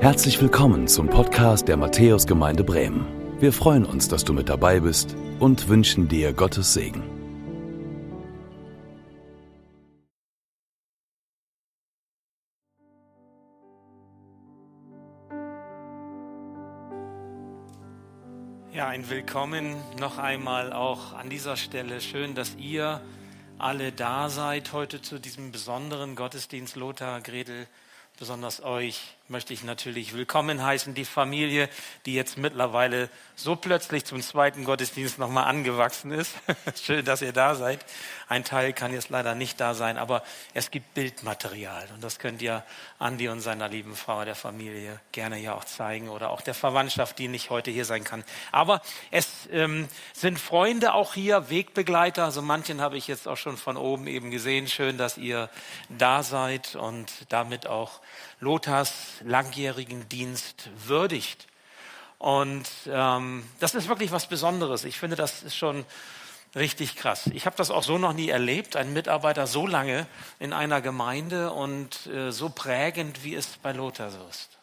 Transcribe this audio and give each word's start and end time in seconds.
Herzlich 0.00 0.40
willkommen 0.40 0.88
zum 0.88 1.10
Podcast 1.10 1.68
der 1.68 1.76
Matthäusgemeinde 1.76 2.64
Bremen. 2.64 3.04
Wir 3.38 3.52
freuen 3.52 3.84
uns, 3.84 4.08
dass 4.08 4.24
du 4.24 4.32
mit 4.32 4.48
dabei 4.48 4.80
bist 4.80 5.14
und 5.40 5.68
wünschen 5.68 6.08
dir 6.08 6.32
Gottes 6.32 6.72
Segen. 6.72 7.02
Ja, 18.72 18.88
ein 18.88 19.10
Willkommen 19.10 19.76
noch 19.98 20.16
einmal 20.16 20.72
auch 20.72 21.12
an 21.12 21.28
dieser 21.28 21.58
Stelle. 21.58 22.00
Schön, 22.00 22.34
dass 22.34 22.56
ihr 22.56 23.02
alle 23.58 23.92
da 23.92 24.30
seid 24.30 24.72
heute 24.72 25.02
zu 25.02 25.18
diesem 25.18 25.52
besonderen 25.52 26.16
Gottesdienst. 26.16 26.76
Lothar, 26.76 27.20
Gretel, 27.20 27.66
besonders 28.18 28.62
euch 28.62 29.18
möchte 29.30 29.54
ich 29.54 29.62
natürlich 29.62 30.12
willkommen 30.12 30.62
heißen, 30.62 30.92
die 30.92 31.04
Familie, 31.04 31.68
die 32.04 32.14
jetzt 32.14 32.36
mittlerweile 32.36 33.08
so 33.36 33.54
plötzlich 33.54 34.04
zum 34.04 34.20
zweiten 34.22 34.64
Gottesdienst 34.64 35.18
nochmal 35.18 35.44
angewachsen 35.44 36.10
ist. 36.10 36.34
Schön, 36.82 37.04
dass 37.04 37.22
ihr 37.22 37.32
da 37.32 37.54
seid. 37.54 37.84
Ein 38.28 38.42
Teil 38.42 38.72
kann 38.72 38.92
jetzt 38.92 39.08
leider 39.08 39.36
nicht 39.36 39.60
da 39.60 39.74
sein, 39.74 39.98
aber 39.98 40.24
es 40.52 40.72
gibt 40.72 40.94
Bildmaterial 40.94 41.88
und 41.94 42.02
das 42.02 42.18
könnt 42.18 42.42
ihr 42.42 42.64
Andi 42.98 43.28
und 43.28 43.40
seiner 43.40 43.68
lieben 43.68 43.94
Frau 43.94 44.24
der 44.24 44.34
Familie 44.34 45.00
gerne 45.12 45.38
ja 45.38 45.54
auch 45.54 45.64
zeigen 45.64 46.08
oder 46.08 46.30
auch 46.30 46.40
der 46.40 46.54
Verwandtschaft, 46.54 47.18
die 47.18 47.28
nicht 47.28 47.50
heute 47.50 47.70
hier 47.70 47.84
sein 47.84 48.02
kann. 48.02 48.24
Aber 48.50 48.82
es 49.12 49.48
ähm, 49.52 49.88
sind 50.12 50.40
Freunde 50.40 50.92
auch 50.92 51.14
hier, 51.14 51.50
Wegbegleiter. 51.50 52.24
Also 52.24 52.42
manchen 52.42 52.80
habe 52.80 52.96
ich 52.96 53.06
jetzt 53.06 53.28
auch 53.28 53.36
schon 53.36 53.56
von 53.56 53.76
oben 53.76 54.08
eben 54.08 54.32
gesehen. 54.32 54.66
Schön, 54.66 54.98
dass 54.98 55.18
ihr 55.18 55.48
da 55.88 56.24
seid 56.24 56.74
und 56.74 57.12
damit 57.28 57.68
auch 57.68 58.00
Lothars 58.40 58.92
langjährigen 59.22 60.08
Dienst 60.08 60.70
würdigt. 60.86 61.46
Und 62.18 62.66
ähm, 62.86 63.48
das 63.60 63.74
ist 63.74 63.88
wirklich 63.88 64.12
was 64.12 64.26
Besonderes. 64.26 64.84
Ich 64.84 64.98
finde, 64.98 65.16
das 65.16 65.42
ist 65.42 65.56
schon 65.56 65.86
richtig 66.54 66.96
krass. 66.96 67.30
Ich 67.32 67.46
habe 67.46 67.56
das 67.56 67.70
auch 67.70 67.82
so 67.82 67.98
noch 67.98 68.12
nie 68.12 68.28
erlebt, 68.28 68.76
ein 68.76 68.92
Mitarbeiter 68.92 69.46
so 69.46 69.66
lange 69.66 70.06
in 70.38 70.52
einer 70.52 70.80
Gemeinde 70.80 71.52
und 71.52 72.06
äh, 72.06 72.32
so 72.32 72.50
prägend, 72.50 73.24
wie 73.24 73.34
es 73.34 73.46
bei 73.62 73.72
Lothar 73.72 74.10
so 74.10 74.26
ist. 74.28 74.58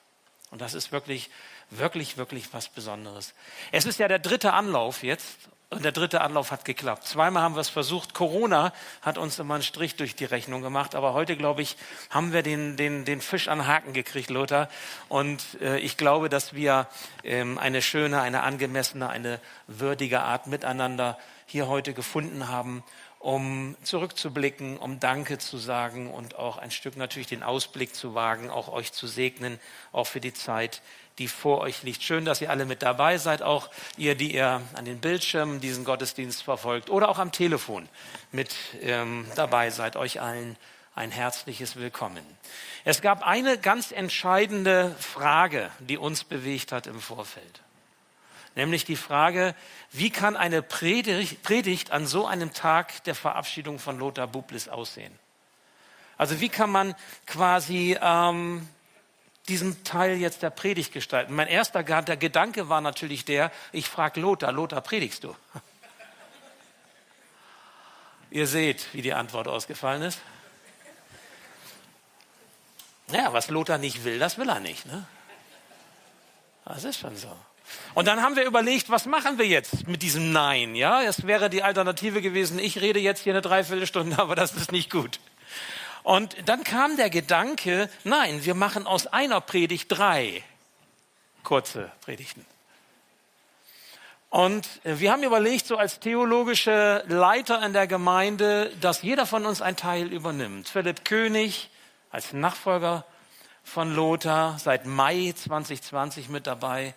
Und 0.52 0.62
das 0.62 0.74
ist 0.74 0.92
wirklich, 0.92 1.30
wirklich, 1.70 2.18
wirklich 2.18 2.54
was 2.54 2.70
Besonderes. 2.70 3.34
Es 3.72 3.86
ist 3.86 4.00
ja 4.00 4.08
der 4.08 4.20
dritte 4.20 4.54
Anlauf 4.54 5.04
jetzt 5.04 5.50
und 5.70 5.84
der 5.84 5.92
dritte 5.92 6.22
Anlauf 6.22 6.52
hat 6.52 6.64
geklappt. 6.64 7.06
Zweimal 7.06 7.44
haben 7.44 7.56
wir 7.56 7.60
es 7.60 7.68
versucht. 7.68 8.14
Corona 8.14 8.72
hat 9.02 9.18
uns 9.18 9.38
immer 9.38 9.56
einen 9.56 9.64
Strich 9.64 9.98
durch 9.98 10.16
die 10.16 10.24
Rechnung 10.24 10.62
gemacht. 10.62 10.96
Aber 10.96 11.14
heute, 11.14 11.36
glaube 11.36 11.62
ich, 11.62 11.76
haben 12.10 12.32
wir 12.32 12.42
den, 12.42 12.78
den, 12.78 13.04
den 13.04 13.20
Fisch 13.20 13.50
an 13.50 13.68
Haken 13.68 13.92
gekriegt, 13.92 14.30
Lothar. 14.30 14.70
Und 15.10 15.44
äh, 15.60 15.78
ich 15.80 15.98
glaube, 15.98 16.30
dass 16.30 16.54
wir 16.54 16.88
ähm, 17.26 17.58
eine 17.58 17.82
schöne, 17.82 18.22
eine 18.22 18.44
angemessene, 18.44 19.10
eine 19.10 19.42
würdige 19.68 20.22
Art 20.22 20.48
miteinander 20.48 21.18
hier 21.46 21.68
heute 21.68 21.94
gefunden 21.94 22.48
haben, 22.48 22.82
um 23.20 23.76
zurückzublicken, 23.84 24.78
um 24.78 25.02
Danke 25.02 25.38
zu 25.38 25.58
sagen 25.58 26.10
und 26.10 26.36
auch 26.36 26.58
ein 26.58 26.72
Stück 26.72 26.96
natürlich 26.96 27.28
den 27.28 27.44
Ausblick 27.44 27.94
zu 27.94 28.16
wagen, 28.16 28.50
auch 28.50 28.70
euch 28.70 28.94
zu 28.94 29.06
segnen, 29.06 29.60
auch 29.92 30.08
für 30.08 30.22
die 30.22 30.34
Zeit, 30.34 30.82
die 31.20 31.28
vor 31.28 31.60
euch 31.60 31.84
liegt. 31.84 32.04
Schön, 32.04 32.26
dass 32.26 32.42
ihr 32.42 32.50
alle 32.50 32.66
mit 32.66 32.82
dabei 32.82 33.18
seid, 33.18 33.42
auch 33.42 33.70
ihr, 33.98 34.16
die 34.16 34.34
ihr 34.34 34.62
an 34.74 34.86
den 34.86 35.00
Bildschirmen 35.00 35.60
diesen 35.60 35.84
Gottesdienst 35.84 36.44
verfolgt 36.44 36.90
oder 36.90 37.10
auch 37.10 37.20
am 37.20 37.32
Telefon 37.32 37.90
mit 38.32 38.56
ähm, 38.82 39.26
dabei 39.36 39.70
seid. 39.70 39.96
Euch 39.96 40.22
allen 40.22 40.58
ein 40.96 41.12
herzliches 41.12 41.76
Willkommen. 41.76 42.26
Es 42.84 43.02
gab 43.02 43.26
eine 43.26 43.58
ganz 43.58 43.92
entscheidende 43.92 44.96
Frage, 45.00 45.70
die 45.80 45.98
uns 45.98 46.24
bewegt 46.24 46.72
hat 46.72 46.88
im 46.88 47.00
Vorfeld. 47.00 47.62
Nämlich 48.56 48.86
die 48.86 48.96
Frage, 48.96 49.54
wie 49.92 50.10
kann 50.10 50.36
eine 50.36 50.64
Predigt 50.64 51.92
an 51.92 52.08
so 52.08 52.26
einem 52.26 52.54
Tag 52.54 53.04
der 53.04 53.14
Verabschiedung 53.14 53.78
von 53.78 54.00
Lothar 54.00 54.26
Bublis 54.26 54.68
aussehen? 54.68 55.14
Also 56.18 56.42
wie 56.42 56.50
kann 56.50 56.72
man 56.72 56.96
quasi 57.28 57.96
ähm, 58.02 58.68
diesen 59.50 59.84
Teil 59.84 60.18
jetzt 60.18 60.42
der 60.44 60.50
Predigt 60.50 60.92
gestalten. 60.94 61.34
Mein 61.34 61.48
erster 61.48 61.84
Gedanke 61.84 62.70
war 62.70 62.82
natürlich 62.82 63.26
der, 63.26 63.52
ich 63.72 63.88
frage 63.88 64.20
Lothar, 64.20 64.52
Lothar, 64.52 64.82
predigst 64.82 65.24
du? 65.24 65.36
Ihr 68.32 68.48
seht, 68.48 68.94
wie 68.94 69.02
die 69.02 69.14
Antwort 69.14 69.48
ausgefallen 69.48 70.02
ist. 70.02 70.20
Naja, 73.08 73.32
was 73.32 73.50
Lothar 73.50 73.78
nicht 73.78 74.04
will, 74.04 74.20
das 74.20 74.38
will 74.38 74.50
er 74.50 74.60
nicht. 74.60 74.86
Ne? 74.86 75.06
Das 76.66 76.84
ist 76.84 77.00
schon 77.00 77.16
so. 77.16 77.32
Und 77.94 78.08
dann 78.08 78.22
haben 78.22 78.36
wir 78.36 78.46
überlegt, 78.46 78.90
was 78.90 79.06
machen 79.06 79.38
wir 79.38 79.48
jetzt 79.48 79.88
mit 79.88 80.02
diesem 80.02 80.32
Nein? 80.32 80.76
Ja, 80.76 81.02
es 81.02 81.26
wäre 81.26 81.50
die 81.50 81.64
Alternative 81.64 82.22
gewesen, 82.22 82.60
ich 82.60 82.80
rede 82.82 83.00
jetzt 83.00 83.24
hier 83.24 83.34
eine 83.34 83.42
Dreiviertelstunde, 83.42 84.20
aber 84.20 84.36
das 84.36 84.54
ist 84.54 84.72
nicht 84.72 84.90
gut. 84.90 85.20
Und 86.08 86.38
dann 86.48 86.64
kam 86.64 86.96
der 86.96 87.10
Gedanke, 87.10 87.90
nein, 88.06 88.46
wir 88.46 88.56
machen 88.56 88.88
aus 88.88 89.08
einer 89.08 89.42
Predigt 89.42 89.88
drei 89.90 90.42
kurze 91.44 91.92
Predigten. 92.00 92.46
Und 94.30 94.70
wir 94.86 95.12
haben 95.12 95.24
überlegt, 95.24 95.68
so 95.68 95.76
als 95.76 96.00
theologische 96.00 97.04
Leiter 97.10 97.62
in 97.66 97.74
der 97.74 97.88
Gemeinde, 97.88 98.72
dass 98.80 99.02
jeder 99.02 99.26
von 99.26 99.46
uns 99.46 99.62
einen 99.62 99.76
Teil 99.76 100.08
übernimmt. 100.08 100.70
Philipp 100.70 101.04
König 101.04 101.70
als 102.10 102.32
Nachfolger 102.32 103.04
von 103.66 103.94
Lothar, 103.94 104.60
seit 104.60 104.86
Mai 104.86 105.34
2020 105.36 106.30
mit 106.30 106.48
dabei. 106.48 106.94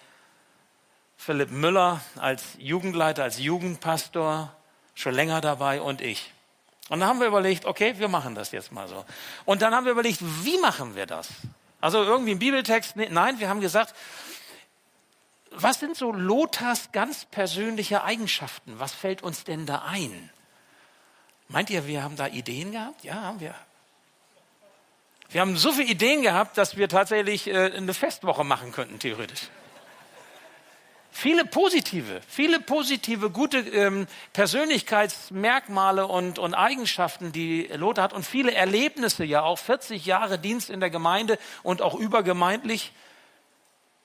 Philipp 1.16 1.50
Müller 1.50 2.00
als 2.14 2.44
Jugendleiter, 2.58 3.24
als 3.24 3.40
Jugendpastor, 3.40 4.54
schon 4.94 5.14
länger 5.14 5.40
dabei 5.40 5.80
und 5.80 6.00
ich. 6.00 6.32
Und 6.90 6.98
dann 6.98 7.08
haben 7.08 7.20
wir 7.20 7.28
überlegt, 7.28 7.66
okay, 7.66 7.94
wir 7.98 8.08
machen 8.08 8.34
das 8.34 8.50
jetzt 8.50 8.72
mal 8.72 8.88
so. 8.88 9.04
Und 9.44 9.62
dann 9.62 9.72
haben 9.74 9.84
wir 9.84 9.92
überlegt, 9.92 10.18
wie 10.44 10.58
machen 10.58 10.96
wir 10.96 11.06
das? 11.06 11.28
Also 11.80 12.02
irgendwie 12.02 12.32
ein 12.32 12.40
Bibeltext? 12.40 12.96
Nein, 12.96 13.38
wir 13.38 13.48
haben 13.48 13.60
gesagt, 13.60 13.94
was 15.52 15.78
sind 15.78 15.96
so 15.96 16.12
Lothars 16.12 16.90
ganz 16.90 17.26
persönliche 17.26 18.02
Eigenschaften? 18.02 18.80
Was 18.80 18.92
fällt 18.92 19.22
uns 19.22 19.44
denn 19.44 19.66
da 19.66 19.82
ein? 19.86 20.30
Meint 21.46 21.70
ihr, 21.70 21.86
wir 21.86 22.02
haben 22.02 22.16
da 22.16 22.26
Ideen 22.26 22.72
gehabt? 22.72 23.04
Ja, 23.04 23.22
haben 23.22 23.38
wir. 23.38 23.54
Wir 25.28 25.42
haben 25.42 25.56
so 25.56 25.70
viele 25.70 25.88
Ideen 25.88 26.22
gehabt, 26.22 26.58
dass 26.58 26.76
wir 26.76 26.88
tatsächlich 26.88 27.46
äh, 27.46 27.72
eine 27.72 27.94
Festwoche 27.94 28.42
machen 28.42 28.72
könnten, 28.72 28.98
theoretisch. 28.98 29.48
Viele 31.12 31.44
positive, 31.44 32.20
viele 32.28 32.60
positive, 32.60 33.30
gute 33.30 33.58
ähm, 33.58 34.06
Persönlichkeitsmerkmale 34.32 36.06
und, 36.06 36.38
und 36.38 36.54
Eigenschaften, 36.54 37.32
die 37.32 37.68
Lothar 37.74 38.04
hat 38.04 38.12
und 38.12 38.24
viele 38.24 38.54
Erlebnisse, 38.54 39.24
ja 39.24 39.42
auch 39.42 39.58
40 39.58 40.06
Jahre 40.06 40.38
Dienst 40.38 40.70
in 40.70 40.80
der 40.80 40.90
Gemeinde 40.90 41.38
und 41.62 41.82
auch 41.82 41.94
übergemeindlich, 41.94 42.92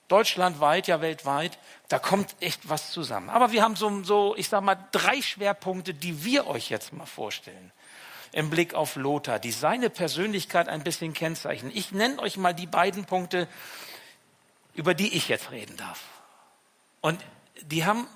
deutschlandweit, 0.08 0.88
ja 0.88 1.02
weltweit, 1.02 1.58
da 1.88 2.00
kommt 2.00 2.36
echt 2.40 2.70
was 2.70 2.92
zusammen. 2.92 3.30
Aber 3.30 3.52
wir 3.52 3.62
haben 3.64 3.76
so, 3.76 4.04
so, 4.04 4.36
ich 4.36 4.50
sag 4.50 4.62
mal, 4.62 4.78
drei 4.92 5.22
Schwerpunkte, 5.22 5.94
die 5.94 6.24
wir 6.26 6.48
euch 6.48 6.70
jetzt 6.70 6.94
mal 6.94 7.06
vorstellen 7.06 7.72
im 8.32 8.50
Blick 8.50 8.74
auf 8.74 8.98
Lothar, 8.98 9.40
die 9.40 9.52
seine 9.52 9.90
Persönlichkeit 9.90 10.68
ein 10.68 10.84
bisschen 10.84 11.14
kennzeichnen. 11.14 11.72
Ich 11.74 11.94
nenne 11.94 12.20
euch 12.20 12.36
mal 12.36 12.54
die 12.54 12.68
beiden 12.68 13.06
Punkte, 13.06 13.48
über 14.74 14.94
die 14.94 15.16
ich 15.16 15.30
jetzt 15.30 15.52
reden 15.52 15.78
darf. 15.78 16.02
Und 17.06 17.24
die 17.62 17.86
haben 17.86 18.08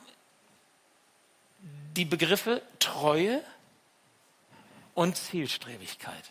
die 1.96 2.06
Begriffe 2.06 2.64
Treue 2.80 3.44
und 4.96 5.16
Zielstrebigkeit. 5.16 6.24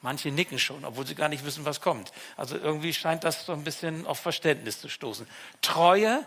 Manche 0.00 0.30
nicken 0.30 0.58
schon, 0.58 0.86
obwohl 0.86 1.06
sie 1.06 1.14
gar 1.14 1.28
nicht 1.28 1.44
wissen, 1.44 1.66
was 1.66 1.82
kommt. 1.82 2.10
Also 2.38 2.56
irgendwie 2.56 2.94
scheint 2.94 3.22
das 3.22 3.44
so 3.44 3.52
ein 3.52 3.64
bisschen 3.64 4.06
auf 4.06 4.18
Verständnis 4.18 4.80
zu 4.80 4.88
stoßen. 4.88 5.26
Treue 5.60 6.26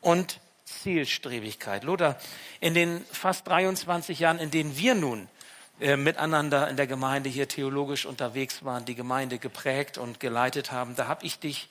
und 0.00 0.40
Zielstrebigkeit. 0.64 1.84
Lothar, 1.84 2.18
in 2.58 2.74
den 2.74 3.04
fast 3.12 3.46
23 3.46 4.18
Jahren, 4.18 4.40
in 4.40 4.50
denen 4.50 4.76
wir 4.76 4.96
nun 4.96 5.28
äh, 5.78 5.96
miteinander 5.96 6.68
in 6.68 6.76
der 6.76 6.88
Gemeinde 6.88 7.30
hier 7.30 7.46
theologisch 7.46 8.04
unterwegs 8.04 8.64
waren, 8.64 8.84
die 8.84 8.96
Gemeinde 8.96 9.38
geprägt 9.38 9.96
und 9.96 10.18
geleitet 10.18 10.72
haben, 10.72 10.96
da 10.96 11.06
habe 11.06 11.24
ich 11.24 11.38
dich 11.38 11.68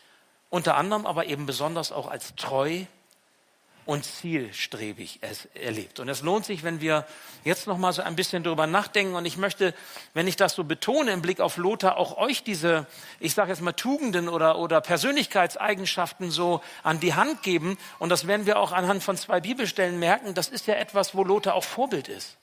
unter 0.50 0.76
anderem 0.76 1.06
aber 1.06 1.26
eben 1.26 1.46
besonders 1.46 1.92
auch 1.92 2.10
als 2.10 2.36
treu 2.36 2.86
und 3.90 4.06
zielstrebig 4.06 5.20
erlebt. 5.56 6.00
Und 6.00 6.10
es 6.10 6.22
lohnt 6.22 6.46
sich, 6.46 6.64
wenn 6.64 6.80
wir 6.80 7.08
jetzt 7.44 7.66
noch 7.66 7.80
mal 7.80 7.92
so 7.92 8.04
ein 8.04 8.16
bisschen 8.16 8.44
darüber 8.44 8.68
nachdenken. 8.68 9.16
Und 9.16 9.26
ich 9.26 9.36
möchte, 9.36 9.74
wenn 10.14 10.28
ich 10.28 10.36
das 10.36 10.54
so 10.54 10.64
betone 10.64 11.10
im 11.12 11.24
Blick 11.24 11.40
auf 11.40 11.58
Lothar, 11.58 11.98
auch 11.98 12.16
euch 12.18 12.44
diese, 12.44 12.86
ich 13.20 13.34
sage 13.34 13.50
jetzt 13.50 13.64
mal 13.64 13.74
Tugenden 13.74 14.30
oder, 14.30 14.60
oder 14.60 14.80
Persönlichkeitseigenschaften 14.80 16.30
so 16.30 16.62
an 16.84 17.00
die 17.00 17.16
Hand 17.16 17.42
geben. 17.42 17.80
Und 17.98 18.10
das 18.10 18.28
werden 18.28 18.46
wir 18.46 18.60
auch 18.60 18.74
anhand 18.74 19.02
von 19.02 19.18
zwei 19.18 19.40
Bibelstellen 19.40 19.98
merken. 19.98 20.36
Das 20.36 20.50
ist 20.50 20.68
ja 20.68 20.76
etwas, 20.76 21.16
wo 21.16 21.24
Lothar 21.24 21.56
auch 21.56 21.64
Vorbild 21.64 22.10
ist. 22.10 22.38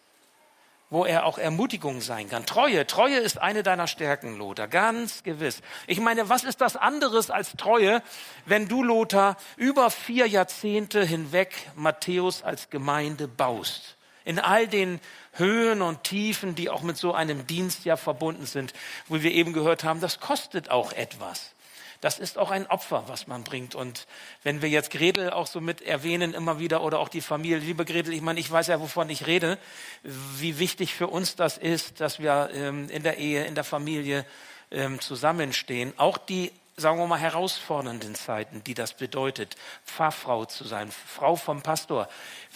Wo 0.89 1.05
er 1.05 1.27
auch 1.27 1.39
Ermutigung 1.39 2.01
sein 2.01 2.29
kann. 2.29 2.47
Treue, 2.47 2.87
Treue 2.87 3.19
ist 3.19 3.41
eine 3.41 3.63
deiner 3.63 3.87
Stärken, 3.87 4.37
Lothar, 4.39 4.69
ganz 4.69 5.23
gewiss. 5.23 5.61
Ich 5.87 6.01
meine, 6.01 6.29
was 6.29 6.45
ist 6.45 6.61
das 6.61 6.77
anderes 6.77 7.31
als 7.31 7.53
Treue, 7.57 8.03
wenn 8.45 8.69
du, 8.69 8.83
Lothar, 8.83 9.37
über 9.57 9.91
vier 9.91 10.27
Jahrzehnte 10.27 11.05
hinweg 11.05 11.55
Matthäus 11.75 12.43
als 12.43 12.71
Gemeinde 12.71 13.27
baust? 13.27 13.97
In 14.25 14.39
all 14.39 14.67
den 14.67 15.01
Höhen 15.33 15.83
und 15.83 16.05
Tiefen, 16.05 16.55
die 16.55 16.71
auch 16.71 16.83
mit 16.83 16.97
so 16.97 17.15
einem 17.15 17.47
Dienst 17.47 17.85
ja 17.85 17.97
verbunden 17.97 18.47
sind, 18.47 18.73
wo 19.09 19.23
wir 19.23 19.33
eben 19.33 19.53
gehört 19.53 19.85
haben, 19.85 20.01
das 20.01 20.21
kostet 20.21 20.71
auch 20.71 20.93
etwas. 20.93 21.56
Das 22.01 22.19
ist 22.19 22.39
auch 22.39 22.51
ein 22.51 22.67
Opfer, 22.67 23.05
was 23.07 23.27
man 23.27 23.45
bringt. 23.45 23.75
Und 23.75 24.07
wenn 24.43 24.63
wir 24.63 24.69
jetzt 24.69 24.91
Gretel 24.91 25.31
auch 25.31 25.47
so 25.47 25.61
mit 25.61 25.83
erwähnen 25.83 26.35
immer 26.35 26.59
wieder 26.59 26.83
oder 26.83 26.99
auch 26.99 27.09
die 27.09 27.21
Familie, 27.21 27.59
liebe 27.59 27.85
Gretel, 27.85 28.13
ich 28.13 28.23
meine, 28.23 28.41
ich 28.41 28.51
weiß 28.51 28.67
ja, 28.69 28.81
wovon 28.81 29.11
ich 29.11 29.27
rede, 29.27 29.59
wie 30.03 30.59
wichtig 30.59 30.95
für 30.95 31.09
uns 31.09 31.37
das 31.37 31.59
ist, 31.59 32.01
dass 32.01 32.19
wir 32.19 32.51
ähm, 32.53 32.89
in 32.91 33.03
der 33.03 33.19
Ehe, 33.19 33.45
in 33.45 33.55
der 33.55 33.65
Familie 33.65 34.25
ähm, 34.71 35.01
zusammenstehen. 35.01 35.93
Auch 35.97 36.19
die 36.19 36.53
sagen 36.79 36.99
wir 36.99 37.07
mal, 37.07 37.19
herausfordernden 37.19 38.15
Zeiten, 38.15 38.63
die 38.65 38.75
das 38.75 38.93
bedeutet, 38.93 39.57
Pfarrfrau 39.87 40.45
zu 40.45 40.65
sein, 40.65 40.91
Frau 40.91 41.35
vom 41.37 41.63
Pastor, 41.63 42.07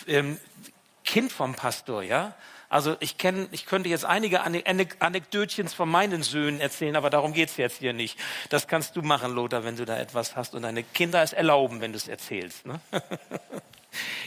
ähm, 0.07 0.39
Kind 1.05 1.33
vom 1.33 1.55
Pastor, 1.55 2.03
ja, 2.03 2.35
also 2.71 2.97
ich 3.01 3.19
kenne, 3.19 3.49
ich 3.51 3.67
könnte 3.67 3.89
jetzt 3.89 4.05
einige 4.05 4.43
Anekdötchens 4.43 5.75
von 5.75 5.91
meinen 5.91 6.23
Söhnen 6.23 6.61
erzählen, 6.61 6.95
aber 6.95 7.11
darum 7.11 7.33
geht's 7.33 7.57
jetzt 7.57 7.79
hier 7.79 7.93
nicht. 7.93 8.17
Das 8.49 8.69
kannst 8.69 8.95
du 8.95 9.03
machen, 9.03 9.35
Lothar, 9.35 9.65
wenn 9.65 9.77
du 9.77 9.85
da 9.85 9.99
etwas 9.99 10.37
hast 10.37 10.55
und 10.55 10.63
deine 10.63 10.85
Kinder 10.85 11.21
es 11.21 11.33
erlauben, 11.33 11.81
wenn 11.81 11.93
du 11.93 11.97
es 11.99 12.09
erzählst. 12.09 12.65
Ne? 12.65 12.81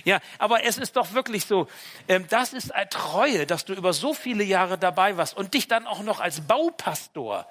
Ja, 0.03 0.19
aber 0.39 0.65
es 0.65 0.77
ist 0.77 0.97
doch 0.97 1.13
wirklich 1.13 1.45
so, 1.45 1.69
ähm, 2.09 2.25
das 2.29 2.51
ist 2.51 2.75
eine 2.75 2.89
Treue, 2.89 3.45
dass 3.45 3.63
du 3.63 3.73
über 3.73 3.93
so 3.93 4.13
viele 4.13 4.43
Jahre 4.43 4.77
dabei 4.77 5.15
warst 5.15 5.37
und 5.37 5.53
dich 5.53 5.69
dann 5.69 5.87
auch 5.87 6.01
noch 6.01 6.19
als 6.19 6.41
Baupastor 6.41 7.47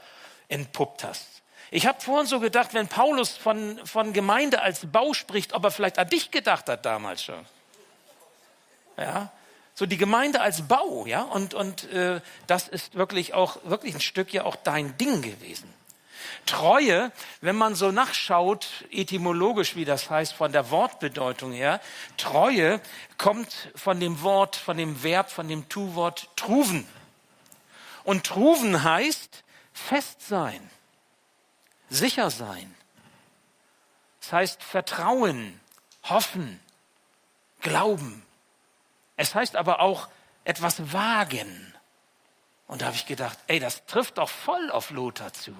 entpuppt 0.49 1.05
hast. 1.05 1.27
Ich 1.71 1.87
habe 1.87 1.99
vorhin 2.03 2.27
so 2.27 2.38
gedacht, 2.38 2.75
wenn 2.75 2.87
Paulus 2.87 3.35
von, 3.35 3.81
von 3.87 4.12
Gemeinde 4.12 4.61
als 4.61 4.93
Bau 4.93 5.15
spricht, 5.15 5.55
ob 5.55 5.65
er 5.65 5.71
vielleicht 5.71 5.99
an 5.99 6.11
dich 6.11 6.31
gedacht 6.31 6.69
hat 6.69 6.85
damals 6.85 7.25
schon. 7.25 7.47
Ja, 8.99 9.33
so 9.75 9.87
die 9.87 9.97
Gemeinde 9.97 10.41
als 10.41 10.63
Bau, 10.63 11.07
ja, 11.07 11.23
und, 11.23 11.55
und 11.55 11.91
äh, 11.93 12.21
das 12.47 12.69
ist 12.69 12.95
wirklich 12.95 13.35
auch, 13.35 13.59
wirklich 13.65 13.95
ein 13.95 14.01
Stück 14.01 14.33
ja 14.33 14.45
auch 14.45 14.57
dein 14.57 14.97
Ding 14.99 15.23
gewesen. 15.23 15.73
Treue, 16.47 17.13
wenn 17.41 17.57
man 17.57 17.75
so 17.75 17.93
nachschaut, 17.93 18.67
etymologisch, 18.91 19.77
wie 19.77 19.85
das 19.85 20.11
heißt, 20.11 20.33
von 20.33 20.53
der 20.53 20.71
Wortbedeutung 20.71 21.53
her, 21.53 21.81
Treue 22.17 22.81
kommt 23.17 23.71
von 23.75 24.01
dem 24.01 24.23
Wort, 24.23 24.57
von 24.57 24.77
dem 24.77 25.03
Verb, 25.03 25.31
von 25.31 25.49
dem 25.49 25.69
Tu-Wort 25.69 26.29
truven. 26.37 26.87
Und 28.05 28.25
truven 28.25 28.83
heißt 28.83 29.45
fest 29.73 30.27
sein, 30.27 30.71
sicher 31.89 32.31
sein. 32.31 32.75
Das 34.21 34.33
heißt 34.33 34.63
vertrauen, 34.63 35.61
hoffen, 36.05 36.61
glauben. 37.61 38.25
Es 39.23 39.37
heißt 39.37 39.55
aber 39.55 39.79
auch 39.79 40.09
etwas 40.43 40.93
wagen. 40.93 41.73
Und 42.67 42.83
da 42.83 42.87
habe 42.87 42.97
ich 42.97 43.07
gedacht, 43.07 43.39
ey, 43.47 43.61
das 43.61 43.87
trifft 43.87 44.19
doch 44.19 44.29
voll 44.29 44.69
auf 44.73 44.91
Lothar 44.91 45.33
zu. 45.33 45.55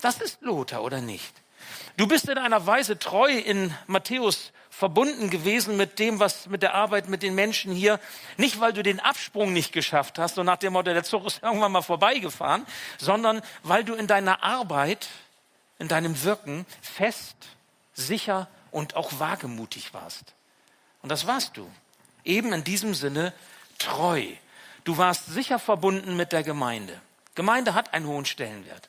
Das 0.00 0.22
ist 0.22 0.40
Lothar, 0.40 0.82
oder 0.82 1.02
nicht? 1.02 1.34
Du 1.98 2.06
bist 2.06 2.26
in 2.30 2.38
einer 2.38 2.66
Weise 2.66 2.98
treu 2.98 3.30
in 3.30 3.74
Matthäus 3.86 4.52
verbunden 4.70 5.28
gewesen 5.28 5.76
mit 5.76 5.98
dem, 5.98 6.18
was 6.18 6.46
mit 6.46 6.62
der 6.62 6.72
Arbeit 6.72 7.10
mit 7.10 7.22
den 7.22 7.34
Menschen 7.34 7.74
hier. 7.74 8.00
Nicht, 8.38 8.58
weil 8.58 8.72
du 8.72 8.82
den 8.82 9.00
Absprung 9.00 9.52
nicht 9.52 9.72
geschafft 9.72 10.18
hast, 10.18 10.36
so 10.36 10.42
nach 10.42 10.56
dem 10.56 10.72
Motto, 10.72 10.94
der 10.94 11.04
Zug 11.04 11.26
ist 11.26 11.42
irgendwann 11.42 11.72
mal 11.72 11.82
vorbeigefahren, 11.82 12.64
sondern 12.96 13.42
weil 13.64 13.84
du 13.84 13.92
in 13.92 14.06
deiner 14.06 14.42
Arbeit, 14.42 15.08
in 15.78 15.88
deinem 15.88 16.24
Wirken 16.24 16.64
fest, 16.80 17.36
sicher 17.92 18.48
und 18.70 18.96
auch 18.96 19.18
wagemutig 19.18 19.92
warst. 19.92 20.32
Und 21.02 21.10
das 21.10 21.26
warst 21.26 21.58
du 21.58 21.70
eben 22.24 22.52
in 22.52 22.64
diesem 22.64 22.94
Sinne 22.94 23.32
treu. 23.78 24.24
Du 24.84 24.98
warst 24.98 25.26
sicher 25.26 25.58
verbunden 25.58 26.16
mit 26.16 26.32
der 26.32 26.42
Gemeinde. 26.42 27.00
Gemeinde 27.34 27.74
hat 27.74 27.94
einen 27.94 28.06
hohen 28.06 28.24
Stellenwert. 28.26 28.88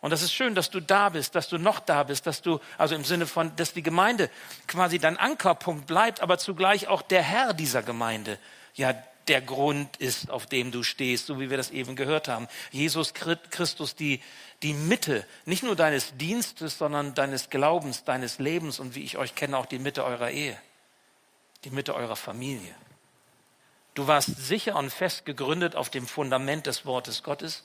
Und 0.00 0.10
das 0.10 0.22
ist 0.22 0.34
schön, 0.34 0.54
dass 0.54 0.70
du 0.70 0.80
da 0.80 1.08
bist, 1.08 1.34
dass 1.34 1.48
du 1.48 1.56
noch 1.56 1.80
da 1.80 2.02
bist, 2.02 2.26
dass 2.26 2.42
du, 2.42 2.60
also 2.76 2.94
im 2.94 3.04
Sinne 3.04 3.26
von, 3.26 3.56
dass 3.56 3.72
die 3.72 3.82
Gemeinde 3.82 4.28
quasi 4.66 4.98
dein 4.98 5.16
Ankerpunkt 5.16 5.86
bleibt, 5.86 6.20
aber 6.20 6.36
zugleich 6.36 6.88
auch 6.88 7.00
der 7.00 7.22
Herr 7.22 7.54
dieser 7.54 7.82
Gemeinde, 7.82 8.38
ja, 8.74 8.94
der 9.28 9.40
Grund 9.40 9.96
ist, 9.96 10.30
auf 10.30 10.44
dem 10.44 10.70
du 10.70 10.82
stehst, 10.82 11.24
so 11.24 11.40
wie 11.40 11.48
wir 11.48 11.56
das 11.56 11.70
eben 11.70 11.96
gehört 11.96 12.28
haben. 12.28 12.48
Jesus 12.70 13.14
Christus, 13.14 13.94
die, 13.94 14.20
die 14.62 14.74
Mitte, 14.74 15.26
nicht 15.46 15.62
nur 15.62 15.76
deines 15.76 16.14
Dienstes, 16.18 16.76
sondern 16.76 17.14
deines 17.14 17.48
Glaubens, 17.48 18.04
deines 18.04 18.38
Lebens 18.38 18.80
und 18.80 18.94
wie 18.94 19.04
ich 19.04 19.16
euch 19.16 19.34
kenne, 19.34 19.56
auch 19.56 19.64
die 19.64 19.78
Mitte 19.78 20.04
eurer 20.04 20.30
Ehe 20.30 20.58
die 21.64 21.70
Mitte 21.70 21.94
eurer 21.94 22.16
Familie. 22.16 22.74
Du 23.94 24.06
warst 24.06 24.36
sicher 24.36 24.76
und 24.76 24.90
fest 24.90 25.24
gegründet 25.24 25.76
auf 25.76 25.88
dem 25.88 26.06
Fundament 26.06 26.66
des 26.66 26.84
Wortes 26.84 27.22
Gottes, 27.22 27.64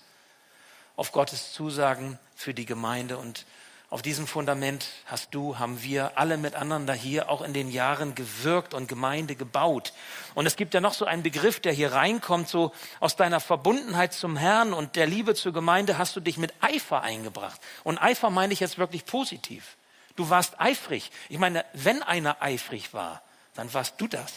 auf 0.96 1.12
Gottes 1.12 1.54
Zusagen 1.54 2.20
für 2.36 2.54
die 2.54 2.66
Gemeinde 2.66 3.18
und 3.18 3.46
auf 3.92 4.04
diesem 4.04 4.28
Fundament 4.28 4.86
hast 5.08 5.34
du, 5.34 5.58
haben 5.58 5.82
wir 5.82 6.16
alle 6.16 6.38
miteinander 6.38 6.94
hier 6.94 7.28
auch 7.28 7.42
in 7.42 7.54
den 7.54 7.72
Jahren 7.72 8.14
gewirkt 8.14 8.76
und 8.76 8.88
Gemeinde 8.88 9.36
gebaut. 9.36 9.94
Und 10.36 10.46
es 10.46 10.56
gibt 10.56 10.76
ja 10.76 10.82
noch 10.82 10.94
so 10.94 11.06
einen 11.06 11.24
Begriff, 11.24 11.60
der 11.60 11.74
hier 11.74 11.94
reinkommt, 11.94 12.48
so 12.48 12.72
aus 13.00 13.16
deiner 13.16 13.40
Verbundenheit 13.40 14.14
zum 14.14 14.38
Herrn 14.38 14.74
und 14.74 14.96
der 14.96 15.08
Liebe 15.08 15.34
zur 15.34 15.54
Gemeinde 15.54 15.98
hast 15.98 16.16
du 16.16 16.20
dich 16.20 16.38
mit 16.38 16.54
Eifer 16.62 17.02
eingebracht. 17.02 17.60
Und 17.84 17.98
Eifer 17.98 18.30
meine 18.30 18.54
ich 18.54 18.60
jetzt 18.60 18.78
wirklich 18.78 19.06
positiv. 19.06 19.76
Du 20.16 20.30
warst 20.30 20.60
eifrig. 20.60 21.10
Ich 21.28 21.40
meine, 21.40 21.66
wenn 21.74 22.04
einer 22.04 22.44
eifrig 22.44 22.94
war, 22.94 23.24
dann 23.60 23.74
warst 23.74 24.00
du 24.00 24.08
das. 24.08 24.34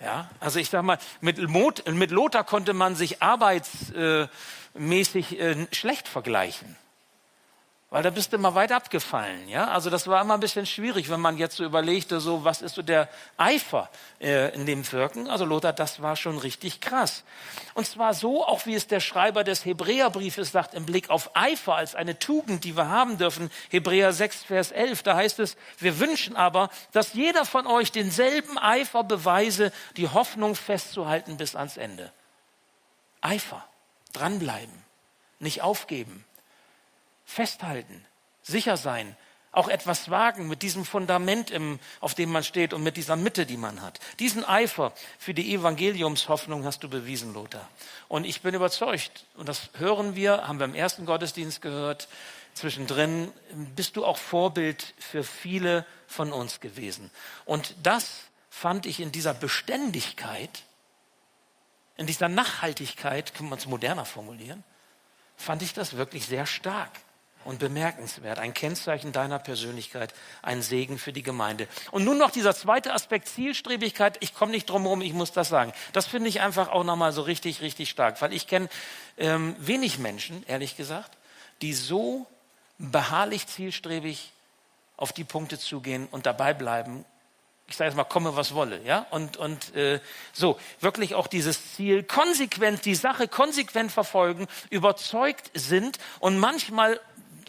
Ja, 0.00 0.30
also 0.38 0.60
ich 0.60 0.70
sag 0.70 0.82
mal, 0.82 0.98
mit, 1.20 1.36
mit 1.86 2.10
Lothar 2.10 2.44
konnte 2.44 2.72
man 2.72 2.94
sich 2.94 3.20
arbeitsmäßig 3.20 5.38
äh, 5.38 5.66
schlecht 5.72 6.08
vergleichen 6.08 6.76
weil 7.90 8.04
da 8.04 8.10
bist 8.10 8.32
du 8.32 8.36
immer 8.36 8.54
weit 8.54 8.70
abgefallen. 8.70 9.48
Ja? 9.48 9.66
Also 9.68 9.90
das 9.90 10.06
war 10.06 10.22
immer 10.22 10.34
ein 10.34 10.40
bisschen 10.40 10.64
schwierig, 10.64 11.10
wenn 11.10 11.20
man 11.20 11.36
jetzt 11.38 11.56
so 11.56 11.64
überlegte, 11.64 12.20
so 12.20 12.44
was 12.44 12.62
ist 12.62 12.76
so 12.76 12.82
der 12.82 13.08
Eifer 13.36 13.90
äh, 14.20 14.54
in 14.54 14.64
dem 14.64 14.90
Wirken. 14.92 15.28
Also 15.28 15.44
Lothar, 15.44 15.72
das 15.72 16.00
war 16.00 16.14
schon 16.14 16.38
richtig 16.38 16.80
krass. 16.80 17.24
Und 17.74 17.86
zwar 17.86 18.14
so, 18.14 18.46
auch 18.46 18.64
wie 18.64 18.76
es 18.76 18.86
der 18.86 19.00
Schreiber 19.00 19.42
des 19.42 19.64
Hebräerbriefes 19.64 20.52
sagt, 20.52 20.74
im 20.74 20.86
Blick 20.86 21.10
auf 21.10 21.30
Eifer 21.34 21.74
als 21.74 21.96
eine 21.96 22.16
Tugend, 22.16 22.62
die 22.62 22.76
wir 22.76 22.88
haben 22.88 23.18
dürfen. 23.18 23.50
Hebräer 23.70 24.12
6, 24.12 24.44
Vers 24.44 24.70
11, 24.70 25.02
da 25.02 25.16
heißt 25.16 25.40
es, 25.40 25.56
wir 25.78 25.98
wünschen 25.98 26.36
aber, 26.36 26.70
dass 26.92 27.14
jeder 27.14 27.44
von 27.44 27.66
euch 27.66 27.90
denselben 27.90 28.56
Eifer 28.56 29.02
beweise, 29.02 29.72
die 29.96 30.08
Hoffnung 30.08 30.54
festzuhalten 30.54 31.36
bis 31.38 31.56
ans 31.56 31.76
Ende. 31.76 32.12
Eifer, 33.20 33.64
dranbleiben, 34.12 34.84
nicht 35.40 35.62
aufgeben 35.62 36.24
festhalten, 37.30 38.04
sicher 38.42 38.76
sein, 38.76 39.16
auch 39.52 39.68
etwas 39.68 40.10
wagen 40.10 40.48
mit 40.48 40.62
diesem 40.62 40.84
Fundament, 40.84 41.50
im, 41.50 41.80
auf 42.00 42.14
dem 42.14 42.30
man 42.30 42.44
steht 42.44 42.72
und 42.72 42.82
mit 42.82 42.96
dieser 42.96 43.16
Mitte, 43.16 43.46
die 43.46 43.56
man 43.56 43.82
hat. 43.82 43.98
Diesen 44.20 44.44
Eifer 44.44 44.92
für 45.18 45.34
die 45.34 45.54
Evangeliumshoffnung 45.54 46.64
hast 46.64 46.84
du 46.84 46.88
bewiesen, 46.88 47.34
Lothar. 47.34 47.68
Und 48.08 48.24
ich 48.24 48.42
bin 48.42 48.54
überzeugt, 48.54 49.26
und 49.36 49.48
das 49.48 49.70
hören 49.78 50.14
wir, 50.14 50.46
haben 50.46 50.58
wir 50.58 50.66
im 50.66 50.74
ersten 50.74 51.04
Gottesdienst 51.04 51.62
gehört, 51.62 52.08
zwischendrin 52.54 53.32
bist 53.74 53.96
du 53.96 54.04
auch 54.04 54.18
Vorbild 54.18 54.94
für 54.98 55.24
viele 55.24 55.84
von 56.06 56.32
uns 56.32 56.60
gewesen. 56.60 57.10
Und 57.44 57.74
das 57.82 58.22
fand 58.50 58.86
ich 58.86 59.00
in 59.00 59.10
dieser 59.10 59.34
Beständigkeit, 59.34 60.62
in 61.96 62.06
dieser 62.06 62.28
Nachhaltigkeit, 62.28 63.34
kann 63.34 63.48
man 63.48 63.58
es 63.58 63.66
moderner 63.66 64.04
formulieren, 64.04 64.62
fand 65.36 65.62
ich 65.62 65.74
das 65.74 65.96
wirklich 65.96 66.26
sehr 66.26 66.46
stark 66.46 66.90
und 67.44 67.58
bemerkenswert, 67.58 68.38
ein 68.38 68.54
Kennzeichen 68.54 69.12
deiner 69.12 69.38
Persönlichkeit, 69.38 70.12
ein 70.42 70.62
Segen 70.62 70.98
für 70.98 71.12
die 71.12 71.22
Gemeinde. 71.22 71.68
Und 71.90 72.04
nun 72.04 72.18
noch 72.18 72.30
dieser 72.30 72.54
zweite 72.54 72.92
Aspekt 72.92 73.28
Zielstrebigkeit. 73.28 74.18
Ich 74.20 74.34
komme 74.34 74.52
nicht 74.52 74.68
drum 74.68 74.82
herum, 74.82 75.00
ich 75.00 75.12
muss 75.12 75.32
das 75.32 75.48
sagen. 75.48 75.72
Das 75.92 76.06
finde 76.06 76.28
ich 76.28 76.40
einfach 76.40 76.68
auch 76.68 76.84
nochmal 76.84 77.12
so 77.12 77.22
richtig, 77.22 77.60
richtig 77.60 77.90
stark, 77.90 78.20
weil 78.20 78.32
ich 78.32 78.46
kenne 78.46 78.68
ähm, 79.16 79.56
wenig 79.58 79.98
Menschen, 79.98 80.44
ehrlich 80.46 80.76
gesagt, 80.76 81.16
die 81.62 81.72
so 81.72 82.26
beharrlich 82.78 83.46
zielstrebig 83.46 84.32
auf 84.96 85.12
die 85.12 85.24
Punkte 85.24 85.58
zugehen 85.58 86.08
und 86.10 86.26
dabei 86.26 86.54
bleiben. 86.54 87.04
Ich 87.66 87.76
sage 87.76 87.88
jetzt 87.88 87.96
mal, 87.96 88.04
komme 88.04 88.34
was 88.34 88.54
wolle, 88.54 88.82
ja, 88.82 89.06
und 89.10 89.36
und 89.36 89.74
äh, 89.76 90.00
so 90.32 90.58
wirklich 90.80 91.14
auch 91.14 91.28
dieses 91.28 91.74
Ziel 91.74 92.02
konsequent, 92.02 92.84
die 92.84 92.96
Sache 92.96 93.28
konsequent 93.28 93.92
verfolgen, 93.92 94.48
überzeugt 94.70 95.50
sind 95.54 95.98
und 96.18 96.38
manchmal 96.38 97.00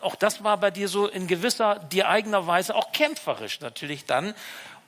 auch 0.04 0.16
das 0.16 0.44
war 0.44 0.58
bei 0.58 0.72
dir 0.72 0.88
so 0.88 1.08
in 1.08 1.28
gewisser, 1.28 1.80
dir 1.80 2.10
eigener 2.10 2.48
Weise 2.48 2.76
auch 2.76 2.92
kämpferisch 2.92 3.60
natürlich 3.60 4.06
dann, 4.06 4.34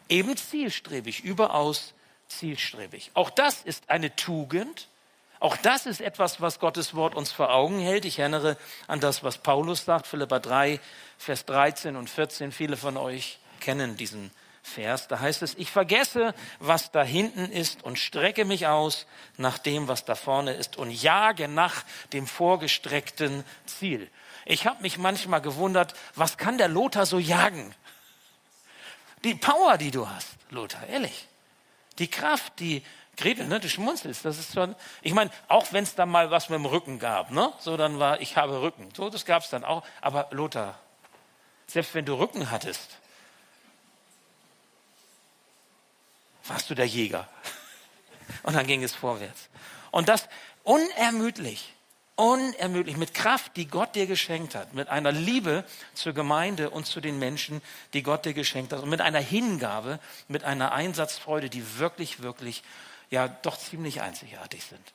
eben 0.09 0.35
zielstrebig, 0.35 1.23
überaus 1.23 1.93
zielstrebig. 2.27 3.11
Auch 3.13 3.29
das 3.29 3.61
ist 3.61 3.89
eine 3.89 4.15
Tugend. 4.15 4.87
Auch 5.39 5.57
das 5.57 5.85
ist 5.85 5.99
etwas, 5.99 6.39
was 6.39 6.59
Gottes 6.59 6.95
Wort 6.95 7.15
uns 7.15 7.31
vor 7.31 7.53
Augen 7.53 7.79
hält. 7.79 8.05
Ich 8.05 8.19
erinnere 8.19 8.57
an 8.87 8.99
das, 8.99 9.23
was 9.23 9.37
Paulus 9.37 9.83
sagt, 9.83 10.07
Philippa 10.07 10.39
3, 10.39 10.79
Vers 11.17 11.45
13 11.45 11.95
und 11.95 12.09
14. 12.09 12.51
Viele 12.51 12.77
von 12.77 12.95
euch 12.95 13.39
kennen 13.59 13.97
diesen 13.97 14.31
Vers. 14.63 15.09
Da 15.09 15.19
heißt 15.19 15.41
es, 15.41 15.55
ich 15.55 15.69
vergesse, 15.69 16.33
was 16.59 16.91
da 16.91 17.03
hinten 17.03 17.51
ist 17.51 17.83
und 17.83 17.99
strecke 17.99 18.45
mich 18.45 18.67
aus 18.67 19.05
nach 19.35 19.57
dem, 19.57 19.89
was 19.89 20.05
da 20.05 20.15
vorne 20.15 20.53
ist 20.53 20.77
und 20.77 20.89
jage 20.89 21.49
nach 21.49 21.83
dem 22.13 22.25
vorgestreckten 22.25 23.43
Ziel. 23.65 24.09
Ich 24.45 24.65
habe 24.67 24.81
mich 24.81 24.97
manchmal 24.97 25.41
gewundert, 25.41 25.93
was 26.15 26.37
kann 26.37 26.57
der 26.57 26.67
Lothar 26.67 27.05
so 27.05 27.19
jagen? 27.19 27.73
Die 29.23 29.35
Power, 29.35 29.77
die 29.77 29.91
du 29.91 30.09
hast, 30.09 30.35
Lothar, 30.49 30.85
ehrlich. 30.87 31.27
Die 31.99 32.09
Kraft, 32.09 32.59
die 32.59 32.83
Gretel, 33.15 33.47
ne, 33.47 33.59
du 33.59 33.69
schmunzelst, 33.69 34.25
das 34.25 34.39
ist 34.39 34.53
schon, 34.53 34.75
ich 35.01 35.13
meine, 35.13 35.29
auch 35.47 35.71
wenn 35.71 35.83
es 35.83 35.95
da 35.95 36.05
mal 36.05 36.31
was 36.31 36.49
mit 36.49 36.57
dem 36.57 36.65
Rücken 36.65 36.97
gab, 36.99 37.31
ne, 37.31 37.53
so 37.59 37.77
dann 37.77 37.99
war, 37.99 38.19
ich 38.21 38.37
habe 38.37 38.61
Rücken, 38.61 38.89
so, 38.95 39.09
das 39.09 39.25
gab 39.25 39.43
es 39.43 39.49
dann 39.49 39.63
auch, 39.63 39.83
aber 40.01 40.27
Lothar, 40.31 40.79
selbst 41.67 41.93
wenn 41.93 42.05
du 42.05 42.15
Rücken 42.15 42.49
hattest, 42.49 42.97
warst 46.45 46.69
du 46.69 46.75
der 46.75 46.87
Jäger. 46.87 47.27
Und 48.43 48.55
dann 48.55 48.67
ging 48.67 48.83
es 48.83 48.93
vorwärts. 48.95 49.49
Und 49.91 50.09
das 50.09 50.27
unermüdlich, 50.63 51.73
unermüdlich, 52.15 52.97
mit 52.97 53.13
Kraft, 53.13 53.55
die 53.55 53.67
Gott 53.67 53.95
dir 53.95 54.05
geschenkt 54.05 54.55
hat, 54.55 54.73
mit 54.73 54.89
einer 54.89 55.11
Liebe 55.11 55.63
zur 55.93 56.13
Gemeinde 56.13 56.69
und 56.69 56.85
zu 56.85 57.01
den 57.01 57.17
Menschen, 57.17 57.61
die 57.93 58.03
Gott 58.03 58.25
dir 58.25 58.33
geschenkt 58.33 58.71
hat, 58.71 58.81
und 58.83 58.89
mit 58.89 59.01
einer 59.01 59.19
Hingabe, 59.19 59.99
mit 60.27 60.43
einer 60.43 60.71
Einsatzfreude, 60.73 61.49
die 61.49 61.79
wirklich, 61.79 62.21
wirklich, 62.21 62.63
ja, 63.09 63.27
doch 63.27 63.57
ziemlich 63.57 64.01
einzigartig 64.01 64.63
sind. 64.63 64.93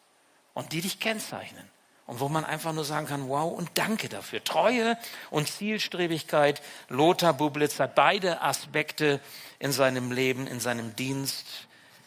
Und 0.54 0.72
die 0.72 0.80
dich 0.80 1.00
kennzeichnen. 1.00 1.64
Und 2.06 2.20
wo 2.20 2.28
man 2.28 2.44
einfach 2.44 2.72
nur 2.72 2.84
sagen 2.84 3.06
kann, 3.06 3.28
wow 3.28 3.52
und 3.52 3.70
danke 3.74 4.08
dafür. 4.08 4.42
Treue 4.42 4.96
und 5.30 5.46
Zielstrebigkeit. 5.46 6.62
Lothar 6.88 7.34
Bublitz 7.34 7.78
hat 7.78 7.94
beide 7.94 8.40
Aspekte 8.40 9.20
in 9.58 9.72
seinem 9.72 10.10
Leben, 10.10 10.46
in 10.46 10.58
seinem 10.58 10.96
Dienst 10.96 11.46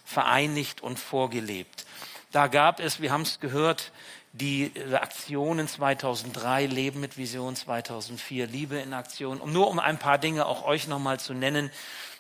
vereinigt 0.03 0.82
und 0.82 0.98
vorgelebt. 0.98 1.86
Da 2.32 2.48
gab 2.48 2.80
es, 2.80 3.00
wir 3.00 3.12
haben 3.12 3.22
es 3.22 3.39
gehört, 3.39 3.91
die 4.33 4.71
Aktionen 4.93 5.67
2003, 5.67 6.65
Leben 6.65 7.01
mit 7.01 7.17
Vision 7.17 7.55
2004, 7.55 8.47
Liebe 8.47 8.77
in 8.77 8.93
Aktion. 8.93 9.41
Um 9.41 9.51
nur 9.51 9.69
um 9.69 9.79
ein 9.79 9.97
paar 9.97 10.17
Dinge 10.17 10.45
auch 10.45 10.65
euch 10.65 10.88
nochmal 10.88 11.19
zu 11.19 11.33
nennen 11.33 11.69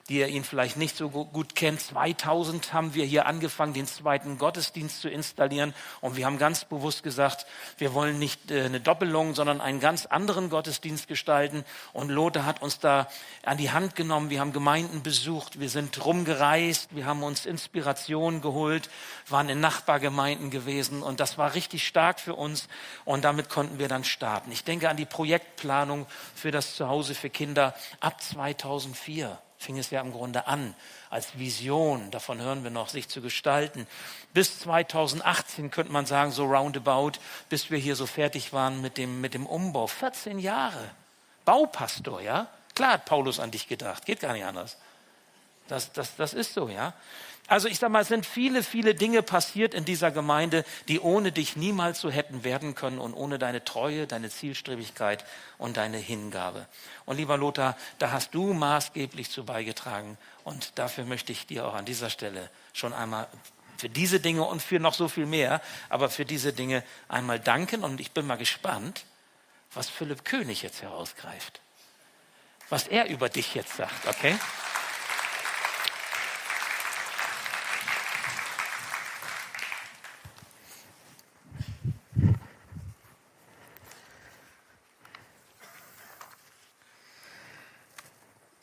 die 0.09 0.19
ihr 0.19 0.27
ihn 0.27 0.43
vielleicht 0.43 0.77
nicht 0.77 0.97
so 0.97 1.09
gut 1.09 1.55
kennt. 1.55 1.81
2000 1.81 2.73
haben 2.73 2.93
wir 2.93 3.05
hier 3.05 3.25
angefangen, 3.25 3.73
den 3.73 3.87
zweiten 3.87 4.37
Gottesdienst 4.37 5.01
zu 5.01 5.09
installieren. 5.09 5.73
Und 6.01 6.17
wir 6.17 6.25
haben 6.25 6.37
ganz 6.37 6.65
bewusst 6.65 7.03
gesagt, 7.03 7.45
wir 7.77 7.93
wollen 7.93 8.19
nicht 8.19 8.51
äh, 8.51 8.63
eine 8.63 8.79
Doppelung, 8.79 9.35
sondern 9.35 9.61
einen 9.61 9.79
ganz 9.79 10.05
anderen 10.05 10.49
Gottesdienst 10.49 11.07
gestalten. 11.07 11.63
Und 11.93 12.09
Lothar 12.09 12.45
hat 12.45 12.61
uns 12.61 12.79
da 12.79 13.07
an 13.43 13.57
die 13.57 13.71
Hand 13.71 13.95
genommen. 13.95 14.29
Wir 14.29 14.39
haben 14.39 14.53
Gemeinden 14.53 15.03
besucht. 15.03 15.59
Wir 15.59 15.69
sind 15.69 16.03
rumgereist. 16.03 16.95
Wir 16.95 17.05
haben 17.05 17.23
uns 17.23 17.45
Inspiration 17.45 18.41
geholt, 18.41 18.89
waren 19.29 19.49
in 19.49 19.59
Nachbargemeinden 19.59 20.49
gewesen. 20.49 21.03
Und 21.03 21.19
das 21.19 21.37
war 21.37 21.53
richtig 21.53 21.85
stark 21.87 22.19
für 22.19 22.35
uns. 22.35 22.67
Und 23.05 23.23
damit 23.23 23.49
konnten 23.49 23.79
wir 23.79 23.87
dann 23.87 24.03
starten. 24.03 24.51
Ich 24.51 24.63
denke 24.63 24.89
an 24.89 24.97
die 24.97 25.05
Projektplanung 25.05 26.05
für 26.35 26.51
das 26.51 26.75
Zuhause 26.75 27.15
für 27.15 27.29
Kinder 27.29 27.73
ab 27.99 28.21
2004 28.21 29.39
fing 29.61 29.77
es 29.77 29.91
ja 29.91 30.01
im 30.01 30.11
Grunde 30.11 30.47
an, 30.47 30.73
als 31.09 31.37
Vision, 31.37 32.09
davon 32.09 32.41
hören 32.41 32.63
wir 32.63 32.71
noch, 32.71 32.89
sich 32.89 33.07
zu 33.07 33.21
gestalten. 33.21 33.87
Bis 34.33 34.59
2018 34.59 35.69
könnte 35.69 35.91
man 35.91 36.05
sagen, 36.05 36.31
so 36.31 36.45
roundabout, 36.45 37.13
bis 37.49 37.69
wir 37.69 37.77
hier 37.77 37.95
so 37.95 38.07
fertig 38.07 38.53
waren 38.53 38.81
mit 38.81 38.97
dem, 38.97 39.21
mit 39.21 39.33
dem 39.33 39.45
Umbau. 39.45 39.87
14 39.87 40.39
Jahre. 40.39 40.89
Baupastor, 41.45 42.21
ja? 42.21 42.47
Klar 42.73 42.93
hat 42.93 43.05
Paulus 43.05 43.39
an 43.39 43.51
dich 43.51 43.67
gedacht, 43.67 44.05
geht 44.05 44.19
gar 44.21 44.33
nicht 44.33 44.45
anders. 44.45 44.77
Das, 45.67 45.91
das, 45.91 46.15
das 46.15 46.33
ist 46.33 46.53
so, 46.53 46.67
ja? 46.67 46.93
Also 47.51 47.67
ich 47.67 47.79
sage 47.79 47.91
mal, 47.91 48.03
es 48.03 48.07
sind 48.07 48.25
viele, 48.25 48.63
viele 48.63 48.95
Dinge 48.95 49.21
passiert 49.21 49.73
in 49.73 49.83
dieser 49.83 50.09
Gemeinde, 50.09 50.63
die 50.87 51.01
ohne 51.01 51.33
dich 51.33 51.57
niemals 51.57 51.99
so 51.99 52.09
hätten 52.09 52.45
werden 52.45 52.75
können 52.75 52.97
und 52.97 53.13
ohne 53.13 53.39
deine 53.39 53.65
Treue, 53.65 54.07
deine 54.07 54.29
Zielstrebigkeit 54.29 55.25
und 55.57 55.75
deine 55.75 55.97
Hingabe. 55.97 56.65
Und 57.03 57.17
lieber 57.17 57.35
Lothar, 57.35 57.75
da 57.99 58.11
hast 58.11 58.33
du 58.33 58.53
maßgeblich 58.53 59.29
zu 59.29 59.43
beigetragen 59.43 60.17
und 60.45 60.79
dafür 60.79 61.03
möchte 61.03 61.33
ich 61.33 61.45
dir 61.45 61.67
auch 61.67 61.73
an 61.73 61.83
dieser 61.83 62.09
Stelle 62.09 62.49
schon 62.71 62.93
einmal 62.93 63.27
für 63.77 63.89
diese 63.89 64.21
Dinge 64.21 64.45
und 64.45 64.61
für 64.61 64.79
noch 64.79 64.93
so 64.93 65.09
viel 65.09 65.25
mehr, 65.25 65.59
aber 65.89 66.09
für 66.09 66.23
diese 66.23 66.53
Dinge 66.53 66.85
einmal 67.09 67.41
danken 67.41 67.83
und 67.83 67.99
ich 67.99 68.13
bin 68.13 68.25
mal 68.27 68.37
gespannt, 68.37 69.03
was 69.73 69.89
Philipp 69.89 70.23
König 70.23 70.61
jetzt 70.61 70.83
herausgreift. 70.83 71.59
Was 72.69 72.87
er 72.87 73.09
über 73.09 73.27
dich 73.27 73.55
jetzt 73.55 73.75
sagt, 73.75 74.07
okay? 74.07 74.37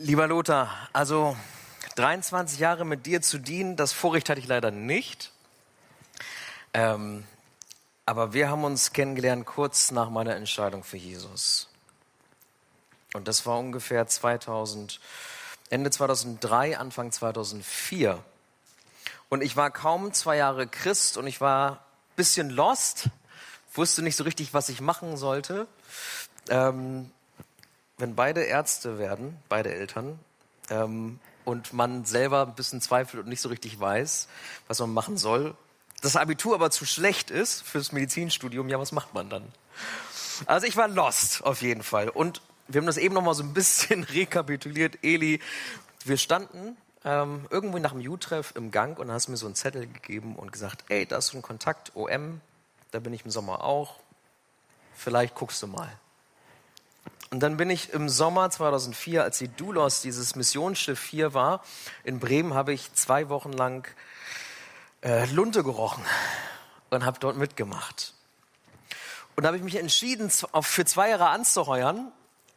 Lieber 0.00 0.28
Lothar, 0.28 0.70
also 0.92 1.36
23 1.96 2.60
Jahre 2.60 2.84
mit 2.84 3.04
dir 3.04 3.20
zu 3.20 3.36
dienen, 3.36 3.74
das 3.74 3.92
Vorrecht 3.92 4.28
hatte 4.28 4.38
ich 4.38 4.46
leider 4.46 4.70
nicht. 4.70 5.32
Ähm, 6.72 7.26
aber 8.06 8.32
wir 8.32 8.48
haben 8.48 8.62
uns 8.62 8.92
kennengelernt 8.92 9.44
kurz 9.44 9.90
nach 9.90 10.08
meiner 10.08 10.36
Entscheidung 10.36 10.84
für 10.84 10.98
Jesus. 10.98 11.68
Und 13.12 13.26
das 13.26 13.44
war 13.44 13.58
ungefähr 13.58 14.06
2000, 14.06 15.00
Ende 15.68 15.90
2003, 15.90 16.78
Anfang 16.78 17.10
2004. 17.10 18.22
Und 19.28 19.42
ich 19.42 19.56
war 19.56 19.72
kaum 19.72 20.12
zwei 20.12 20.36
Jahre 20.36 20.68
Christ 20.68 21.16
und 21.16 21.26
ich 21.26 21.40
war 21.40 21.72
ein 21.72 21.78
bisschen 22.14 22.50
lost, 22.50 23.08
wusste 23.74 24.02
nicht 24.02 24.14
so 24.14 24.22
richtig, 24.22 24.54
was 24.54 24.68
ich 24.68 24.80
machen 24.80 25.16
sollte. 25.16 25.66
Ähm, 26.48 27.10
wenn 27.98 28.14
beide 28.14 28.42
Ärzte 28.42 28.98
werden, 28.98 29.36
beide 29.48 29.72
Eltern, 29.74 30.18
ähm, 30.70 31.18
und 31.44 31.72
man 31.72 32.04
selber 32.04 32.46
ein 32.46 32.54
bisschen 32.54 32.80
zweifelt 32.80 33.22
und 33.22 33.28
nicht 33.28 33.40
so 33.40 33.48
richtig 33.48 33.80
weiß, 33.80 34.28
was 34.66 34.80
man 34.80 34.92
machen 34.92 35.16
soll, 35.16 35.54
das 36.02 36.14
Abitur 36.14 36.54
aber 36.54 36.70
zu 36.70 36.84
schlecht 36.84 37.30
ist 37.30 37.62
fürs 37.62 37.90
Medizinstudium, 37.90 38.68
ja, 38.68 38.78
was 38.78 38.92
macht 38.92 39.14
man 39.14 39.30
dann? 39.30 39.42
Also 40.46 40.66
ich 40.66 40.76
war 40.76 40.88
lost 40.88 41.42
auf 41.44 41.62
jeden 41.62 41.82
Fall. 41.82 42.08
Und 42.08 42.42
wir 42.68 42.80
haben 42.80 42.86
das 42.86 42.98
eben 42.98 43.14
noch 43.14 43.22
mal 43.22 43.34
so 43.34 43.42
ein 43.42 43.54
bisschen 43.54 44.04
rekapituliert. 44.14 44.98
Eli, 45.02 45.40
wir 46.04 46.18
standen 46.18 46.76
ähm, 47.04 47.46
irgendwo 47.50 47.78
nach 47.78 47.92
dem 47.92 48.06
U-Treff 48.06 48.52
im 48.54 48.70
Gang 48.70 48.98
und 48.98 49.10
hast 49.10 49.28
mir 49.28 49.36
so 49.36 49.46
einen 49.46 49.54
Zettel 49.54 49.86
gegeben 49.86 50.36
und 50.36 50.52
gesagt, 50.52 50.84
ey, 50.88 51.06
da 51.06 51.18
ist 51.18 51.28
so 51.28 51.38
ein 51.38 51.42
Kontakt 51.42 51.96
OM, 51.96 52.40
da 52.90 53.00
bin 53.00 53.12
ich 53.12 53.24
im 53.24 53.30
Sommer 53.30 53.64
auch. 53.64 53.96
Vielleicht 54.94 55.34
guckst 55.34 55.62
du 55.62 55.66
mal. 55.66 55.90
Und 57.30 57.40
dann 57.40 57.58
bin 57.58 57.68
ich 57.68 57.92
im 57.92 58.08
Sommer 58.08 58.48
2004, 58.50 59.22
als 59.22 59.38
die 59.38 59.48
Dulos, 59.48 60.00
dieses 60.00 60.34
Missionsschiff 60.34 61.04
hier 61.04 61.34
war, 61.34 61.62
in 62.04 62.20
Bremen, 62.20 62.54
habe 62.54 62.72
ich 62.72 62.92
zwei 62.94 63.28
Wochen 63.28 63.52
lang 63.52 63.86
äh, 65.02 65.26
Lunte 65.26 65.62
gerochen 65.62 66.04
und 66.90 67.04
habe 67.04 67.18
dort 67.18 67.36
mitgemacht. 67.36 68.14
Und 69.36 69.42
da 69.42 69.48
habe 69.48 69.58
ich 69.58 69.62
mich 69.62 69.76
entschieden, 69.76 70.30
für 70.30 70.84
zwei 70.84 71.10
Jahre 71.10 71.28
anzuheuern. 71.28 72.10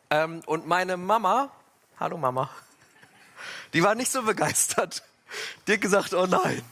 Ähm, 0.09 0.41
und 0.45 0.67
meine 0.67 0.95
Mama, 0.97 1.51
hallo 1.99 2.17
Mama, 2.17 2.49
die 3.73 3.83
war 3.83 3.93
nicht 3.93 4.11
so 4.11 4.23
begeistert. 4.23 5.03
Die 5.67 5.73
hat 5.73 5.81
gesagt, 5.81 6.13
oh 6.13 6.25
nein, 6.25 6.63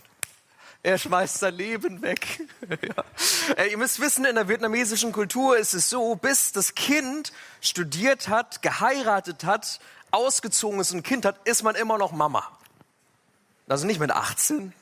er 0.81 0.97
schmeißt 0.97 1.39
sein 1.39 1.55
Leben 1.55 2.01
weg. 2.01 2.41
ja. 3.57 3.63
Ihr 3.65 3.77
müsst 3.77 3.99
wissen, 3.99 4.25
in 4.25 4.35
der 4.35 4.47
vietnamesischen 4.47 5.11
Kultur 5.11 5.57
ist 5.57 5.73
es 5.73 5.89
so, 5.89 6.15
bis 6.15 6.51
das 6.51 6.73
Kind 6.75 7.33
studiert 7.59 8.29
hat, 8.29 8.61
geheiratet 8.61 9.43
hat, 9.43 9.79
ausgezogen 10.11 10.79
ist 10.79 10.91
und 10.91 10.99
ein 10.99 11.03
Kind 11.03 11.25
hat, 11.25 11.45
ist 11.45 11.63
man 11.63 11.75
immer 11.75 11.97
noch 11.97 12.11
Mama. 12.11 12.49
Also 13.67 13.85
nicht 13.85 13.99
mit 13.99 14.11
18, 14.11 14.73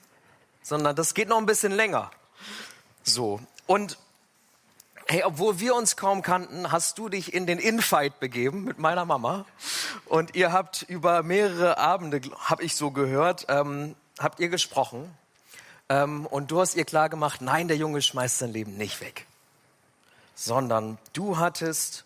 sondern 0.62 0.96
das 0.96 1.14
geht 1.14 1.30
noch 1.30 1.38
ein 1.38 1.46
bisschen 1.46 1.72
länger. 1.72 2.12
So. 3.04 3.42
Und 3.66 3.98
hey, 5.08 5.24
obwohl 5.24 5.60
wir 5.60 5.76
uns 5.76 5.98
kaum 5.98 6.22
kannten, 6.22 6.72
hast 6.72 6.98
du 6.98 7.10
dich 7.10 7.34
in 7.34 7.48
den 7.48 7.60
Infight 7.60 8.20
begeben 8.20 8.64
mit 8.64 8.78
meiner 8.78 9.06
Mama. 9.06 9.46
Und 10.06 10.36
ihr 10.36 10.52
habt 10.52 10.84
über 10.84 11.24
mehrere 11.24 11.78
Abende, 11.78 12.22
habe 12.38 12.64
ich 12.64 12.76
so 12.76 12.92
gehört, 12.92 13.48
ähm, 13.50 13.96
habt 14.20 14.40
ihr 14.40 14.50
gesprochen. 14.50 15.12
Ähm, 15.90 16.26
und 16.26 16.52
du 16.52 16.60
hast 16.60 16.76
ihr 16.76 16.86
klar 16.86 17.10
gemacht, 17.10 17.42
nein, 17.42 17.68
der 17.68 17.78
Junge 17.78 18.02
schmeißt 18.02 18.40
sein 18.40 18.52
Leben 18.52 18.78
nicht 18.78 19.02
weg. 19.02 19.26
Sondern 20.36 20.98
du 21.14 21.38
hattest 21.38 22.06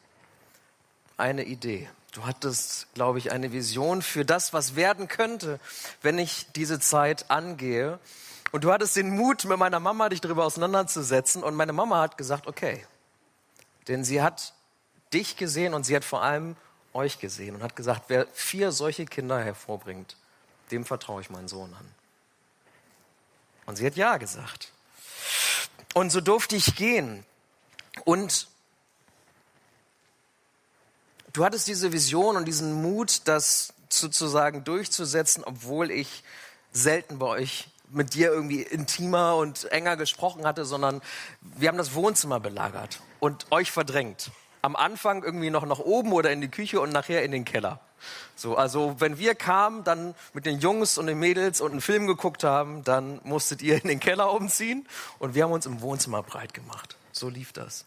eine 1.17 1.43
Idee. 1.43 1.89
Du 2.13 2.25
hattest, 2.25 2.93
glaube 2.93 3.19
ich, 3.19 3.31
eine 3.31 3.53
Vision 3.53 4.01
für 4.01 4.25
das, 4.25 4.51
was 4.53 4.75
werden 4.75 5.07
könnte, 5.07 5.59
wenn 6.01 6.17
ich 6.17 6.47
diese 6.55 6.79
Zeit 6.79 7.29
angehe. 7.31 7.99
Und 8.51 8.65
du 8.65 8.71
hattest 8.73 8.97
den 8.97 9.15
Mut, 9.15 9.45
mit 9.45 9.57
meiner 9.57 9.79
Mama 9.79 10.09
dich 10.09 10.19
darüber 10.19 10.45
auseinanderzusetzen. 10.45 11.41
Und 11.41 11.55
meine 11.55 11.73
Mama 11.73 12.01
hat 12.01 12.17
gesagt, 12.17 12.47
okay. 12.47 12.85
Denn 13.87 14.03
sie 14.03 14.21
hat 14.21 14.53
dich 15.13 15.37
gesehen 15.37 15.73
und 15.73 15.85
sie 15.85 15.95
hat 15.95 16.03
vor 16.03 16.21
allem 16.21 16.55
euch 16.93 17.19
gesehen 17.19 17.55
und 17.55 17.63
hat 17.63 17.75
gesagt, 17.75 18.03
wer 18.09 18.27
vier 18.33 18.71
solche 18.71 19.05
Kinder 19.05 19.39
hervorbringt, 19.39 20.17
dem 20.71 20.85
vertraue 20.85 21.21
ich 21.21 21.29
meinen 21.29 21.47
Sohn 21.47 21.73
an. 21.73 22.00
Und 23.71 23.77
sie 23.77 23.85
hat 23.85 23.95
Ja 23.95 24.17
gesagt. 24.17 24.73
Und 25.93 26.11
so 26.11 26.19
durfte 26.19 26.57
ich 26.57 26.75
gehen. 26.75 27.25
Und 28.03 28.49
du 31.31 31.45
hattest 31.45 31.69
diese 31.69 31.93
Vision 31.93 32.35
und 32.35 32.43
diesen 32.43 32.81
Mut, 32.81 33.21
das 33.29 33.73
sozusagen 33.87 34.65
durchzusetzen, 34.65 35.45
obwohl 35.45 35.89
ich 35.89 36.25
selten 36.73 37.17
bei 37.17 37.27
euch 37.27 37.69
mit 37.87 38.13
dir 38.13 38.33
irgendwie 38.33 38.61
intimer 38.61 39.37
und 39.37 39.71
enger 39.71 39.95
gesprochen 39.95 40.45
hatte, 40.45 40.65
sondern 40.65 41.01
wir 41.39 41.69
haben 41.69 41.77
das 41.77 41.93
Wohnzimmer 41.93 42.41
belagert 42.41 42.99
und 43.21 43.49
euch 43.53 43.71
verdrängt. 43.71 44.31
Am 44.61 44.75
Anfang 44.75 45.23
irgendwie 45.23 45.49
noch 45.49 45.65
nach 45.65 45.79
oben 45.79 46.11
oder 46.13 46.31
in 46.31 46.41
die 46.41 46.49
Küche 46.49 46.79
und 46.79 46.91
nachher 46.91 47.23
in 47.23 47.31
den 47.31 47.45
Keller. 47.45 47.79
So, 48.35 48.55
also 48.55 48.95
wenn 48.99 49.17
wir 49.17 49.35
kamen, 49.35 49.83
dann 49.83 50.15
mit 50.33 50.45
den 50.45 50.59
Jungs 50.59 50.97
und 50.97 51.07
den 51.07 51.19
Mädels 51.19 51.61
und 51.61 51.71
einen 51.71 51.81
Film 51.81 52.07
geguckt 52.07 52.43
haben, 52.43 52.83
dann 52.83 53.19
musstet 53.23 53.61
ihr 53.61 53.81
in 53.81 53.87
den 53.87 53.99
Keller 53.99 54.31
umziehen 54.31 54.87
und 55.19 55.35
wir 55.35 55.43
haben 55.43 55.51
uns 55.51 55.65
im 55.65 55.81
Wohnzimmer 55.81 56.23
breit 56.23 56.53
gemacht. 56.53 56.95
So 57.11 57.29
lief 57.29 57.53
das. 57.53 57.85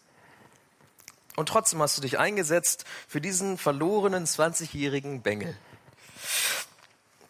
Und 1.35 1.49
trotzdem 1.49 1.81
hast 1.81 1.97
du 1.97 2.01
dich 2.01 2.17
eingesetzt 2.17 2.85
für 3.07 3.19
diesen 3.19 3.57
verlorenen 3.57 4.25
20-jährigen 4.25 5.21
Bengel. 5.21 5.57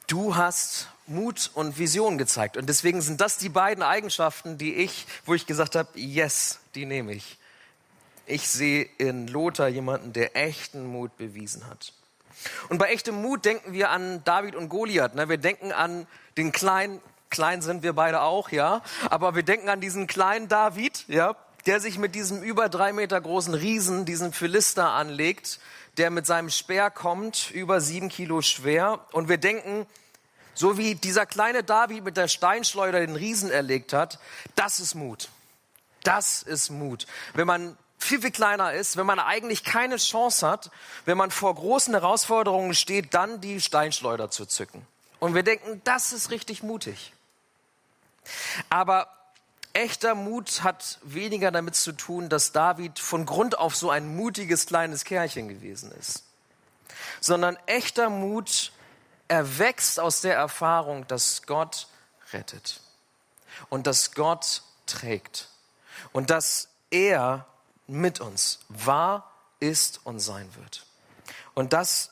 Du 0.08 0.36
hast 0.36 0.90
Mut 1.08 1.52
und 1.54 1.80
Vision 1.80 2.18
gezeigt. 2.18 2.58
Und 2.58 2.68
deswegen 2.68 3.02
sind 3.02 3.22
das 3.22 3.38
die 3.38 3.50
beiden 3.50 3.84
Eigenschaften, 3.84 4.58
die 4.58 4.76
ich, 4.76 5.08
wo 5.26 5.34
ich 5.34 5.48
gesagt 5.48 5.76
habe, 5.76 5.90
yes, 5.96 6.60
die 6.76 6.86
nehme 6.86 7.14
ich. 7.14 7.38
Ich 8.26 8.48
sehe 8.50 8.88
in 8.98 9.28
Lothar 9.28 9.68
jemanden, 9.68 10.14
der 10.14 10.36
echten 10.36 10.86
Mut 10.86 11.16
bewiesen 11.18 11.68
hat. 11.68 11.94
Und 12.70 12.78
bei 12.78 12.90
echtem 12.90 13.22
Mut 13.22 13.46
denken 13.46 13.74
wir 13.74 13.90
an 13.92 14.24
David 14.24 14.56
und 14.56 14.70
Goliath. 14.70 15.16
Ne? 15.16 15.30
Wir 15.30 15.38
denken 15.38 15.72
an 15.72 16.08
den 16.38 16.52
kleinen, 16.52 17.02
klein 17.30 17.62
sind 17.62 17.84
wir 17.84 17.94
beide 17.94 18.22
auch, 18.22 18.50
ja. 18.50 18.82
Aber 19.10 19.36
wir 19.36 19.44
denken 19.44 19.70
an 19.70 19.80
diesen 19.80 20.08
kleinen 20.08 20.48
David, 20.48 21.06
ja, 21.08 21.36
der 21.66 21.80
sich 21.80 21.98
mit 21.98 22.16
diesem 22.16 22.44
über 22.44 22.70
drei 22.70 22.94
Meter 22.94 23.20
großen 23.20 23.54
Riesen, 23.54 24.06
diesem 24.06 24.34
Philister 24.34 24.92
anlegt, 24.92 25.60
der 25.98 26.10
mit 26.10 26.26
seinem 26.26 26.50
Speer 26.50 26.92
kommt, 26.92 27.52
über 27.52 27.82
sieben 27.82 28.10
Kilo 28.10 28.42
schwer. 28.42 29.00
Und 29.12 29.30
wir 29.30 29.38
denken, 29.38 29.88
so 30.54 30.78
wie 30.78 30.96
dieser 30.96 31.26
kleine 31.26 31.64
David 31.64 32.04
mit 32.04 32.18
der 32.18 32.28
Steinschleuder 32.28 33.00
den 33.00 33.16
Riesen 33.16 33.50
erlegt 33.50 33.94
hat, 33.94 34.20
das 34.56 34.80
ist 34.80 34.96
Mut. 34.96 35.30
Das 36.04 36.44
ist 36.44 36.70
Mut. 36.70 37.08
Wenn 37.34 37.48
man 37.48 37.78
viel, 37.98 38.22
viel 38.22 38.32
kleiner 38.32 38.74
ist, 38.74 38.98
wenn 38.98 39.06
man 39.06 39.20
eigentlich 39.20 39.64
keine 39.64 39.98
Chance 39.98 40.48
hat, 40.48 40.72
wenn 41.06 41.18
man 41.18 41.32
vor 41.32 41.56
großen 41.56 41.94
Herausforderungen 41.94 42.74
steht, 42.74 43.14
dann 43.14 43.42
die 43.42 43.62
Steinschleuder 43.62 44.30
zu 44.30 44.46
zücken. 44.46 44.86
Und 45.20 45.34
wir 45.34 45.44
denken, 45.44 45.82
das 45.84 46.14
ist 46.14 46.30
richtig 46.30 46.62
mutig. 46.62 47.14
Aber 48.70 49.08
echter 49.74 50.16
Mut 50.16 50.64
hat 50.64 51.00
weniger 51.04 51.52
damit 51.52 51.76
zu 51.76 51.92
tun, 51.92 52.30
dass 52.30 52.52
David 52.52 53.00
von 53.00 53.26
Grund 53.26 53.58
auf 53.58 53.76
so 53.76 53.90
ein 53.90 54.16
mutiges 54.16 54.66
kleines 54.66 55.04
Kerlchen 55.04 55.48
gewesen 55.50 55.92
ist, 55.92 56.24
sondern 57.20 57.58
echter 57.66 58.10
Mut 58.10 58.72
erwächst 59.28 60.00
aus 60.00 60.22
der 60.22 60.36
Erfahrung, 60.36 61.08
dass 61.08 61.44
Gott 61.44 61.88
rettet 62.32 62.80
und 63.70 63.88
dass 63.88 64.14
Gott 64.14 64.62
trägt 64.86 65.50
und 66.14 66.30
dass 66.30 66.70
er 66.92 67.46
mit 67.88 68.20
uns 68.20 68.60
war, 68.70 69.32
ist 69.60 70.02
und 70.04 70.20
sein 70.20 70.50
wird. 70.56 70.86
Und 71.54 71.74
das 71.74 72.12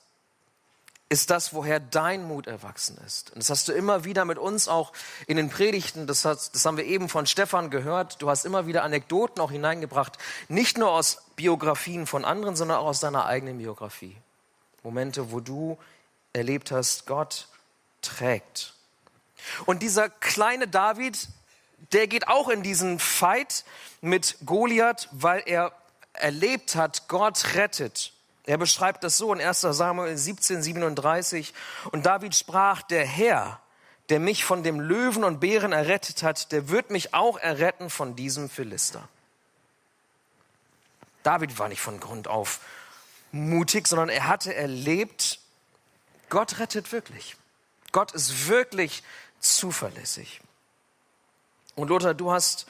ist 1.10 1.30
das, 1.30 1.54
woher 1.54 1.80
dein 1.80 2.24
Mut 2.28 2.47
erwachsen 2.47 2.97
ist. 3.06 3.32
Und 3.32 3.39
das 3.39 3.52
hast 3.52 3.67
du 3.67 3.71
immer 3.71 4.04
wieder 4.04 4.26
mit 4.26 4.39
uns 4.39 4.67
auch 4.67 4.93
in 5.28 5.38
den 5.38 5.50
Predigten, 5.50 6.08
das, 6.08 6.26
hast, 6.26 6.56
das 6.56 6.65
haben 6.65 6.78
wir 6.78 6.86
eben 6.86 7.08
von 7.08 7.28
Stefan 7.28 7.69
gehört. 7.69 8.21
Du 8.21 8.30
hast 8.30 8.45
immer 8.45 8.65
wieder 8.65 8.84
Anekdoten 8.84 9.39
auch 9.39 9.52
hineingebracht, 9.52 10.17
nicht 10.47 10.78
nur 10.80 10.89
aus 10.89 11.21
Biografien 11.36 12.08
von 12.08 12.26
anderen, 12.26 12.56
sondern 12.56 12.78
auch 12.78 12.88
aus 12.88 13.00
deiner 13.00 13.28
eigenen 13.28 13.60
Biografie. 13.60 14.17
Momente, 14.82 15.32
wo 15.32 15.39
du 15.39 15.78
erlebt 16.34 16.71
hast, 16.71 17.06
Gott 17.06 17.47
trägt. 18.02 18.74
Und 19.65 19.84
dieser 19.84 20.10
kleine 20.10 20.67
David, 20.67 21.28
der 21.91 22.08
geht 22.08 22.28
auch 22.28 22.50
in 22.50 22.63
diesen 22.63 23.00
Fight 23.00 23.65
mit 24.02 24.38
Goliath, 24.46 25.10
weil 25.12 25.43
er 25.46 25.72
erlebt 26.13 26.76
hat, 26.76 27.08
Gott 27.08 27.56
rettet. 27.56 28.13
Er 28.46 28.58
beschreibt 28.58 29.04
das 29.04 29.17
so 29.17 29.34
in 29.34 29.41
1 29.41 29.62
Samuel 29.62 30.17
17, 30.17 30.62
37. 30.62 31.54
Und 31.91 32.06
David 32.06 32.36
sprach, 32.36 32.82
der 32.82 33.06
Herr, 33.06 33.60
der 34.10 34.19
mich 34.19 34.43
von 34.43 34.63
dem 34.63 34.80
Löwen 34.80 35.24
und 35.24 35.39
Bären 35.39 35.72
errettet 35.72 36.24
hat, 36.24 36.52
der 36.52 36.69
wird 36.69 36.89
mich 36.89 37.13
auch 37.13 37.38
erretten 37.38 37.89
von 37.89 38.15
diesem 38.15 38.50
Philister. 38.50 39.08
David 41.24 41.58
war 41.58 41.69
nicht 41.69 41.82
von 41.82 42.00
Grund 42.02 42.28
auf 42.28 42.60
mutig, 43.32 43.88
sondern 43.88 44.10
er 44.10 44.28
hatte 44.28 44.54
erlebt, 44.54 45.39
Gott 46.30 46.60
rettet 46.60 46.91
wirklich. 46.91 47.38
Gott 47.93 48.12
ist 48.12 48.48
wirklich 48.48 49.04
zuverlässig. 49.39 50.41
Und 51.75 51.89
Lothar, 51.89 52.13
du 52.13 52.31
hast 52.31 52.67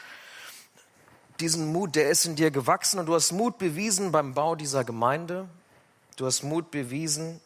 diesen 1.39 1.71
Mut, 1.71 1.95
der 1.95 2.09
ist 2.09 2.25
in 2.25 2.35
dir 2.35 2.51
gewachsen 2.51 2.99
und 2.99 3.07
du 3.07 3.15
hast 3.15 3.31
Mut 3.31 3.57
bewiesen 3.57 4.11
beim 4.11 4.33
Bau 4.33 4.55
dieser 4.55 4.83
Gemeinde. 4.83 5.47
Du 6.15 6.25
hast 6.25 6.43
Mut 6.43 6.71
bewiesen 6.71 7.41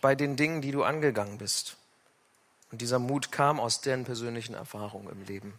bei 0.00 0.14
den 0.14 0.36
Dingen, 0.36 0.62
die 0.62 0.72
du 0.72 0.82
angegangen 0.82 1.38
bist. 1.38 1.76
Und 2.70 2.80
dieser 2.80 2.98
Mut 2.98 3.32
kam 3.32 3.58
aus 3.60 3.80
deinen 3.80 4.04
persönlichen 4.04 4.54
Erfahrungen 4.54 5.08
im 5.10 5.24
Leben. 5.24 5.58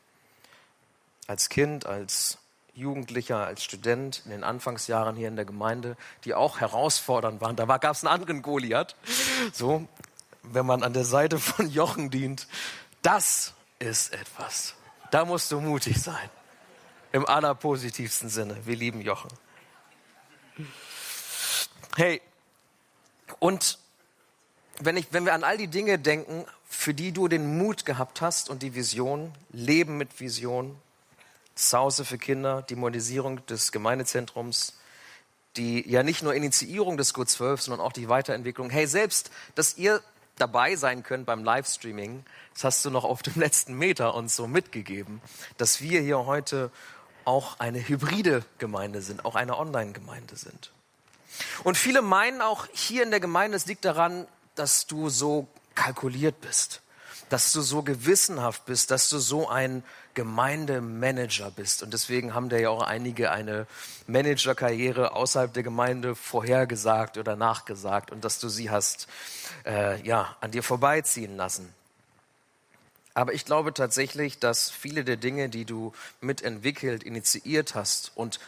Als 1.28 1.50
Kind, 1.50 1.86
als 1.86 2.38
Jugendlicher, 2.74 3.46
als 3.46 3.64
Student 3.64 4.22
in 4.26 4.32
den 4.32 4.44
Anfangsjahren 4.44 5.16
hier 5.16 5.28
in 5.28 5.36
der 5.36 5.46
Gemeinde, 5.46 5.98
die 6.24 6.34
auch 6.34 6.60
herausfordernd 6.60 7.42
waren. 7.42 7.56
Da 7.56 7.66
gab 7.66 7.96
es 7.96 8.04
einen 8.04 8.14
anderen 8.14 8.42
Goliath. 8.42 8.96
So, 9.54 9.88
wenn 10.44 10.66
man 10.66 10.84
an 10.84 10.94
der 10.94 11.06
Seite 11.06 11.38
von 11.40 11.70
Jochen 11.70 12.10
dient, 12.10 12.48
das 13.02 13.54
ist 13.82 14.14
etwas. 14.14 14.76
Da 15.10 15.26
musst 15.26 15.52
du 15.52 15.60
mutig 15.60 16.02
sein. 16.02 16.30
Im 17.12 17.26
allerpositivsten 17.26 18.30
Sinne. 18.30 18.66
Wir 18.66 18.76
lieben 18.76 19.02
Jochen. 19.02 19.30
Hey, 21.98 22.22
und 23.40 23.80
wenn, 24.80 24.96
ich, 24.96 25.08
wenn 25.12 25.26
wir 25.26 25.34
an 25.34 25.44
all 25.44 25.58
die 25.58 25.68
Dinge 25.68 26.00
denken, 26.00 26.46
für 26.70 26.94
die 26.94 27.12
du 27.12 27.28
den 27.28 27.58
Mut 27.58 27.86
gehabt 27.86 28.22
hast 28.22 28.50
und 28.50 28.64
die 28.64 28.76
Vision, 28.76 29.34
Leben 29.52 29.98
mit 29.98 30.20
Vision, 30.20 30.80
Zuhause 31.56 32.06
für 32.06 32.18
Kinder, 32.18 32.62
die 32.62 32.76
Modernisierung 32.76 33.46
des 33.48 33.72
Gemeindezentrums, 33.72 34.78
die 35.58 35.88
ja 35.90 36.04
nicht 36.04 36.24
nur 36.24 36.34
Initiierung 36.34 36.96
des 36.96 37.14
Go 37.14 37.26
12, 37.26 37.62
sondern 37.62 37.86
auch 37.86 37.92
die 37.92 38.08
Weiterentwicklung. 38.08 38.70
Hey, 38.70 38.88
selbst, 38.88 39.32
dass 39.56 39.78
ihr 39.78 40.02
dabei 40.42 40.76
sein 40.76 41.04
könnt 41.04 41.26
beim 41.26 41.44
Livestreaming, 41.44 42.26
das 42.54 42.64
hast 42.64 42.86
du 42.86 42.90
noch 42.90 43.04
auf 43.04 43.22
dem 43.22 43.36
letzten 43.40 43.76
Meter 43.76 44.16
uns 44.16 44.36
so 44.36 44.48
mitgegeben, 44.48 45.22
dass 45.58 45.82
wir 45.82 46.02
hier 46.02 46.26
heute 46.26 46.72
auch 47.24 47.60
eine 47.60 47.88
hybride 47.88 48.44
Gemeinde 48.58 49.02
sind, 49.02 49.26
auch 49.26 49.36
eine 49.36 49.58
Online-Gemeinde 49.58 50.36
sind. 50.36 50.72
Und 51.64 51.78
viele 51.78 52.02
meinen 52.02 52.42
auch 52.42 52.68
hier 52.74 53.04
in 53.04 53.12
der 53.12 53.20
Gemeinde, 53.20 53.56
es 53.56 53.68
liegt 53.68 53.86
daran, 53.86 54.28
dass 54.56 54.88
du 54.88 55.10
so 55.10 55.48
kalkuliert 55.76 56.42
bist, 56.42 56.82
dass 57.32 57.54
du 57.54 57.62
so 57.62 57.82
gewissenhaft 57.82 58.66
bist, 58.66 58.92
dass 58.92 59.08
du 59.10 59.18
so 59.18 59.48
ein 59.48 59.84
Gemeindemanager 60.16 61.50
bist. 61.52 61.82
Und 61.82 61.94
deswegen 61.94 62.34
haben 62.34 62.50
da 62.50 62.58
ja 62.58 62.70
auch 62.70 62.82
einige 62.82 63.32
eine 63.32 63.68
Managerkarriere 64.06 65.14
außerhalb 65.14 65.54
der 65.54 65.64
Gemeinde 65.64 66.16
vorhergesagt 66.16 67.18
oder 67.18 67.38
nachgesagt 67.38 68.12
und 68.12 68.26
dass 68.26 68.40
du 68.40 68.50
sie 68.50 68.70
hast 68.70 69.08
äh, 69.66 70.06
ja, 70.06 70.36
an 70.42 70.52
dir 70.52 70.62
vorbeiziehen 70.62 71.38
lassen. 71.38 71.74
Aber 73.14 73.34
ich 73.34 73.46
glaube 73.46 73.74
tatsächlich, 73.74 74.40
dass 74.40 74.70
viele 74.70 75.06
der 75.06 75.18
Dinge, 75.18 75.48
die 75.48 75.64
du 75.64 75.94
mitentwickelt, 76.20 77.04
initiiert 77.04 77.76
hast 77.76 78.12
und 78.16 78.42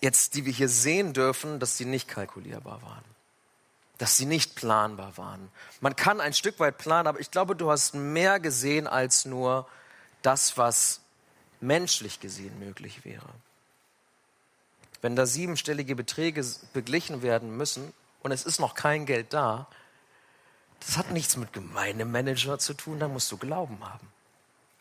jetzt, 0.00 0.34
die 0.34 0.46
wir 0.46 0.52
hier 0.52 0.70
sehen 0.70 1.12
dürfen, 1.12 1.60
dass 1.60 1.76
sie 1.76 1.84
nicht 1.84 2.08
kalkulierbar 2.08 2.80
waren. 2.80 3.11
Dass 4.02 4.16
sie 4.16 4.26
nicht 4.26 4.56
planbar 4.56 5.16
waren. 5.16 5.48
Man 5.80 5.94
kann 5.94 6.20
ein 6.20 6.32
Stück 6.32 6.58
weit 6.58 6.76
planen, 6.76 7.06
aber 7.06 7.20
ich 7.20 7.30
glaube, 7.30 7.54
du 7.54 7.70
hast 7.70 7.94
mehr 7.94 8.40
gesehen 8.40 8.88
als 8.88 9.26
nur 9.26 9.68
das, 10.22 10.58
was 10.58 11.02
menschlich 11.60 12.18
gesehen 12.18 12.58
möglich 12.58 13.04
wäre. 13.04 13.28
wenn 15.02 15.14
da 15.14 15.24
siebenstellige 15.24 15.94
Beträge 15.94 16.44
beglichen 16.72 17.22
werden 17.22 17.56
müssen 17.56 17.92
und 18.24 18.32
es 18.32 18.44
ist 18.44 18.58
noch 18.58 18.74
kein 18.74 19.06
Geld 19.06 19.32
da, 19.32 19.68
das 20.80 20.96
hat 20.96 21.12
nichts 21.12 21.36
mit 21.36 21.52
Gemeindemanager 21.52 22.58
zu 22.58 22.74
tun, 22.74 22.98
dann 22.98 23.12
musst 23.12 23.30
du 23.30 23.36
Glauben 23.36 23.78
haben. 23.88 24.08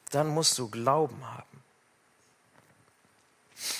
Dann 0.09 0.29
musst 0.29 0.57
du 0.57 0.67
Glauben 0.67 1.23
haben. 1.23 1.63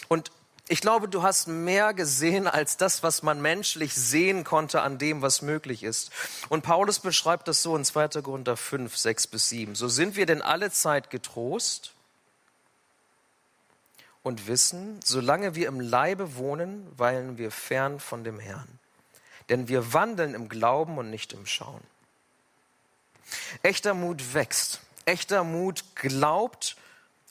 Und 0.08 0.32
ich 0.71 0.79
glaube, 0.79 1.10
du 1.10 1.21
hast 1.21 1.49
mehr 1.49 1.93
gesehen 1.93 2.47
als 2.47 2.77
das, 2.77 3.03
was 3.03 3.23
man 3.23 3.41
menschlich 3.41 3.93
sehen 3.93 4.45
konnte 4.45 4.84
an 4.84 4.97
dem, 4.97 5.21
was 5.21 5.41
möglich 5.41 5.84
ist. 5.84 6.12
Und 6.47 6.62
Paulus 6.62 6.99
beschreibt 6.99 7.49
das 7.49 7.62
so 7.62 7.75
in 7.75 7.84
2. 7.84 8.21
Korinther 8.21 8.55
5, 8.55 8.95
6 8.95 9.27
bis 9.27 9.49
7. 9.49 9.75
So 9.75 9.89
sind 9.89 10.15
wir 10.15 10.25
denn 10.25 10.41
alle 10.41 10.71
Zeit 10.71 11.10
getrost 11.10 11.91
und 14.23 14.47
wissen, 14.47 15.01
solange 15.03 15.55
wir 15.55 15.67
im 15.67 15.81
Leibe 15.81 16.38
wohnen, 16.38 16.88
weilen 16.97 17.38
wir 17.38 17.51
fern 17.51 17.99
von 17.99 18.23
dem 18.23 18.39
Herrn. 18.39 18.79
Denn 19.49 19.67
wir 19.67 19.91
wandeln 19.91 20.34
im 20.34 20.47
Glauben 20.47 20.97
und 20.97 21.10
nicht 21.10 21.34
im 21.34 21.45
Schauen. 21.45 21.84
Echter 23.62 23.93
Mut 23.93 24.34
wächst. 24.34 24.79
Echter 25.03 25.43
Mut 25.43 25.84
glaubt 25.95 26.77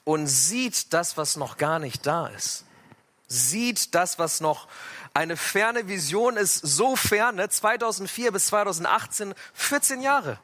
und 0.05 0.27
sieht 0.27 0.93
das, 0.93 1.17
was 1.17 1.37
noch 1.37 1.57
gar 1.57 1.79
nicht 1.79 2.07
da 2.07 2.27
ist 2.27 2.67
sieht 3.31 3.95
das, 3.95 4.19
was 4.19 4.41
noch 4.41 4.69
eine 5.15 5.37
ferne 5.37 5.89
Vision 5.89 6.37
ist, 6.37 6.57
so 6.57 6.97
ferne, 6.97 7.49
2004 7.49 8.33
bis 8.33 8.47
2018, 8.47 9.35
14 9.55 10.03
Jahre. 10.03 10.39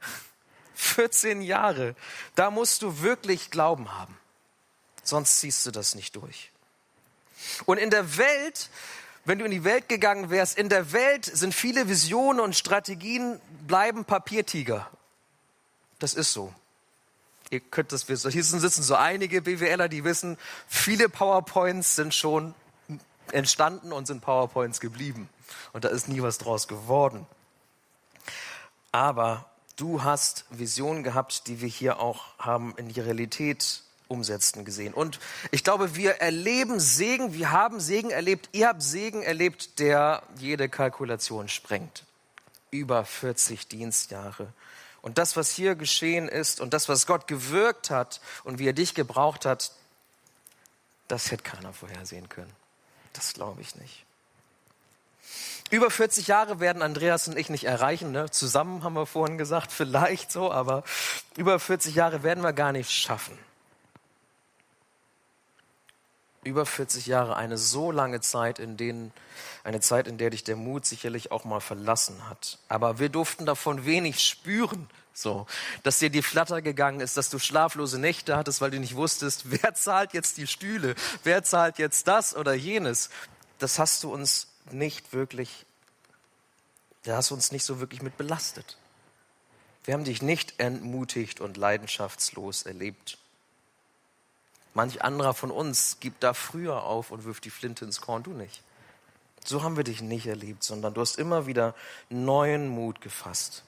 14 0.74 1.42
Jahre. 1.42 1.96
Da 2.34 2.50
musst 2.50 2.82
du 2.82 3.00
wirklich 3.00 3.50
Glauben 3.50 3.92
haben. 3.94 4.16
Sonst 5.02 5.40
ziehst 5.40 5.64
du 5.66 5.70
das 5.70 5.94
nicht 5.94 6.14
durch. 6.16 6.52
Und 7.64 7.78
in 7.78 7.90
der 7.90 8.18
Welt, 8.18 8.68
wenn 9.24 9.38
du 9.38 9.46
in 9.46 9.50
die 9.50 9.64
Welt 9.64 9.88
gegangen 9.88 10.28
wärst, 10.28 10.58
in 10.58 10.68
der 10.68 10.92
Welt 10.92 11.24
sind 11.24 11.54
viele 11.54 11.88
Visionen 11.88 12.40
und 12.40 12.54
Strategien 12.54 13.40
bleiben 13.66 14.04
Papiertiger. 14.04 14.90
Das 15.98 16.14
ist 16.14 16.32
so. 16.32 16.52
Ihr 17.50 17.60
könnt 17.60 17.92
das 17.92 18.08
wissen. 18.08 18.30
Hier 18.30 18.44
sitzen 18.44 18.82
so 18.82 18.94
einige 18.94 19.42
BWLer, 19.42 19.88
die 19.88 20.04
wissen, 20.04 20.36
viele 20.66 21.08
PowerPoints 21.08 21.96
sind 21.96 22.14
schon 22.14 22.54
entstanden 23.32 23.92
und 23.92 24.06
sind 24.06 24.20
PowerPoints 24.20 24.80
geblieben. 24.80 25.28
Und 25.72 25.84
da 25.84 25.88
ist 25.88 26.08
nie 26.08 26.22
was 26.22 26.38
draus 26.38 26.68
geworden. 26.68 27.26
Aber 28.92 29.46
du 29.76 30.02
hast 30.02 30.44
Visionen 30.50 31.02
gehabt, 31.02 31.46
die 31.46 31.60
wir 31.60 31.68
hier 31.68 32.00
auch 32.00 32.38
haben 32.38 32.74
in 32.76 32.88
die 32.88 33.00
Realität 33.00 33.82
umsetzen 34.08 34.64
gesehen. 34.64 34.94
Und 34.94 35.20
ich 35.50 35.64
glaube, 35.64 35.94
wir 35.94 36.12
erleben 36.12 36.80
Segen, 36.80 37.34
wir 37.34 37.52
haben 37.52 37.78
Segen 37.80 38.10
erlebt, 38.10 38.48
ihr 38.52 38.68
habt 38.68 38.82
Segen 38.82 39.22
erlebt, 39.22 39.78
der 39.78 40.22
jede 40.36 40.68
Kalkulation 40.68 41.48
sprengt. 41.48 42.04
Über 42.70 43.04
40 43.04 43.68
Dienstjahre 43.68 44.52
und 45.02 45.18
das, 45.18 45.36
was 45.36 45.50
hier 45.50 45.74
geschehen 45.74 46.28
ist 46.28 46.60
und 46.60 46.74
das, 46.74 46.88
was 46.88 47.06
Gott 47.06 47.26
gewirkt 47.26 47.90
hat 47.90 48.20
und 48.44 48.58
wie 48.58 48.68
er 48.68 48.72
dich 48.72 48.94
gebraucht 48.94 49.44
hat, 49.44 49.72
das 51.06 51.30
hätte 51.30 51.42
keiner 51.42 51.72
vorhersehen 51.72 52.28
können. 52.28 52.52
Das 53.12 53.32
glaube 53.32 53.60
ich 53.62 53.74
nicht. 53.76 54.04
Über 55.70 55.90
40 55.90 56.26
Jahre 56.26 56.60
werden 56.60 56.82
Andreas 56.82 57.28
und 57.28 57.38
ich 57.38 57.50
nicht 57.50 57.64
erreichen. 57.64 58.12
Ne? 58.12 58.30
Zusammen 58.30 58.84
haben 58.84 58.94
wir 58.94 59.06
vorhin 59.06 59.38
gesagt, 59.38 59.72
vielleicht 59.72 60.32
so, 60.32 60.52
aber 60.52 60.84
über 61.36 61.58
40 61.58 61.94
Jahre 61.94 62.22
werden 62.22 62.42
wir 62.42 62.52
gar 62.52 62.72
nicht 62.72 62.90
schaffen 62.90 63.38
über 66.48 66.66
40 66.66 67.06
Jahre, 67.06 67.36
eine 67.36 67.58
so 67.58 67.92
lange 67.92 68.20
Zeit, 68.20 68.58
in 68.58 68.76
denen, 68.76 69.12
eine 69.64 69.80
Zeit, 69.80 70.08
in 70.08 70.18
der 70.18 70.30
dich 70.30 70.44
der 70.44 70.56
Mut 70.56 70.86
sicherlich 70.86 71.30
auch 71.30 71.44
mal 71.44 71.60
verlassen 71.60 72.28
hat. 72.28 72.58
Aber 72.68 72.98
wir 72.98 73.08
durften 73.08 73.46
davon 73.46 73.84
wenig 73.84 74.20
spüren, 74.20 74.88
so, 75.12 75.46
dass 75.82 75.98
dir 75.98 76.10
die 76.10 76.22
Flatter 76.22 76.62
gegangen 76.62 77.00
ist, 77.00 77.16
dass 77.16 77.28
du 77.28 77.38
schlaflose 77.38 77.98
Nächte 77.98 78.36
hattest, 78.36 78.60
weil 78.60 78.70
du 78.70 78.78
nicht 78.78 78.94
wusstest, 78.94 79.50
wer 79.62 79.74
zahlt 79.74 80.12
jetzt 80.14 80.36
die 80.38 80.46
Stühle, 80.46 80.94
wer 81.24 81.42
zahlt 81.42 81.78
jetzt 81.78 82.08
das 82.08 82.36
oder 82.36 82.54
jenes. 82.54 83.10
Das 83.58 83.78
hast 83.78 84.04
du 84.04 84.12
uns 84.12 84.46
nicht 84.70 85.12
wirklich, 85.12 85.66
da 87.02 87.16
hast 87.16 87.30
du 87.30 87.34
uns 87.34 87.52
nicht 87.52 87.64
so 87.64 87.80
wirklich 87.80 88.02
mit 88.02 88.16
belastet. 88.16 88.78
Wir 89.84 89.94
haben 89.94 90.04
dich 90.04 90.22
nicht 90.22 90.60
entmutigt 90.60 91.40
und 91.40 91.56
leidenschaftslos 91.56 92.62
erlebt. 92.62 93.18
Manch 94.78 95.02
anderer 95.02 95.34
von 95.34 95.50
uns 95.50 95.96
gibt 95.98 96.22
da 96.22 96.34
früher 96.34 96.84
auf 96.84 97.10
und 97.10 97.24
wirft 97.24 97.44
die 97.44 97.50
Flinte 97.50 97.84
ins 97.84 98.00
Korn, 98.00 98.22
du 98.22 98.30
nicht. 98.30 98.62
So 99.44 99.64
haben 99.64 99.76
wir 99.76 99.82
dich 99.82 100.02
nicht 100.02 100.28
erlebt, 100.28 100.62
sondern 100.62 100.94
du 100.94 101.00
hast 101.00 101.18
immer 101.18 101.48
wieder 101.48 101.74
neuen 102.10 102.68
Mut 102.68 103.00
gefasst. 103.00 103.64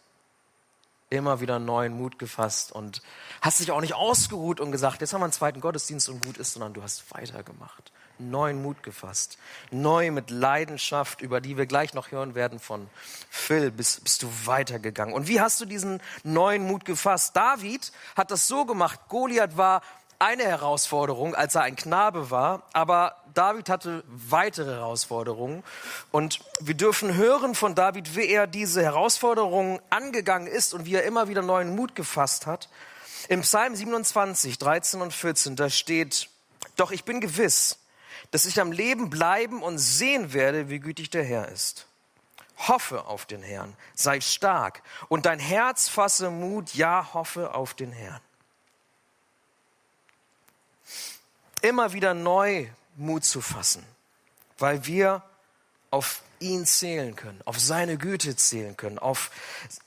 Immer 1.09 1.40
wieder 1.40 1.59
neuen 1.59 1.99
Mut 1.99 2.20
gefasst 2.20 2.70
und 2.70 3.03
hast 3.40 3.59
dich 3.59 3.73
auch 3.73 3.81
nicht 3.81 3.94
ausgeruht 3.94 4.61
und 4.61 4.70
gesagt, 4.70 5.01
jetzt 5.01 5.12
haben 5.12 5.20
wir 5.20 5.25
einen 5.25 5.33
zweiten 5.33 5.61
Gottesdienst 5.61 6.09
und 6.09 6.25
gut 6.25 6.37
ist, 6.37 6.53
sondern 6.53 6.75
du 6.75 6.83
hast 6.85 7.12
weitergemacht. 7.12 7.90
Neuen 8.20 8.62
Mut 8.62 8.85
gefasst. 8.85 9.37
Neu 9.73 10.12
mit 10.12 10.31
Leidenschaft, 10.31 11.23
über 11.23 11.40
die 11.40 11.57
wir 11.57 11.66
gleich 11.66 11.92
noch 11.92 12.12
hören 12.12 12.37
werden 12.37 12.61
von 12.61 12.88
Phil, 13.31 13.73
bist, 13.73 14.05
bist 14.05 14.23
du 14.23 14.31
weitergegangen. 14.44 15.12
Und 15.12 15.27
wie 15.27 15.40
hast 15.40 15.61
du 15.61 15.64
diesen 15.64 16.01
neuen 16.23 16.68
Mut 16.68 16.85
gefasst? 16.85 17.35
David 17.35 17.90
hat 18.14 18.31
das 18.31 18.46
so 18.46 18.64
gemacht. 18.64 19.01
Goliath 19.09 19.57
war 19.57 19.83
eine 20.21 20.45
Herausforderung, 20.45 21.35
als 21.35 21.55
er 21.55 21.63
ein 21.63 21.77
Knabe 21.77 22.31
war, 22.31 22.63
aber 22.75 23.17
David 23.33 23.71
hatte 23.71 24.05
weitere 24.07 24.73
Herausforderungen. 24.73 25.65
Und 26.13 26.41
wir 26.61 26.75
dürfen 26.75 27.15
hören 27.15 27.55
von 27.55 27.75
David, 27.75 28.17
wie 28.17 28.27
er 28.27 28.47
diese 28.47 28.83
Herausforderungen 28.83 29.81
angegangen 29.89 30.47
ist 30.47 30.75
und 30.75 30.85
wie 30.85 30.95
er 30.95 31.05
immer 31.05 31.29
wieder 31.29 31.41
neuen 31.41 31.75
Mut 31.75 31.95
gefasst 31.95 32.47
hat. 32.47 32.69
Im 33.29 33.41
Psalm 33.41 33.75
27, 33.75 34.59
13 34.59 35.01
und 35.01 35.15
14, 35.15 35.57
da 35.57 35.71
steht, 35.71 36.29
doch 36.77 36.91
ich 36.91 37.05
bin 37.05 37.23
gewiss, 37.23 37.79
dass 38.31 38.45
ich 38.45 38.61
am 38.61 38.73
Leben 38.73 39.09
bleiben 39.09 39.63
und 39.63 39.79
sehen 39.79 40.35
werde, 40.35 40.69
wie 40.69 40.81
gütig 40.81 41.09
der 41.09 41.25
Herr 41.25 41.49
ist. 41.49 41.87
Hoffe 42.69 43.07
auf 43.07 43.25
den 43.25 43.43
Herrn, 43.43 43.75
sei 43.95 44.21
stark 44.21 44.83
und 45.09 45.25
dein 45.25 45.39
Herz 45.39 45.89
fasse 45.89 46.29
Mut, 46.29 46.75
ja, 46.75 47.09
hoffe 47.15 47.55
auf 47.55 47.73
den 47.73 47.91
Herrn. 47.91 48.21
Immer 51.62 51.92
wieder 51.92 52.14
neu 52.14 52.66
Mut 52.96 53.25
zu 53.25 53.40
fassen, 53.40 53.85
weil 54.59 54.87
wir 54.87 55.23
auf 55.90 56.23
ihn 56.38 56.64
zählen 56.66 57.16
können, 57.16 57.40
auf 57.44 57.59
seine 57.59 57.99
Güte 57.99 58.37
zählen 58.37 58.77
können, 58.77 58.99
auf 58.99 59.31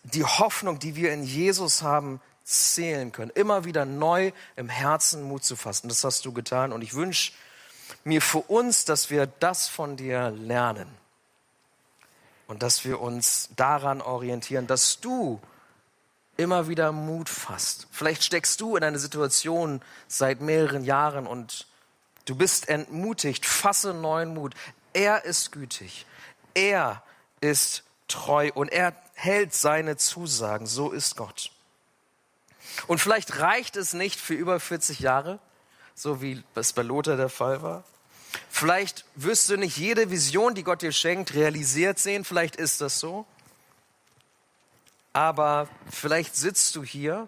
die 0.03 0.23
Hoffnung, 0.23 0.79
die 0.79 0.95
wir 0.95 1.13
in 1.13 1.23
Jesus 1.23 1.81
haben, 1.81 2.21
zählen 2.43 3.11
können. 3.11 3.31
Immer 3.31 3.65
wieder 3.65 3.85
neu 3.85 4.31
im 4.55 4.69
Herzen 4.69 5.23
Mut 5.23 5.43
zu 5.43 5.55
fassen. 5.55 5.87
Das 5.87 6.03
hast 6.03 6.25
du 6.25 6.33
getan 6.33 6.73
und 6.73 6.81
ich 6.81 6.93
wünsche 6.93 7.31
mir 8.03 8.21
für 8.21 8.39
uns, 8.39 8.85
dass 8.85 9.09
wir 9.09 9.27
das 9.27 9.67
von 9.67 9.97
dir 9.97 10.31
lernen 10.31 10.87
und 12.47 12.63
dass 12.63 12.85
wir 12.85 13.01
uns 13.01 13.49
daran 13.55 14.01
orientieren, 14.01 14.67
dass 14.67 14.99
du 14.99 15.39
immer 16.37 16.67
wieder 16.67 16.91
Mut 16.91 17.29
fasst. 17.29 17.87
Vielleicht 17.91 18.23
steckst 18.23 18.59
du 18.61 18.75
in 18.75 18.83
einer 18.83 18.99
Situation 18.99 19.81
seit 20.07 20.41
mehreren 20.41 20.83
Jahren 20.83 21.27
und 21.27 21.67
du 22.25 22.35
bist 22.35 22.69
entmutigt. 22.69 23.45
Fasse 23.45 23.93
neuen 23.93 24.33
Mut. 24.33 24.55
Er 24.93 25.25
ist 25.25 25.51
gütig. 25.51 26.05
Er 26.53 27.03
ist 27.41 27.83
treu 28.07 28.51
und 28.53 28.69
er 28.71 28.95
hält 29.15 29.53
seine 29.53 29.97
Zusagen. 29.97 30.65
So 30.65 30.91
ist 30.91 31.15
Gott. 31.15 31.51
Und 32.87 32.99
vielleicht 32.99 33.39
reicht 33.39 33.75
es 33.75 33.93
nicht 33.93 34.19
für 34.19 34.33
über 34.33 34.59
40 34.59 34.99
Jahre, 34.99 35.39
so 35.93 36.21
wie 36.21 36.43
es 36.55 36.73
bei 36.73 36.81
Lothar 36.81 37.17
der 37.17 37.29
Fall 37.29 37.61
war. 37.61 37.83
Vielleicht 38.49 39.05
wirst 39.15 39.49
du 39.49 39.57
nicht 39.57 39.77
jede 39.77 40.09
Vision, 40.09 40.55
die 40.55 40.63
Gott 40.63 40.81
dir 40.81 40.91
schenkt, 40.91 41.35
realisiert 41.35 41.99
sehen. 41.99 42.25
Vielleicht 42.25 42.55
ist 42.55 42.81
das 42.81 42.99
so 42.99 43.27
aber 45.13 45.67
vielleicht 45.89 46.35
sitzt 46.35 46.75
du 46.75 46.83
hier 46.83 47.27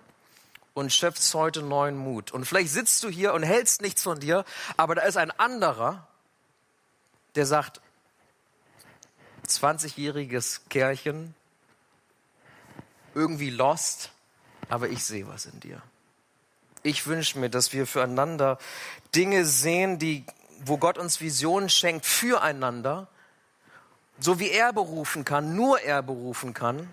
und 0.74 0.92
schöpfst 0.92 1.34
heute 1.34 1.62
neuen 1.62 1.96
Mut. 1.96 2.32
Und 2.32 2.46
vielleicht 2.46 2.72
sitzt 2.72 3.04
du 3.04 3.10
hier 3.10 3.34
und 3.34 3.44
hältst 3.44 3.82
nichts 3.82 4.02
von 4.02 4.20
dir, 4.20 4.44
aber 4.76 4.96
da 4.96 5.04
ist 5.04 5.18
ein 5.18 5.32
anderer, 5.32 6.06
der 7.36 7.46
sagt, 7.46 7.80
20-jähriges 9.48 10.62
Kerlchen, 10.70 11.36
irgendwie 13.14 13.52
lost, 13.52 14.12
aber 14.68 14.90
ich 14.90 15.06
sehe 15.06 15.28
was 15.28 15.46
in 15.46 15.60
dir. 15.60 15.82
Ich 16.82 17.06
wünsche 17.08 17.40
mir, 17.40 17.50
dass 17.50 17.72
wir 17.72 17.88
füreinander 17.88 18.58
Dinge 19.14 19.46
sehen, 19.46 20.00
die, 20.00 20.26
wo 20.60 20.78
Gott 20.78 20.98
uns 20.98 21.22
Visionen 21.22 21.70
schenkt 21.70 22.06
füreinander, 22.06 23.08
so 24.20 24.40
wie 24.40 24.50
er 24.50 24.74
berufen 24.74 25.24
kann, 25.24 25.56
nur 25.56 25.80
er 25.82 26.02
berufen 26.02 26.54
kann 26.54 26.92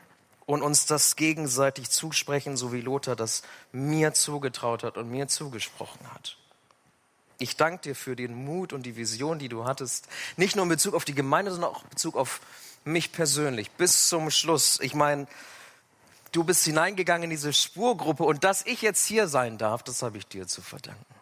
und 0.52 0.60
uns 0.60 0.84
das 0.84 1.16
gegenseitig 1.16 1.88
zusprechen, 1.88 2.58
so 2.58 2.74
wie 2.74 2.82
Lothar 2.82 3.16
das 3.16 3.42
mir 3.72 4.12
zugetraut 4.12 4.82
hat 4.82 4.98
und 4.98 5.10
mir 5.10 5.26
zugesprochen 5.26 6.12
hat. 6.12 6.36
Ich 7.38 7.56
danke 7.56 7.84
dir 7.84 7.94
für 7.96 8.16
den 8.16 8.34
Mut 8.34 8.74
und 8.74 8.82
die 8.82 8.94
Vision, 8.94 9.38
die 9.38 9.48
du 9.48 9.64
hattest. 9.64 10.08
Nicht 10.36 10.54
nur 10.54 10.64
in 10.64 10.68
Bezug 10.68 10.92
auf 10.92 11.06
die 11.06 11.14
Gemeinde, 11.14 11.52
sondern 11.52 11.70
auch 11.70 11.84
in 11.84 11.88
Bezug 11.88 12.16
auf 12.16 12.42
mich 12.84 13.12
persönlich. 13.12 13.70
Bis 13.70 14.10
zum 14.10 14.30
Schluss. 14.30 14.78
Ich 14.80 14.92
meine, 14.92 15.26
du 16.32 16.44
bist 16.44 16.66
hineingegangen 16.66 17.24
in 17.24 17.30
diese 17.30 17.54
Spurgruppe 17.54 18.24
und 18.24 18.44
dass 18.44 18.66
ich 18.66 18.82
jetzt 18.82 19.06
hier 19.06 19.28
sein 19.28 19.56
darf, 19.56 19.82
das 19.82 20.02
habe 20.02 20.18
ich 20.18 20.26
dir 20.26 20.46
zu 20.46 20.60
verdanken. 20.60 21.14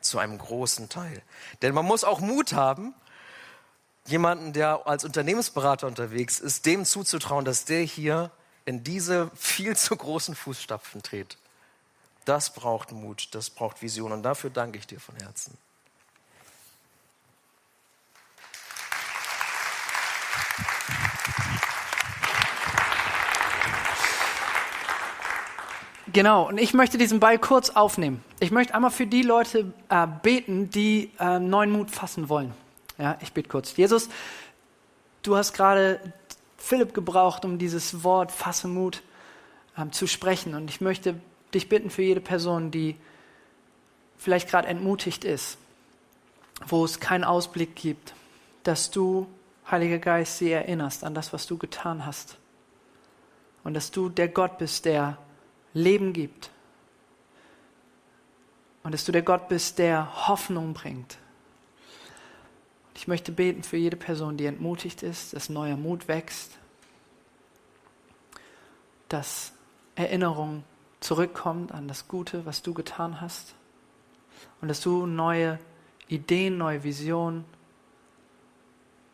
Zu 0.00 0.20
einem 0.20 0.38
großen 0.38 0.88
Teil. 0.88 1.20
Denn 1.62 1.74
man 1.74 1.84
muss 1.84 2.04
auch 2.04 2.20
Mut 2.20 2.52
haben, 2.52 2.94
jemanden, 4.06 4.52
der 4.52 4.86
als 4.86 5.04
Unternehmensberater 5.04 5.88
unterwegs 5.88 6.38
ist, 6.38 6.64
dem 6.64 6.84
zuzutrauen, 6.84 7.44
dass 7.44 7.64
der 7.64 7.82
hier 7.82 8.30
in 8.68 8.84
diese 8.84 9.30
viel 9.34 9.74
zu 9.78 9.96
großen 9.96 10.34
Fußstapfen 10.34 11.02
tritt. 11.02 11.38
Das 12.26 12.52
braucht 12.52 12.92
Mut, 12.92 13.28
das 13.30 13.48
braucht 13.48 13.80
Vision 13.80 14.12
und 14.12 14.22
dafür 14.22 14.50
danke 14.50 14.76
ich 14.76 14.86
dir 14.86 15.00
von 15.00 15.16
Herzen. 15.16 15.56
Genau, 26.12 26.48
und 26.48 26.58
ich 26.58 26.74
möchte 26.74 26.98
diesen 26.98 27.20
Ball 27.20 27.38
kurz 27.38 27.70
aufnehmen. 27.70 28.22
Ich 28.38 28.50
möchte 28.50 28.74
einmal 28.74 28.90
für 28.90 29.06
die 29.06 29.22
Leute 29.22 29.72
äh, 29.88 30.06
beten, 30.22 30.68
die 30.68 31.10
äh, 31.18 31.38
neuen 31.38 31.70
Mut 31.70 31.90
fassen 31.90 32.28
wollen. 32.28 32.52
Ja, 32.98 33.16
ich 33.22 33.32
bete 33.32 33.48
kurz. 33.48 33.74
Jesus, 33.78 34.10
du 35.22 35.36
hast 35.36 35.54
gerade 35.54 36.00
Philipp 36.58 36.92
gebraucht, 36.92 37.44
um 37.44 37.56
dieses 37.58 38.04
Wort 38.04 38.32
fasse 38.32 38.68
Mut 38.68 39.02
ähm, 39.78 39.92
zu 39.92 40.06
sprechen. 40.06 40.54
Und 40.54 40.68
ich 40.68 40.80
möchte 40.80 41.18
dich 41.54 41.68
bitten 41.68 41.88
für 41.88 42.02
jede 42.02 42.20
Person, 42.20 42.70
die 42.70 42.96
vielleicht 44.18 44.50
gerade 44.50 44.68
entmutigt 44.68 45.24
ist, 45.24 45.56
wo 46.66 46.84
es 46.84 47.00
keinen 47.00 47.24
Ausblick 47.24 47.76
gibt, 47.76 48.12
dass 48.64 48.90
du, 48.90 49.26
Heiliger 49.70 49.98
Geist, 49.98 50.38
sie 50.38 50.50
erinnerst 50.50 51.04
an 51.04 51.14
das, 51.14 51.32
was 51.32 51.46
du 51.46 51.56
getan 51.56 52.04
hast. 52.04 52.36
Und 53.64 53.74
dass 53.74 53.90
du 53.90 54.08
der 54.08 54.28
Gott 54.28 54.58
bist, 54.58 54.84
der 54.84 55.18
Leben 55.74 56.12
gibt. 56.12 56.50
Und 58.82 58.92
dass 58.92 59.04
du 59.04 59.12
der 59.12 59.22
Gott 59.22 59.48
bist, 59.48 59.78
der 59.78 60.28
Hoffnung 60.28 60.74
bringt. 60.74 61.18
Ich 62.98 63.06
möchte 63.06 63.30
beten 63.30 63.62
für 63.62 63.76
jede 63.76 63.96
Person, 63.96 64.36
die 64.36 64.46
entmutigt 64.46 65.04
ist, 65.04 65.32
dass 65.32 65.48
neuer 65.48 65.76
Mut 65.76 66.08
wächst, 66.08 66.58
dass 69.08 69.52
Erinnerung 69.94 70.64
zurückkommt 70.98 71.70
an 71.70 71.86
das 71.86 72.08
Gute, 72.08 72.44
was 72.44 72.60
du 72.62 72.74
getan 72.74 73.20
hast 73.20 73.54
und 74.60 74.66
dass 74.66 74.80
du 74.80 75.06
neue 75.06 75.60
Ideen, 76.08 76.58
neue 76.58 76.82
Visionen 76.82 77.44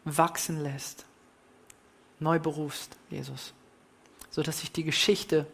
wachsen 0.07 0.63
lässt, 0.63 1.05
neu 2.21 2.39
berufst, 2.39 2.97
Jesus, 3.11 3.53
sodass 4.31 4.61
sich 4.61 4.73
die 4.73 4.85
Geschichte, 4.85 5.47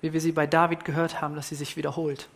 wie 0.00 0.12
wir 0.12 0.20
sie 0.20 0.32
bei 0.32 0.48
David 0.48 0.84
gehört 0.84 1.20
haben, 1.20 1.36
dass 1.36 1.50
sie 1.50 1.54
sich 1.54 1.76
wiederholt 1.76 2.28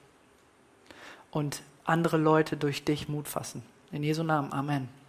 und 1.33 1.63
andere 1.83 2.19
Leute 2.19 2.57
durch 2.57 2.85
dich 2.85 3.09
Mut 3.09 3.27
fassen. 3.27 3.65
In 3.91 4.05
Jesu 4.05 4.23
Namen, 4.23 4.53
Amen. 4.53 5.04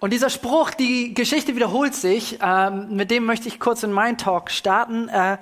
Und 0.00 0.14
dieser 0.14 0.30
Spruch, 0.30 0.70
die 0.70 1.12
Geschichte 1.12 1.54
wiederholt 1.54 1.94
sich, 1.94 2.38
ähm, 2.42 2.96
mit 2.96 3.10
dem 3.10 3.26
möchte 3.26 3.48
ich 3.48 3.60
kurz 3.60 3.82
in 3.82 3.92
meinen 3.92 4.16
Talk 4.16 4.50
starten. 4.50 5.08
Äh, 5.08 5.36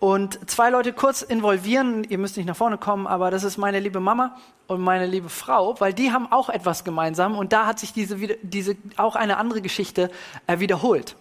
und 0.00 0.50
zwei 0.50 0.70
Leute 0.70 0.92
kurz 0.92 1.22
involvieren. 1.22 2.04
Ihr 2.04 2.18
müsst 2.18 2.36
nicht 2.36 2.46
nach 2.46 2.56
vorne 2.56 2.78
kommen, 2.78 3.06
aber 3.06 3.30
das 3.30 3.44
ist 3.44 3.56
meine 3.56 3.78
liebe 3.78 4.00
Mama 4.00 4.36
und 4.66 4.80
meine 4.80 5.06
liebe 5.06 5.28
Frau, 5.28 5.78
weil 5.78 5.92
die 5.92 6.10
haben 6.10 6.30
auch 6.32 6.48
etwas 6.48 6.84
gemeinsam 6.84 7.36
und 7.36 7.52
da 7.52 7.66
hat 7.66 7.78
sich 7.78 7.92
diese, 7.92 8.16
diese 8.42 8.76
auch 8.96 9.14
eine 9.14 9.36
andere 9.36 9.60
Geschichte 9.60 10.10
äh, 10.46 10.58
wiederholt. 10.58 11.16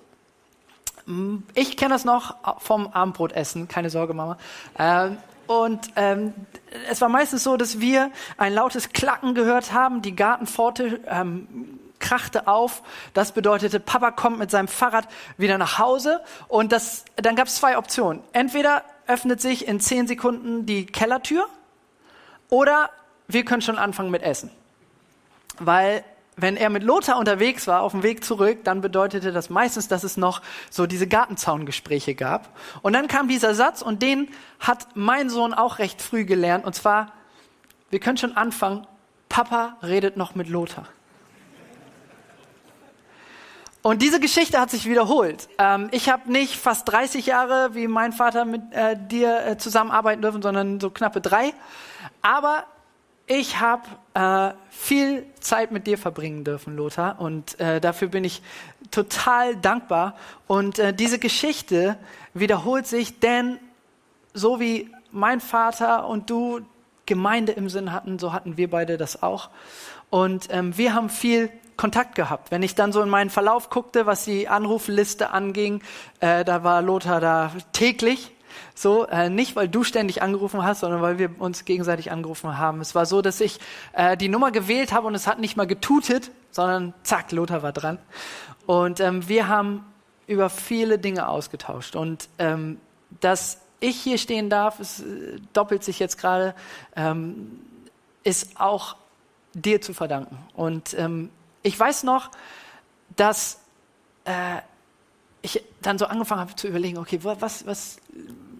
Mm, 1.06 1.38
ich 1.56 1.76
kenne 1.78 1.94
das 1.94 2.06
noch 2.06 2.36
vom 2.60 2.88
Abendbrotessen, 2.88 3.68
keine 3.68 3.90
Sorge, 3.90 4.14
Mama. 4.14 4.38
Ähm, 4.78 5.18
und 5.46 5.92
ähm, 5.96 6.34
es 6.90 7.02
war 7.02 7.10
meistens 7.10 7.44
so, 7.44 7.58
dass 7.58 7.80
wir 7.80 8.12
ein 8.38 8.54
lautes 8.54 8.90
Klacken 8.90 9.34
gehört 9.34 9.74
haben, 9.74 10.02
die 10.02 10.16
Gartenpforte 10.16 11.02
ähm, 11.08 11.79
krachte 12.00 12.48
auf. 12.48 12.82
Das 13.14 13.34
bedeutete, 13.34 13.80
Papa 13.80 14.12
kommt 14.12 14.40
mit 14.40 14.52
seinem 14.52 14.68
Fahrrad 14.68 15.08
wieder 15.38 15.58
nach 15.58 15.80
Hause. 15.80 16.22
Und 16.48 16.72
das, 16.72 17.06
dann 17.16 17.36
gab 17.36 17.48
es 17.48 17.56
zwei 17.56 17.78
Optionen. 17.78 18.22
Entweder 18.34 18.84
öffnet 19.08 19.42
sich 19.42 19.68
in 19.68 19.80
zehn 19.80 20.08
Sekunden 20.08 20.66
die 20.66 20.86
Kellertür 20.86 21.48
oder 22.50 22.90
wir 23.28 23.46
können 23.46 23.62
schon 23.62 23.78
anfangen 23.78 24.12
mit 24.12 24.22
Essen. 24.22 24.52
Weil 25.60 26.04
wenn 26.42 26.56
er 26.56 26.70
mit 26.70 26.84
Lothar 26.84 27.18
unterwegs 27.18 27.68
war, 27.68 27.82
auf 27.82 27.92
dem 27.92 28.04
Weg 28.04 28.24
zurück, 28.24 28.60
dann 28.64 28.82
bedeutete 28.82 29.32
das 29.32 29.50
meistens, 29.50 29.88
dass 29.88 30.04
es 30.04 30.16
noch 30.16 30.42
so 30.70 30.86
diese 30.86 31.08
Gartenzaungespräche 31.08 32.16
gab. 32.16 32.56
Und 32.82 32.94
dann 32.94 33.08
kam 33.08 33.28
dieser 33.28 33.54
Satz 33.56 33.82
und 33.82 34.02
den 34.02 34.30
hat 34.60 34.88
mein 34.96 35.30
Sohn 35.30 35.54
auch 35.54 35.80
recht 35.80 36.02
früh 36.02 36.24
gelernt. 36.24 36.66
Und 36.66 36.76
zwar, 36.76 37.12
wir 37.90 38.00
können 38.00 38.18
schon 38.18 38.38
anfangen, 38.38 38.88
Papa 39.28 39.78
redet 39.84 40.18
noch 40.18 40.36
mit 40.36 40.48
Lothar. 40.48 40.88
Und 43.82 44.02
diese 44.02 44.20
Geschichte 44.20 44.60
hat 44.60 44.70
sich 44.70 44.90
wiederholt. 44.90 45.48
Ähm, 45.58 45.88
ich 45.92 46.10
habe 46.10 46.32
nicht 46.32 46.56
fast 46.56 46.90
30 46.90 47.26
Jahre 47.26 47.76
wie 47.76 47.88
mein 47.88 48.12
Vater 48.12 48.44
mit 48.44 48.62
äh, 48.72 48.98
dir 48.98 49.46
äh, 49.46 49.58
zusammenarbeiten 49.58 50.22
dürfen, 50.22 50.42
sondern 50.42 50.80
so 50.80 50.90
knappe 50.90 51.22
drei. 51.22 51.54
Aber 52.22 52.66
ich 53.26 53.60
habe 53.60 53.84
äh, 54.16 54.54
viel 54.70 55.26
Zeit 55.40 55.72
mit 55.72 55.88
dir 55.88 55.98
verbringen 55.98 56.44
dürfen, 56.44 56.76
Lothar. 56.76 57.22
Und 57.22 57.60
äh, 57.60 57.80
dafür 57.80 58.10
bin 58.10 58.24
ich 58.26 58.42
total 58.92 59.56
dankbar. 59.56 60.16
Und 60.48 60.80
äh, 60.80 60.94
diese 60.94 61.20
Geschichte 61.20 61.98
wiederholt 62.34 62.86
sich, 62.86 63.20
denn 63.20 63.60
so 64.34 64.60
wie 64.60 64.90
mein 65.12 65.40
Vater 65.40 66.08
und 66.08 66.30
du 66.30 66.62
Gemeinde 67.06 67.54
im 67.54 67.70
Sinn 67.70 67.94
hatten, 67.94 68.20
so 68.20 68.34
hatten 68.34 68.58
wir 68.58 68.70
beide 68.70 68.98
das 68.98 69.24
auch. 69.24 69.50
Und 70.10 70.48
ähm, 70.52 70.78
wir 70.78 70.94
haben 70.94 71.10
viel 71.10 71.50
Kontakt 71.80 72.16
gehabt. 72.16 72.52
Wenn 72.52 72.62
ich 72.62 72.76
dann 72.76 72.92
so 72.92 73.02
in 73.02 73.08
meinen 73.08 73.30
Verlauf 73.30 73.70
guckte, 73.70 74.06
was 74.06 74.26
die 74.26 74.50
Anrufliste 74.50 75.30
anging, 75.30 75.82
äh, 76.20 76.44
da 76.44 76.66
war 76.66 76.82
Lothar 76.82 77.22
da 77.22 77.54
täglich. 77.72 78.36
So, 78.76 79.08
äh, 79.08 79.30
nicht 79.30 79.56
weil 79.56 79.70
du 79.70 79.86
ständig 79.86 80.22
angerufen 80.22 80.62
hast, 80.66 80.82
sondern 80.82 81.02
weil 81.02 81.20
wir 81.20 81.40
uns 81.40 81.64
gegenseitig 81.64 82.12
angerufen 82.12 82.58
haben. 82.58 82.82
Es 82.82 82.96
war 82.96 83.06
so, 83.06 83.22
dass 83.22 83.40
ich 83.40 83.62
äh, 83.94 84.18
die 84.18 84.28
Nummer 84.28 84.52
gewählt 84.52 84.92
habe 84.92 85.08
und 85.08 85.16
es 85.16 85.26
hat 85.26 85.40
nicht 85.40 85.56
mal 85.56 85.68
getutet, 85.68 86.32
sondern 86.52 86.94
zack, 87.04 87.32
Lothar 87.32 87.64
war 87.64 87.72
dran. 87.72 87.98
Und 88.66 89.00
ähm, 89.00 89.30
wir 89.30 89.48
haben 89.48 89.86
über 90.28 90.50
viele 90.50 91.00
Dinge 91.00 91.30
ausgetauscht. 91.30 91.96
Und 91.96 92.28
ähm, 92.40 92.78
dass 93.22 93.62
ich 93.80 93.96
hier 93.96 94.18
stehen 94.18 94.50
darf, 94.50 94.82
es 94.82 95.00
äh, 95.00 95.40
doppelt 95.54 95.86
sich 95.86 95.98
jetzt 96.00 96.18
gerade, 96.18 96.56
ähm, 96.98 97.62
ist 98.26 98.60
auch 98.60 98.98
dir 99.54 99.80
zu 99.80 99.94
verdanken. 99.94 100.38
Und 100.54 100.94
ähm, 100.98 101.30
ich 101.64 101.80
weiß 101.80 102.04
noch, 102.04 102.32
dass 103.16 103.60
äh, 104.26 104.58
ich 105.42 105.64
dann 105.82 105.98
so 105.98 106.06
angefangen 106.06 106.42
habe 106.42 106.56
zu 106.56 106.68
überlegen, 106.68 106.98
okay, 106.98 107.20
was, 107.24 107.66
was, 107.66 107.98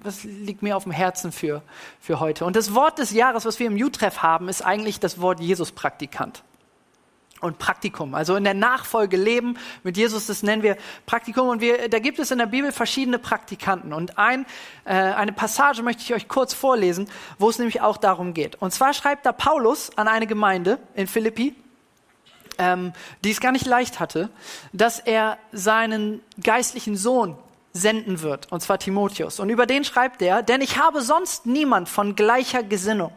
was 0.02 0.24
liegt 0.24 0.62
mir 0.62 0.78
auf 0.78 0.84
dem 0.84 0.92
Herzen 0.92 1.32
für, 1.32 1.62
für 2.00 2.20
heute? 2.20 2.46
Und 2.46 2.56
das 2.56 2.74
Wort 2.74 3.00
des 3.00 3.12
Jahres, 3.12 3.46
was 3.46 3.60
wir 3.60 3.68
im 3.68 3.76
U-Treff 3.76 4.22
haben, 4.22 4.50
ist 4.50 4.62
eigentlich 4.62 5.00
das 5.00 5.20
Wort 5.20 5.40
Jesus-Praktikant 5.40 6.44
und 7.42 7.58
Praktikum. 7.58 8.16
Also 8.16 8.36
in 8.36 8.44
der 8.44 8.54
Nachfolge 8.54 9.18
leben 9.18 9.58
mit 9.84 9.98
Jesus, 9.98 10.28
das 10.28 10.44
nennen 10.44 10.64
wir 10.64 10.78
Praktikum. 11.06 11.48
Und 11.48 11.62
wir, 11.62 11.90
da 11.90 12.00
gibt 12.00 12.20
es 12.20 12.32
in 12.32 12.38
der 12.38 12.46
Bibel 12.46 12.72
verschiedene 12.72 13.20
Praktikanten. 13.20 13.94
Und 13.94 14.18
ein, 14.18 14.46
äh, 14.86 14.94
eine 14.94 15.32
Passage 15.32 15.84
möchte 15.84 16.04
ich 16.04 16.14
euch 16.14 16.28
kurz 16.28 16.54
vorlesen, 16.54 17.10
wo 17.38 17.50
es 17.50 17.58
nämlich 17.58 17.82
auch 17.82 17.98
darum 17.98 18.34
geht. 18.34 18.56
Und 18.56 18.74
zwar 18.74 18.94
schreibt 18.94 19.26
da 19.26 19.32
Paulus 19.32 19.92
an 19.98 20.08
eine 20.08 20.28
Gemeinde 20.28 20.80
in 20.96 21.08
Philippi, 21.08 21.56
ähm, 22.60 22.94
die 23.24 23.32
es 23.32 23.40
gar 23.40 23.52
nicht 23.52 23.66
leicht 23.66 24.00
hatte, 24.00 24.30
dass 24.72 25.00
er 25.00 25.40
seinen 25.52 26.22
geistlichen 26.44 26.96
Sohn 26.96 27.38
senden 27.74 28.22
wird, 28.22 28.52
und 28.52 28.62
zwar 28.62 28.78
Timotheus. 28.78 29.40
Und 29.40 29.50
über 29.50 29.66
den 29.66 29.84
schreibt 29.84 30.22
er, 30.22 30.44
denn 30.44 30.62
ich 30.62 30.78
habe 30.78 31.02
sonst 31.02 31.46
niemand 31.46 31.90
von 31.90 32.16
gleicher 32.16 32.62
Gesinnung, 32.62 33.12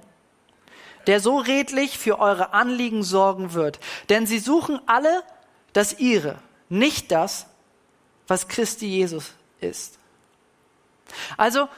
der 1.06 1.20
so 1.20 1.36
redlich 1.38 1.98
für 1.98 2.18
eure 2.18 2.54
Anliegen 2.54 3.02
sorgen 3.02 3.52
wird. 3.54 3.80
Denn 4.08 4.26
sie 4.26 4.38
suchen 4.38 4.80
alle 4.86 5.22
das 5.72 5.98
ihre, 5.98 6.36
nicht 6.68 7.10
das, 7.10 7.46
was 8.28 8.48
Christi 8.48 8.86
Jesus 8.86 9.32
ist. 9.60 9.98
Also 11.36 11.68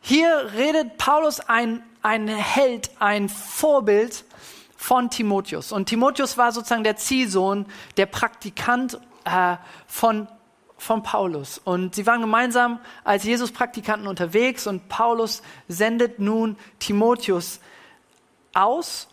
hier 0.00 0.52
redet 0.54 0.98
Paulus 0.98 1.40
ein, 1.40 1.82
ein 2.02 2.28
Held, 2.28 2.90
ein 2.98 3.28
Vorbild 3.28 4.24
von 4.84 5.08
Timotheus. 5.08 5.72
Und 5.72 5.86
Timotheus 5.86 6.36
war 6.36 6.52
sozusagen 6.52 6.84
der 6.84 6.96
Ziehsohn, 6.96 7.64
der 7.96 8.04
Praktikant 8.04 9.00
äh, 9.24 9.56
von, 9.86 10.28
von 10.76 11.02
Paulus. 11.02 11.56
Und 11.56 11.94
sie 11.94 12.06
waren 12.06 12.20
gemeinsam 12.20 12.78
als 13.02 13.24
Jesus-Praktikanten 13.24 14.06
unterwegs 14.06 14.66
und 14.66 14.90
Paulus 14.90 15.42
sendet 15.68 16.18
nun 16.18 16.58
Timotheus 16.80 17.60
aus 18.52 19.08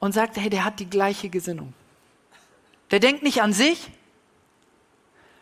und 0.00 0.12
sagt, 0.12 0.38
hey, 0.38 0.48
der 0.48 0.64
hat 0.64 0.80
die 0.80 0.88
gleiche 0.88 1.28
Gesinnung. 1.28 1.74
Der 2.90 2.98
denkt 2.98 3.22
nicht 3.22 3.42
an 3.42 3.52
sich, 3.52 3.90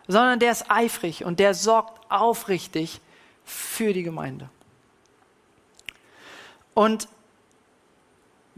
sondern 0.08 0.40
der 0.40 0.50
ist 0.50 0.68
eifrig 0.68 1.24
und 1.24 1.38
der 1.38 1.54
sorgt 1.54 2.10
aufrichtig 2.10 3.00
für 3.44 3.92
die 3.92 4.02
Gemeinde. 4.02 4.50
Und 6.74 7.06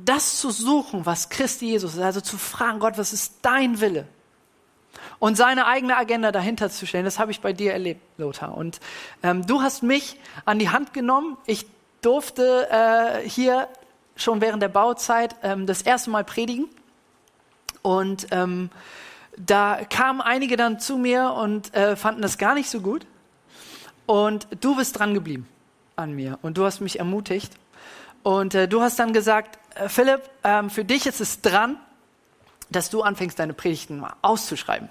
das 0.04 0.38
zu 0.38 0.50
suchen, 0.50 1.06
was 1.06 1.28
Christi 1.28 1.66
Jesus 1.66 1.94
ist, 1.94 2.00
also 2.00 2.20
zu 2.20 2.38
fragen, 2.38 2.78
Gott, 2.78 2.98
was 2.98 3.12
ist 3.12 3.34
dein 3.42 3.80
Wille? 3.80 4.06
Und 5.18 5.36
seine 5.36 5.66
eigene 5.66 5.96
Agenda 5.96 6.32
dahinter 6.32 6.70
zu 6.70 6.86
stellen, 6.86 7.04
das 7.04 7.18
habe 7.18 7.30
ich 7.30 7.40
bei 7.40 7.52
dir 7.52 7.72
erlebt, 7.72 8.00
Lothar. 8.18 8.56
Und 8.56 8.80
ähm, 9.22 9.46
du 9.46 9.62
hast 9.62 9.82
mich 9.82 10.18
an 10.44 10.58
die 10.58 10.70
Hand 10.70 10.92
genommen. 10.92 11.36
Ich 11.46 11.66
durfte 12.00 12.68
äh, 12.70 13.28
hier 13.28 13.68
schon 14.16 14.40
während 14.40 14.62
der 14.62 14.68
Bauzeit 14.68 15.36
ähm, 15.42 15.66
das 15.66 15.82
erste 15.82 16.10
Mal 16.10 16.24
predigen. 16.24 16.68
Und 17.82 18.26
ähm, 18.30 18.70
da 19.36 19.80
kamen 19.88 20.20
einige 20.20 20.56
dann 20.56 20.78
zu 20.78 20.98
mir 20.98 21.32
und 21.32 21.74
äh, 21.74 21.96
fanden 21.96 22.22
das 22.22 22.38
gar 22.38 22.54
nicht 22.54 22.68
so 22.68 22.80
gut. 22.80 23.06
Und 24.06 24.46
du 24.60 24.76
bist 24.76 24.98
dran 24.98 25.14
geblieben 25.14 25.48
an 25.96 26.12
mir 26.12 26.38
und 26.42 26.58
du 26.58 26.64
hast 26.64 26.80
mich 26.80 26.98
ermutigt. 26.98 27.52
Und 28.22 28.54
äh, 28.54 28.68
du 28.68 28.82
hast 28.82 28.98
dann 28.98 29.12
gesagt, 29.12 29.58
Philipp, 29.88 30.22
ähm, 30.44 30.70
für 30.70 30.84
dich 30.84 31.06
ist 31.06 31.20
es 31.20 31.40
dran, 31.40 31.78
dass 32.70 32.90
du 32.90 33.02
anfängst, 33.02 33.38
deine 33.38 33.54
Predigten 33.54 34.00
mal 34.00 34.14
auszuschreiben. 34.22 34.88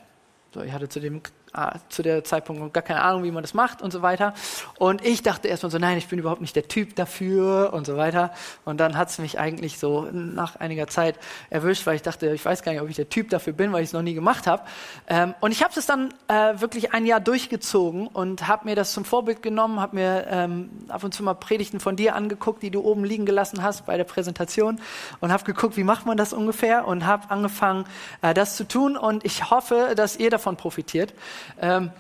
So, 0.54 0.62
ich 0.62 0.72
hatte 0.72 0.90
zu 0.90 1.00
dem 1.00 1.22
Ah, 1.54 1.80
zu 1.90 2.02
der 2.02 2.24
Zeitpunkt 2.24 2.74
gar 2.74 2.82
keine 2.82 3.02
Ahnung, 3.02 3.26
wie 3.26 3.32
man 3.32 3.44
das 3.44 3.54
macht 3.54 3.82
und 3.82 3.92
so 3.92 4.02
weiter. 4.02 4.34
Und 4.80 5.06
ich 5.06 5.22
dachte 5.22 5.50
erstmal 5.50 5.70
so, 5.70 5.80
nein, 5.80 5.98
ich 5.98 6.08
bin 6.08 6.18
überhaupt 6.18 6.40
nicht 6.40 6.56
der 6.56 6.70
Typ 6.70 6.96
dafür 6.96 7.74
und 7.74 7.86
so 7.86 7.98
weiter. 7.98 8.32
Und 8.64 8.80
dann 8.80 8.98
hat 8.98 9.10
es 9.10 9.20
mich 9.20 9.38
eigentlich 9.38 9.78
so 9.78 10.08
nach 10.14 10.56
einiger 10.56 10.88
Zeit 10.88 11.20
erwischt, 11.50 11.86
weil 11.86 11.98
ich 11.98 12.04
dachte, 12.04 12.34
ich 12.34 12.46
weiß 12.46 12.64
gar 12.64 12.72
nicht, 12.72 12.80
ob 12.80 12.88
ich 12.88 12.96
der 12.96 13.10
Typ 13.10 13.32
dafür 13.32 13.52
bin, 13.52 13.74
weil 13.74 13.84
ich 13.84 13.90
es 13.90 13.94
noch 13.94 14.02
nie 14.02 14.14
gemacht 14.14 14.48
habe. 14.48 14.64
Ähm, 15.10 15.34
und 15.42 15.52
ich 15.52 15.62
habe 15.62 15.78
es 15.78 15.86
dann 15.86 16.14
äh, 16.30 16.62
wirklich 16.62 16.94
ein 16.94 17.06
Jahr 17.06 17.20
durchgezogen 17.20 18.08
und 18.08 18.48
habe 18.48 18.64
mir 18.64 18.78
das 18.78 18.94
zum 18.94 19.04
Vorbild 19.04 19.42
genommen, 19.42 19.82
habe 19.82 19.98
mir 19.98 20.28
ähm, 20.30 20.70
ab 20.88 21.04
und 21.04 21.14
zu 21.14 21.22
mal 21.22 21.34
Predigten 21.34 21.82
von 21.82 21.98
dir 21.98 22.16
angeguckt, 22.16 22.64
die 22.64 22.72
du 22.72 22.80
oben 22.80 23.04
liegen 23.04 23.26
gelassen 23.26 23.62
hast 23.62 23.86
bei 23.86 23.98
der 23.98 24.06
Präsentation 24.06 24.80
und 25.20 25.34
habe 25.34 25.44
geguckt, 25.44 25.76
wie 25.76 25.84
macht 25.84 26.06
man 26.06 26.16
das 26.16 26.32
ungefähr 26.32 26.88
und 26.88 27.06
habe 27.06 27.30
angefangen, 27.30 27.84
äh, 28.22 28.34
das 28.34 28.56
zu 28.56 28.66
tun. 28.66 28.96
Und 28.96 29.26
ich 29.26 29.52
hoffe, 29.52 29.96
dass 29.98 30.16
ihr 30.16 30.30
davon 30.30 30.56
profitiert. 30.56 31.14
Ähm, 31.60 31.92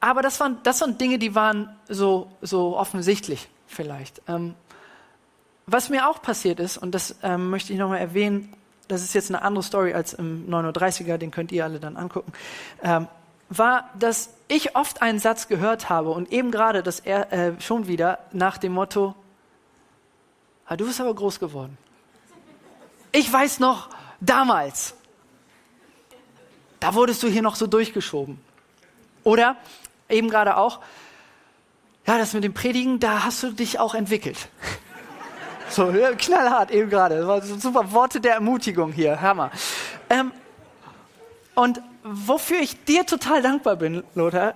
aber 0.00 0.20
das 0.20 0.38
waren, 0.40 0.58
das 0.64 0.80
waren 0.80 0.98
Dinge, 0.98 1.18
die 1.18 1.34
waren 1.34 1.74
so, 1.88 2.30
so 2.42 2.76
offensichtlich 2.76 3.48
vielleicht. 3.66 4.20
Ähm, 4.28 4.54
was 5.66 5.88
mir 5.88 6.08
auch 6.08 6.20
passiert 6.20 6.60
ist, 6.60 6.76
und 6.76 6.94
das 6.94 7.16
ähm, 7.22 7.48
möchte 7.48 7.72
ich 7.72 7.78
nochmal 7.78 8.00
erwähnen, 8.00 8.52
das 8.88 9.02
ist 9.02 9.14
jetzt 9.14 9.30
eine 9.30 9.42
andere 9.42 9.62
Story 9.62 9.94
als 9.94 10.12
im 10.12 10.48
9.30er, 10.48 11.16
den 11.16 11.30
könnt 11.30 11.52
ihr 11.52 11.64
alle 11.64 11.80
dann 11.80 11.96
angucken, 11.96 12.32
ähm, 12.82 13.08
war, 13.48 13.88
dass 13.98 14.30
ich 14.48 14.76
oft 14.76 15.00
einen 15.00 15.18
Satz 15.18 15.48
gehört 15.48 15.88
habe 15.88 16.10
und 16.10 16.32
eben 16.32 16.50
gerade 16.50 16.82
das 16.82 17.00
er, 17.00 17.32
äh, 17.32 17.60
schon 17.60 17.86
wieder 17.86 18.18
nach 18.32 18.58
dem 18.58 18.72
Motto, 18.72 19.14
ah, 20.66 20.76
du 20.76 20.86
bist 20.86 21.00
aber 21.00 21.14
groß 21.14 21.40
geworden. 21.40 21.78
Ich 23.12 23.32
weiß 23.32 23.60
noch 23.60 23.88
damals, 24.20 24.94
da 26.80 26.94
wurdest 26.94 27.22
du 27.22 27.28
hier 27.28 27.42
noch 27.42 27.56
so 27.56 27.66
durchgeschoben. 27.66 28.38
Oder 29.22 29.56
eben 30.08 30.28
gerade 30.28 30.56
auch, 30.56 30.80
ja, 32.06 32.18
das 32.18 32.34
mit 32.34 32.44
dem 32.44 32.54
Predigen, 32.54 33.00
da 33.00 33.24
hast 33.24 33.42
du 33.42 33.50
dich 33.52 33.78
auch 33.78 33.94
entwickelt. 33.94 34.48
So, 35.70 35.92
knallhart 36.18 36.70
eben 36.70 36.90
gerade. 36.90 37.24
Super 37.42 37.90
Worte 37.92 38.20
der 38.20 38.34
Ermutigung 38.34 38.92
hier. 38.92 39.20
Hammer. 39.20 39.50
Ähm, 40.10 40.30
und 41.54 41.80
wofür 42.02 42.60
ich 42.60 42.84
dir 42.84 43.06
total 43.06 43.42
dankbar 43.42 43.76
bin, 43.76 44.04
Lothar, 44.14 44.54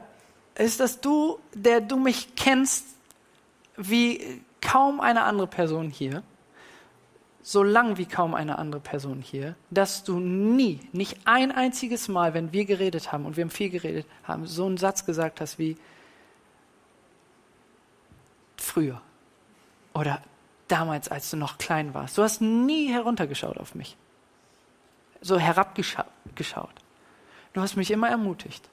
ist, 0.55 0.81
dass 0.81 1.01
du, 1.01 1.39
der 1.55 1.81
du 1.81 1.97
mich 1.97 2.35
kennst, 2.37 2.85
wie 3.77 4.43
kaum 4.61 5.01
eine 5.01 5.23
andere 5.23 5.47
Person 5.47 5.91
hier, 5.91 6.23
so 7.49 7.63
lang 7.63 7.97
wie 7.97 8.05
kaum 8.05 8.35
eine 8.35 8.59
andere 8.59 8.83
Person 8.83 9.23
hier, 9.23 9.55
dass 9.71 10.05
du 10.05 10.21
nie, 10.21 10.81
nicht 10.93 11.17
ein 11.25 11.51
einziges 11.51 12.07
Mal, 12.07 12.35
wenn 12.35 12.53
wir 12.53 12.67
geredet 12.67 13.11
haben, 13.11 13.25
und 13.25 13.39
wir 13.39 13.45
haben 13.45 13.51
viel 13.51 13.71
geredet 13.71 14.07
haben, 14.23 14.47
so 14.47 14.67
einen 14.67 14.77
Satz 14.77 15.07
gesagt 15.07 15.41
hast 15.41 15.59
wie 15.59 15.79
früher 18.59 19.01
oder 19.95 20.21
damals, 20.69 21.09
als 21.09 21.31
du 21.31 21.39
noch 21.39 21.57
klein 21.57 21.95
warst. 21.95 22.19
Du 22.19 22.23
hast 22.23 22.43
nie 22.43 22.93
heruntergeschaut 22.93 23.57
auf 23.57 23.75
mich, 23.75 23.97
so 25.23 25.39
herabgeschaut. 25.39 26.05
Du 27.55 27.63
hast 27.63 27.77
mich 27.77 27.91
immer 27.91 28.11
ermutigt. 28.11 28.69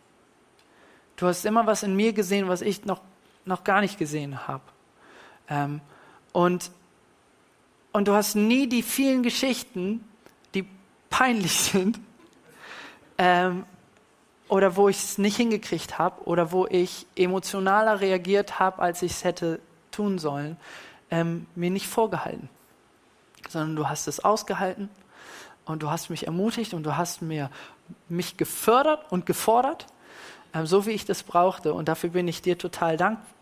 Du 1.16 1.28
hast 1.28 1.46
immer 1.46 1.66
was 1.66 1.84
in 1.84 1.96
mir 1.96 2.12
gesehen, 2.12 2.50
was 2.50 2.62
ich 2.62 2.84
noch, 2.84 3.00
noch 3.46 3.64
gar 3.64 3.80
nicht 3.80 3.98
gesehen 3.98 4.50
habe. 4.50 4.64
Ähm, 5.48 5.80
und 6.34 6.72
und 7.96 8.10
du 8.10 8.14
hast 8.14 8.36
nie 8.36 8.68
die 8.68 8.84
vielen 8.84 9.24
Geschichten, 9.24 10.04
die 10.54 10.68
peinlich 11.10 11.58
sind, 11.72 11.98
ähm, 13.18 13.66
oder 14.50 14.76
wo 14.76 14.90
ich 14.90 14.98
es 14.98 15.18
nicht 15.18 15.38
hingekriegt 15.38 15.98
habe, 15.98 16.22
oder 16.26 16.52
wo 16.52 16.68
ich 16.68 17.08
emotionaler 17.16 18.02
reagiert 18.02 18.60
habe, 18.60 18.80
als 18.80 19.02
ich 19.02 19.14
es 19.14 19.24
hätte 19.24 19.62
tun 19.92 20.20
sollen, 20.20 20.58
ähm, 21.10 21.46
mir 21.56 21.70
nicht 21.70 21.88
vorgehalten. 21.88 22.50
Sondern 23.48 23.78
du 23.78 23.88
hast 23.88 24.08
es 24.08 24.20
ausgehalten 24.20 24.90
und 25.64 25.82
du 25.82 25.90
hast 25.90 26.10
mich 26.10 26.28
ermutigt 26.28 26.74
und 26.74 26.84
du 26.84 26.98
hast 26.98 27.22
mir 27.22 27.50
mich 28.10 28.36
gefördert 28.36 29.10
und 29.10 29.26
gefordert, 29.26 29.88
ähm, 30.54 30.68
so 30.68 30.86
wie 30.86 30.92
ich 30.92 31.06
das 31.06 31.24
brauchte. 31.24 31.74
Und 31.74 31.88
dafür 31.88 32.10
bin 32.10 32.28
ich 32.28 32.42
dir 32.42 32.58
total 32.58 32.98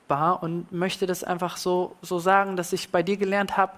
dankbar 0.08 0.44
und 0.44 0.72
möchte 0.72 1.06
das 1.06 1.24
einfach 1.24 1.58
so, 1.58 1.96
so 2.02 2.20
sagen, 2.20 2.56
dass 2.56 2.74
ich 2.74 2.90
bei 2.90 3.04
dir 3.04 3.18
gelernt 3.18 3.58
habe, 3.58 3.74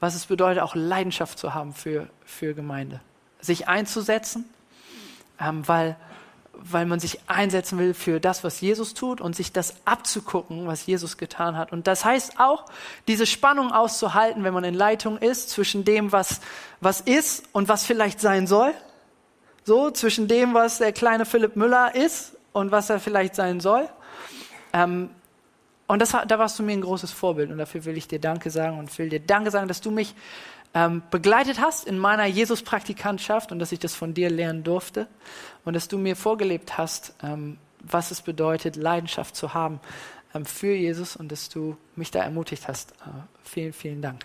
was 0.00 0.14
es 0.14 0.26
bedeutet, 0.26 0.62
auch 0.62 0.74
Leidenschaft 0.74 1.38
zu 1.38 1.54
haben 1.54 1.72
für, 1.72 2.08
für 2.24 2.54
Gemeinde. 2.54 3.00
Sich 3.40 3.68
einzusetzen, 3.68 4.44
ähm, 5.40 5.66
weil, 5.66 5.96
weil 6.52 6.86
man 6.86 7.00
sich 7.00 7.20
einsetzen 7.26 7.78
will 7.78 7.94
für 7.94 8.20
das, 8.20 8.44
was 8.44 8.60
Jesus 8.60 8.94
tut 8.94 9.20
und 9.20 9.34
sich 9.34 9.52
das 9.52 9.74
abzugucken, 9.84 10.66
was 10.66 10.86
Jesus 10.86 11.16
getan 11.16 11.56
hat. 11.56 11.72
Und 11.72 11.86
das 11.86 12.04
heißt 12.04 12.38
auch, 12.38 12.64
diese 13.06 13.26
Spannung 13.26 13.72
auszuhalten, 13.72 14.44
wenn 14.44 14.54
man 14.54 14.64
in 14.64 14.74
Leitung 14.74 15.18
ist, 15.18 15.50
zwischen 15.50 15.84
dem, 15.84 16.12
was, 16.12 16.40
was 16.80 17.00
ist 17.00 17.48
und 17.52 17.68
was 17.68 17.84
vielleicht 17.84 18.20
sein 18.20 18.46
soll. 18.46 18.72
So, 19.64 19.90
zwischen 19.90 20.28
dem, 20.28 20.54
was 20.54 20.78
der 20.78 20.92
kleine 20.92 21.26
Philipp 21.26 21.54
Müller 21.54 21.94
ist 21.94 22.36
und 22.52 22.70
was 22.70 22.88
er 22.88 23.00
vielleicht 23.00 23.34
sein 23.34 23.60
soll. 23.60 23.88
Ähm, 24.72 25.10
und 25.88 26.00
das, 26.00 26.10
da 26.10 26.38
warst 26.38 26.58
du 26.58 26.62
mir 26.62 26.72
ein 26.72 26.82
großes 26.82 27.12
Vorbild 27.12 27.50
und 27.50 27.58
dafür 27.58 27.84
will 27.84 27.96
ich 27.96 28.06
dir 28.06 28.20
Danke 28.20 28.50
sagen 28.50 28.78
und 28.78 28.96
will 28.98 29.08
dir 29.08 29.20
Danke 29.20 29.50
sagen, 29.50 29.68
dass 29.68 29.80
du 29.80 29.90
mich 29.90 30.14
ähm, 30.74 31.02
begleitet 31.10 31.60
hast 31.60 31.86
in 31.88 31.98
meiner 31.98 32.26
Jesus-Praktikantschaft 32.26 33.52
und 33.52 33.58
dass 33.58 33.72
ich 33.72 33.78
das 33.78 33.94
von 33.94 34.14
dir 34.14 34.30
lernen 34.30 34.62
durfte 34.62 35.08
und 35.64 35.74
dass 35.74 35.88
du 35.88 35.98
mir 35.98 36.14
vorgelebt 36.14 36.78
hast, 36.78 37.14
ähm, 37.22 37.58
was 37.80 38.10
es 38.10 38.22
bedeutet, 38.22 38.76
Leidenschaft 38.76 39.34
zu 39.34 39.54
haben 39.54 39.80
ähm, 40.34 40.44
für 40.44 40.74
Jesus 40.74 41.16
und 41.16 41.32
dass 41.32 41.48
du 41.48 41.76
mich 41.96 42.10
da 42.10 42.22
ermutigt 42.22 42.68
hast. 42.68 42.92
Äh, 42.92 43.22
vielen, 43.42 43.72
vielen 43.72 44.02
Dank. 44.02 44.24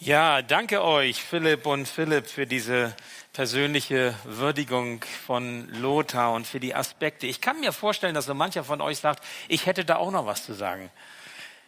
Ja, 0.00 0.42
danke 0.42 0.84
euch, 0.84 1.20
Philipp 1.20 1.66
und 1.66 1.88
Philipp, 1.88 2.28
für 2.28 2.46
diese 2.46 2.94
persönliche 3.32 4.14
Würdigung 4.22 5.04
von 5.26 5.68
Lothar 5.70 6.34
und 6.34 6.46
für 6.46 6.60
die 6.60 6.72
Aspekte. 6.72 7.26
Ich 7.26 7.40
kann 7.40 7.58
mir 7.58 7.72
vorstellen, 7.72 8.14
dass 8.14 8.26
so 8.26 8.34
mancher 8.34 8.62
von 8.62 8.80
euch 8.80 8.98
sagt, 8.98 9.24
ich 9.48 9.66
hätte 9.66 9.84
da 9.84 9.96
auch 9.96 10.12
noch 10.12 10.24
was 10.24 10.44
zu 10.44 10.52
sagen. 10.52 10.88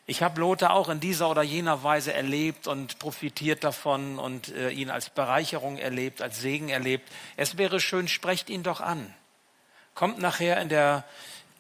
Ich 0.07 0.23
habe 0.23 0.41
Lothar 0.41 0.75
auch 0.75 0.89
in 0.89 1.01
dieser 1.01 1.29
oder 1.29 1.43
jener 1.43 1.83
Weise 1.83 2.13
erlebt 2.13 2.69
und 2.69 3.01
profitiert 3.01 3.65
davon 3.65 4.21
und 4.21 4.55
äh, 4.55 4.71
ihn 4.71 4.91
als 4.91 5.11
Bereicherung 5.11 5.77
erlebt, 5.77 6.23
als 6.23 6.41
Segen 6.41 6.69
erlebt. 6.69 7.11
Es 7.37 7.59
wäre 7.59 7.81
schön, 7.81 8.07
sprecht 8.07 8.49
ihn 8.49 8.63
doch 8.63 8.81
an. 8.81 9.13
Kommt 9.95 10.21
nachher 10.21 10.61
in 10.61 10.69
der 10.69 11.05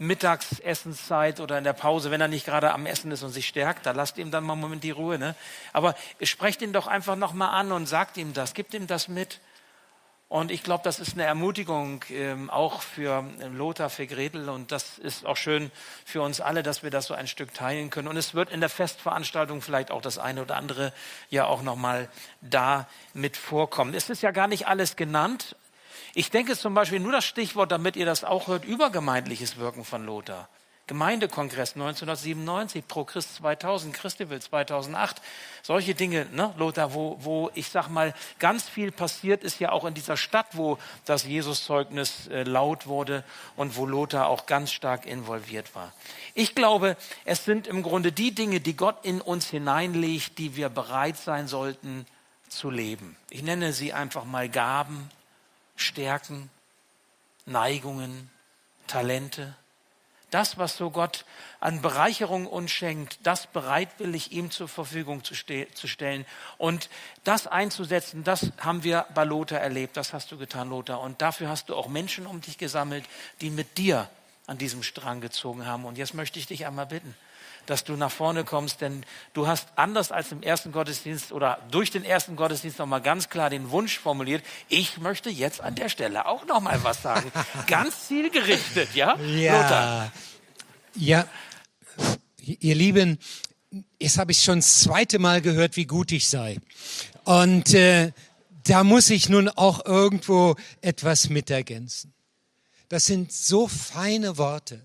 Mittagsessenszeit 0.00 1.40
oder 1.40 1.58
in 1.58 1.64
der 1.64 1.74
Pause, 1.74 2.10
wenn 2.10 2.22
er 2.22 2.28
nicht 2.28 2.46
gerade 2.46 2.72
am 2.72 2.86
Essen 2.86 3.12
ist 3.12 3.22
und 3.22 3.32
sich 3.32 3.46
stärkt, 3.46 3.84
da 3.84 3.90
lasst 3.90 4.16
ihm 4.16 4.30
dann 4.30 4.44
mal 4.44 4.54
einen 4.54 4.62
Moment 4.62 4.82
die 4.82 4.92
Ruhe. 4.92 5.18
Ne? 5.18 5.34
Aber 5.74 5.94
sprecht 6.22 6.62
ihn 6.62 6.72
doch 6.72 6.86
einfach 6.86 7.16
nochmal 7.16 7.50
an 7.50 7.70
und 7.70 7.86
sagt 7.86 8.16
ihm 8.16 8.32
das, 8.32 8.54
gibt 8.54 8.72
ihm 8.72 8.86
das 8.86 9.08
mit. 9.08 9.40
Und 10.30 10.52
ich 10.52 10.62
glaube, 10.62 10.84
das 10.84 11.00
ist 11.00 11.14
eine 11.14 11.24
Ermutigung 11.24 12.04
ähm, 12.08 12.48
auch 12.50 12.82
für 12.82 13.24
ähm, 13.40 13.58
Lothar, 13.58 13.90
für 13.90 14.06
Gretel. 14.06 14.48
Und 14.48 14.72
das 14.72 14.96
ist 14.96 15.26
auch 15.26 15.36
schön 15.36 15.70
für 16.06 16.22
uns 16.22 16.40
alle, 16.40 16.62
dass 16.62 16.82
wir 16.82 16.90
das 16.90 17.06
so 17.06 17.14
ein 17.14 17.26
Stück 17.26 17.52
teilen 17.52 17.90
können. 17.90 18.08
Und 18.08 18.16
es 18.16 18.32
wird 18.32 18.48
in 18.50 18.60
der 18.60 18.68
Festveranstaltung 18.70 19.60
vielleicht 19.60 19.90
auch 19.90 20.00
das 20.00 20.18
eine 20.18 20.42
oder 20.42 20.56
andere 20.56 20.94
ja 21.30 21.44
auch 21.44 21.62
nochmal 21.62 22.08
da 22.40 22.88
mit 23.12 23.36
vorkommen. 23.36 23.92
Es 23.92 24.08
ist 24.08 24.22
ja 24.22 24.30
gar 24.30 24.46
nicht 24.46 24.66
alles 24.66 24.96
genannt 24.96 25.56
Ich 26.14 26.30
denke 26.30 26.56
zum 26.56 26.74
Beispiel 26.74 27.00
nur 27.00 27.12
das 27.12 27.24
Stichwort, 27.24 27.72
damit 27.72 27.96
ihr 27.96 28.06
das 28.06 28.24
auch 28.24 28.48
hört, 28.48 28.64
übergemeindliches 28.64 29.58
Wirken 29.58 29.84
von 29.84 30.04
Lothar. 30.04 30.48
Gemeindekongress 30.90 31.74
1997, 31.76 32.84
Pro 32.88 33.04
Christ 33.04 33.36
2000, 33.36 33.94
Christival 33.94 34.42
2008, 34.42 35.22
solche 35.62 35.94
Dinge, 35.94 36.26
ne, 36.32 36.52
Lothar, 36.58 36.94
wo, 36.94 37.16
wo 37.20 37.48
ich 37.54 37.68
sag 37.68 37.88
mal, 37.88 38.12
ganz 38.40 38.68
viel 38.68 38.90
passiert 38.90 39.44
ist 39.44 39.60
ja 39.60 39.70
auch 39.70 39.84
in 39.84 39.94
dieser 39.94 40.16
Stadt, 40.16 40.46
wo 40.54 40.78
das 41.04 41.22
Jesuszeugnis 41.22 42.26
äh, 42.26 42.42
laut 42.42 42.88
wurde 42.88 43.22
und 43.54 43.76
wo 43.76 43.86
Lothar 43.86 44.26
auch 44.26 44.46
ganz 44.46 44.72
stark 44.72 45.06
involviert 45.06 45.76
war. 45.76 45.92
Ich 46.34 46.56
glaube, 46.56 46.96
es 47.24 47.44
sind 47.44 47.68
im 47.68 47.84
Grunde 47.84 48.10
die 48.10 48.34
Dinge, 48.34 48.58
die 48.58 48.74
Gott 48.74 49.04
in 49.04 49.20
uns 49.20 49.48
hineinlegt, 49.48 50.38
die 50.38 50.56
wir 50.56 50.70
bereit 50.70 51.16
sein 51.16 51.46
sollten 51.46 52.04
zu 52.48 52.68
leben. 52.68 53.16
Ich 53.30 53.44
nenne 53.44 53.72
sie 53.72 53.92
einfach 53.92 54.24
mal 54.24 54.48
Gaben, 54.48 55.08
Stärken, 55.80 56.50
Neigungen, 57.46 58.30
Talente 58.86 59.54
das, 60.30 60.58
was 60.58 60.76
so 60.76 60.90
Gott 60.90 61.24
an 61.58 61.82
Bereicherung 61.82 62.46
uns 62.46 62.70
schenkt, 62.70 63.18
das 63.24 63.46
bereitwillig 63.48 64.32
ihm 64.32 64.50
zur 64.50 64.68
Verfügung 64.68 65.24
zu, 65.24 65.34
ste 65.34 65.68
zu, 65.74 65.88
stellen 65.88 66.24
und 66.56 66.88
das 67.24 67.46
einzusetzen, 67.46 68.24
das 68.24 68.52
haben 68.58 68.84
wir 68.84 69.06
bei 69.14 69.24
Lothar 69.24 69.60
erlebt, 69.60 69.96
das 69.96 70.12
hast 70.12 70.30
du 70.32 70.38
getan, 70.38 70.70
Lothar. 70.70 71.00
Und 71.00 71.20
dafür 71.20 71.48
hast 71.48 71.68
du 71.68 71.74
auch 71.74 71.88
Menschen 71.88 72.26
um 72.26 72.40
dich 72.40 72.58
gesammelt, 72.58 73.04
die 73.40 73.50
mit 73.50 73.78
dir 73.78 74.08
an 74.46 74.58
diesem 74.58 74.82
Strang 74.82 75.20
gezogen 75.20 75.66
haben. 75.66 75.84
Und 75.84 75.98
jetzt 75.98 76.14
möchte 76.14 76.38
ich 76.38 76.46
dich 76.46 76.66
einmal 76.66 76.86
bitten, 76.86 77.14
dass 77.66 77.84
du 77.84 77.94
nach 77.96 78.10
vorne 78.10 78.44
kommst, 78.44 78.80
denn 78.80 79.04
du 79.32 79.46
hast 79.46 79.68
anders 79.76 80.12
als 80.12 80.32
im 80.32 80.42
ersten 80.42 80.72
Gottesdienst 80.72 81.32
oder 81.32 81.58
durch 81.70 81.90
den 81.90 82.04
ersten 82.04 82.36
Gottesdienst 82.36 82.78
nochmal 82.78 83.00
ganz 83.00 83.28
klar 83.28 83.50
den 83.50 83.70
Wunsch 83.70 83.98
formuliert, 83.98 84.42
ich 84.68 84.98
möchte 84.98 85.30
jetzt 85.30 85.60
an 85.60 85.74
der 85.74 85.88
Stelle 85.88 86.26
auch 86.26 86.46
nochmal 86.46 86.82
was 86.82 87.02
sagen. 87.02 87.30
ganz 87.66 88.08
zielgerichtet, 88.08 88.94
ja? 88.94 89.16
Ja. 89.20 89.62
Lothar. 89.62 90.12
Ja, 90.96 91.26
ihr 92.40 92.74
Lieben, 92.74 93.18
jetzt 93.98 94.18
habe 94.18 94.32
ich 94.32 94.42
schon 94.42 94.58
das 94.58 94.80
zweite 94.80 95.18
Mal 95.18 95.40
gehört, 95.40 95.76
wie 95.76 95.86
gut 95.86 96.12
ich 96.12 96.28
sei. 96.28 96.58
Und 97.24 97.74
äh, 97.74 98.12
da 98.64 98.84
muss 98.84 99.10
ich 99.10 99.28
nun 99.28 99.48
auch 99.48 99.84
irgendwo 99.84 100.56
etwas 100.80 101.28
mit 101.28 101.50
ergänzen. 101.50 102.12
Das 102.88 103.06
sind 103.06 103.32
so 103.32 103.68
feine 103.68 104.36
Worte, 104.36 104.84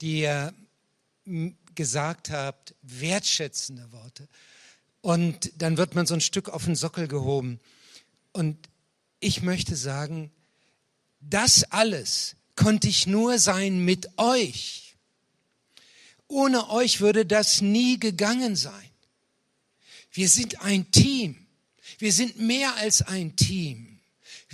die 0.00 0.20
ihr 0.20 0.52
gesagt 1.76 2.30
habt, 2.30 2.74
wertschätzende 2.82 3.92
Worte. 3.92 4.28
Und 5.00 5.52
dann 5.62 5.76
wird 5.76 5.94
man 5.94 6.06
so 6.06 6.14
ein 6.14 6.20
Stück 6.20 6.48
auf 6.48 6.64
den 6.64 6.74
Sockel 6.74 7.06
gehoben. 7.06 7.60
Und 8.32 8.68
ich 9.20 9.42
möchte 9.42 9.76
sagen, 9.76 10.32
das 11.20 11.64
alles 11.70 12.36
konnte 12.56 12.88
ich 12.88 13.06
nur 13.06 13.38
sein 13.38 13.84
mit 13.84 14.18
euch. 14.18 14.96
Ohne 16.28 16.70
euch 16.70 17.00
würde 17.00 17.24
das 17.24 17.60
nie 17.60 18.00
gegangen 18.00 18.56
sein. 18.56 18.90
Wir 20.10 20.28
sind 20.28 20.60
ein 20.62 20.90
Team. 20.90 21.46
Wir 21.98 22.12
sind 22.12 22.40
mehr 22.40 22.74
als 22.76 23.02
ein 23.02 23.36
Team. 23.36 23.95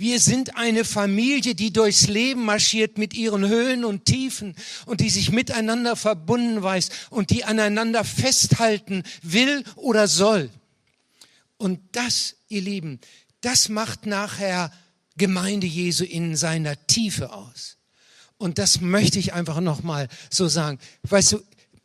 Wir 0.03 0.19
sind 0.19 0.57
eine 0.57 0.83
Familie, 0.83 1.55
die 1.55 1.71
durchs 1.71 2.09
Leben 2.09 2.43
marschiert 2.43 2.97
mit 2.97 3.13
ihren 3.13 3.47
Höhen 3.47 3.85
und 3.85 4.03
Tiefen 4.03 4.53
und 4.85 4.99
die 4.99 5.09
sich 5.09 5.31
miteinander 5.31 5.95
verbunden 5.95 6.61
weiß 6.61 6.89
und 7.09 7.29
die 7.29 7.45
aneinander 7.45 8.03
festhalten 8.03 9.03
will 9.21 9.63
oder 9.77 10.09
soll. 10.09 10.49
Und 11.55 11.79
das, 11.93 12.35
ihr 12.49 12.59
Lieben, 12.59 12.99
das 13.39 13.69
macht 13.69 14.05
nachher 14.05 14.73
Gemeinde 15.15 15.67
Jesu 15.67 16.03
in 16.03 16.35
seiner 16.35 16.85
Tiefe 16.85 17.31
aus. 17.31 17.77
Und 18.37 18.57
das 18.57 18.81
möchte 18.81 19.19
ich 19.19 19.31
einfach 19.31 19.61
nochmal 19.61 20.09
so 20.29 20.49
sagen. 20.49 20.79
Weißt 21.03 21.31
du, 21.31 21.43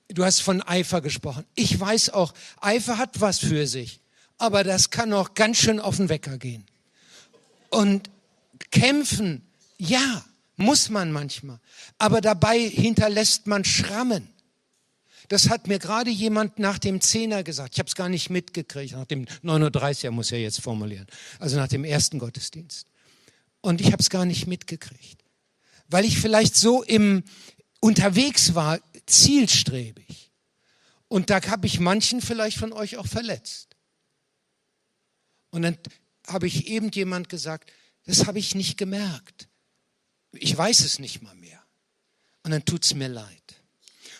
du 0.08 0.24
hast 0.24 0.40
von 0.40 0.60
Eifer 0.60 1.02
gesprochen. 1.02 1.44
Ich 1.54 1.78
weiß 1.78 2.10
auch, 2.10 2.34
Eifer 2.60 2.98
hat 2.98 3.20
was 3.20 3.38
für 3.38 3.68
sich. 3.68 4.00
Aber 4.38 4.64
das 4.64 4.90
kann 4.90 5.12
auch 5.12 5.34
ganz 5.34 5.58
schön 5.58 5.78
auf 5.78 5.98
den 5.98 6.08
Wecker 6.08 6.36
gehen. 6.36 6.64
Und 7.70 8.10
kämpfen, 8.70 9.46
ja, 9.78 10.24
muss 10.56 10.88
man 10.88 11.12
manchmal. 11.12 11.60
Aber 11.98 12.20
dabei 12.20 12.58
hinterlässt 12.58 13.46
man 13.46 13.64
Schrammen. 13.64 14.28
Das 15.28 15.50
hat 15.50 15.68
mir 15.68 15.78
gerade 15.78 16.10
jemand 16.10 16.58
nach 16.58 16.78
dem 16.78 17.00
Zehner 17.00 17.44
gesagt. 17.44 17.74
Ich 17.74 17.78
habe 17.78 17.88
es 17.88 17.94
gar 17.94 18.08
nicht 18.08 18.30
mitgekriegt. 18.30 18.92
Nach 18.92 19.04
dem 19.04 19.26
39er 19.44 20.10
muss 20.10 20.32
er 20.32 20.40
jetzt 20.40 20.60
formulieren. 20.60 21.06
Also 21.38 21.56
nach 21.56 21.68
dem 21.68 21.84
ersten 21.84 22.18
Gottesdienst. 22.18 22.86
Und 23.60 23.80
ich 23.80 23.92
habe 23.92 24.00
es 24.00 24.10
gar 24.10 24.24
nicht 24.24 24.46
mitgekriegt. 24.46 25.22
Weil 25.88 26.04
ich 26.04 26.18
vielleicht 26.18 26.56
so 26.56 26.82
im 26.82 27.24
unterwegs 27.80 28.54
war, 28.54 28.80
zielstrebig. 29.06 30.30
Und 31.08 31.30
da 31.30 31.42
habe 31.46 31.66
ich 31.66 31.78
manchen 31.78 32.20
vielleicht 32.20 32.58
von 32.58 32.72
euch 32.72 32.96
auch 32.96 33.06
verletzt. 33.06 33.76
Und 35.50 35.62
dann 35.62 35.78
habe 36.28 36.46
ich 36.46 36.68
eben 36.68 36.90
jemand 36.90 37.28
gesagt, 37.28 37.72
das 38.04 38.26
habe 38.26 38.38
ich 38.38 38.54
nicht 38.54 38.76
gemerkt. 38.76 39.48
Ich 40.32 40.56
weiß 40.56 40.80
es 40.80 40.98
nicht 40.98 41.22
mal 41.22 41.34
mehr. 41.34 41.62
Und 42.42 42.52
dann 42.52 42.64
tut 42.64 42.84
es 42.84 42.94
mir 42.94 43.08
leid. 43.08 43.62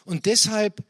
Und 0.05 0.27
deshalb 0.27 0.85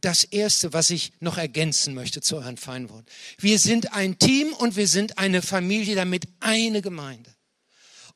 das 0.00 0.24
Erste, 0.24 0.72
was 0.72 0.90
ich 0.90 1.12
noch 1.20 1.38
ergänzen 1.38 1.94
möchte 1.94 2.20
zu 2.20 2.36
euren 2.36 2.56
Feinworten. 2.56 3.06
Wir 3.38 3.58
sind 3.58 3.92
ein 3.92 4.18
Team 4.18 4.52
und 4.52 4.76
wir 4.76 4.88
sind 4.88 5.18
eine 5.18 5.42
Familie, 5.42 5.94
damit 5.94 6.28
eine 6.40 6.82
Gemeinde. 6.82 7.34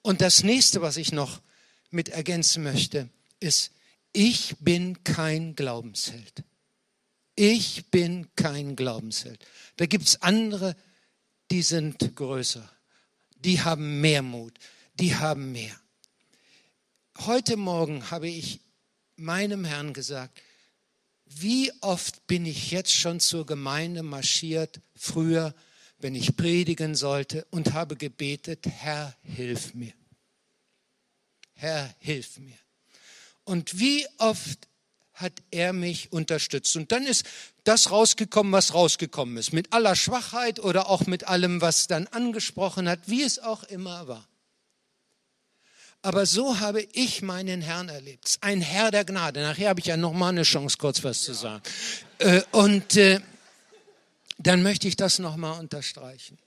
Und 0.03 0.21
das 0.21 0.43
Nächste, 0.43 0.83
was 0.83 0.97
ich 0.97 1.13
noch 1.13 1.41
mit 1.91 2.09
ergänzen 2.09 2.63
möchte, 2.63 3.09
ist, 3.41 3.73
ich 4.13 4.57
bin 4.61 5.03
kein 5.05 5.55
Glaubensheld. 5.55 6.45
Ich 7.37 7.91
bin 7.91 8.29
kein 8.37 8.77
Glaubensheld. 8.77 9.45
Da 9.77 9.87
gibt 9.87 10.07
es 10.07 10.23
andere, 10.23 10.77
die 11.51 11.63
sind 11.63 12.15
größer. 12.15 12.69
Die 13.37 13.61
haben 13.61 14.01
mehr 14.01 14.23
Mut. 14.23 14.55
Die 14.95 15.15
haben 15.17 15.53
mehr. 15.53 15.79
Heute 17.19 17.57
Morgen 17.57 18.11
habe 18.11 18.29
ich 18.29 18.61
meinem 19.17 19.65
Herrn 19.65 19.93
gesagt, 19.93 20.41
wie 21.27 21.73
oft 21.81 22.27
bin 22.27 22.47
ich 22.47 22.71
jetzt 22.71 22.93
schon 22.93 23.21
zur 23.21 23.47
Gemeinde 23.47 24.03
marschiert, 24.03 24.81
früher, 24.97 25.55
wenn 25.99 26.15
ich 26.15 26.37
predigen 26.37 26.95
sollte, 26.95 27.47
und 27.51 27.73
habe 27.73 27.97
gebetet, 27.97 28.67
Herr, 28.67 29.15
hilf 29.23 29.75
mir. 29.75 29.93
Herr, 31.55 31.95
hilf 31.99 32.39
mir. 32.39 32.59
Und 33.45 33.79
wie 33.79 34.07
oft 34.19 34.70
hat 35.21 35.33
er 35.51 35.73
mich 35.73 36.13
unterstützt. 36.13 36.77
Und 36.77 36.93
dann 36.93 37.07
ist 37.07 37.25
das 37.65 37.91
rausgekommen, 37.91 38.53
was 38.53 38.75
rausgekommen 38.75 39.37
ist. 39.37 39.53
Mit 39.53 39.73
aller 39.73 39.97
Schwachheit 39.97 40.61
oder 40.61 40.89
auch 40.89 41.07
mit 41.07 41.29
allem, 41.29 41.61
was 41.61 41.87
dann 41.87 42.07
angesprochen 42.09 42.89
hat, 42.89 43.01
wie 43.07 43.23
es 43.23 43.39
auch 43.39 43.65
immer 43.65 44.09
war. 44.09 44.27
Aber 46.03 46.25
so 46.25 46.61
habe 46.61 46.83
ich 46.93 47.21
meinen 47.21 47.61
Herrn 47.61 47.91
erlebt. 47.91 48.39
Ein 48.41 48.63
Herr 48.63 48.91
der 48.91 49.05
Gnade. 49.05 49.43
Nachher 49.43 49.69
habe 49.69 49.81
ich 49.81 49.87
ja 49.87 49.99
noch 49.99 50.15
mal 50.15 50.31
eine 50.31 50.45
Chance, 50.45 50.79
kurz 50.79 51.05
was 51.05 51.23
zu 51.23 51.35
sagen. 51.35 51.63
Äh, 52.19 52.41
und 52.53 52.97
äh, 52.97 53.21
dann 54.39 54.63
möchte 54.63 54.89
ich 54.89 54.97
das 54.97 55.19
noch 55.19 55.37
mal 55.37 55.59
unterstreichen 55.59 56.39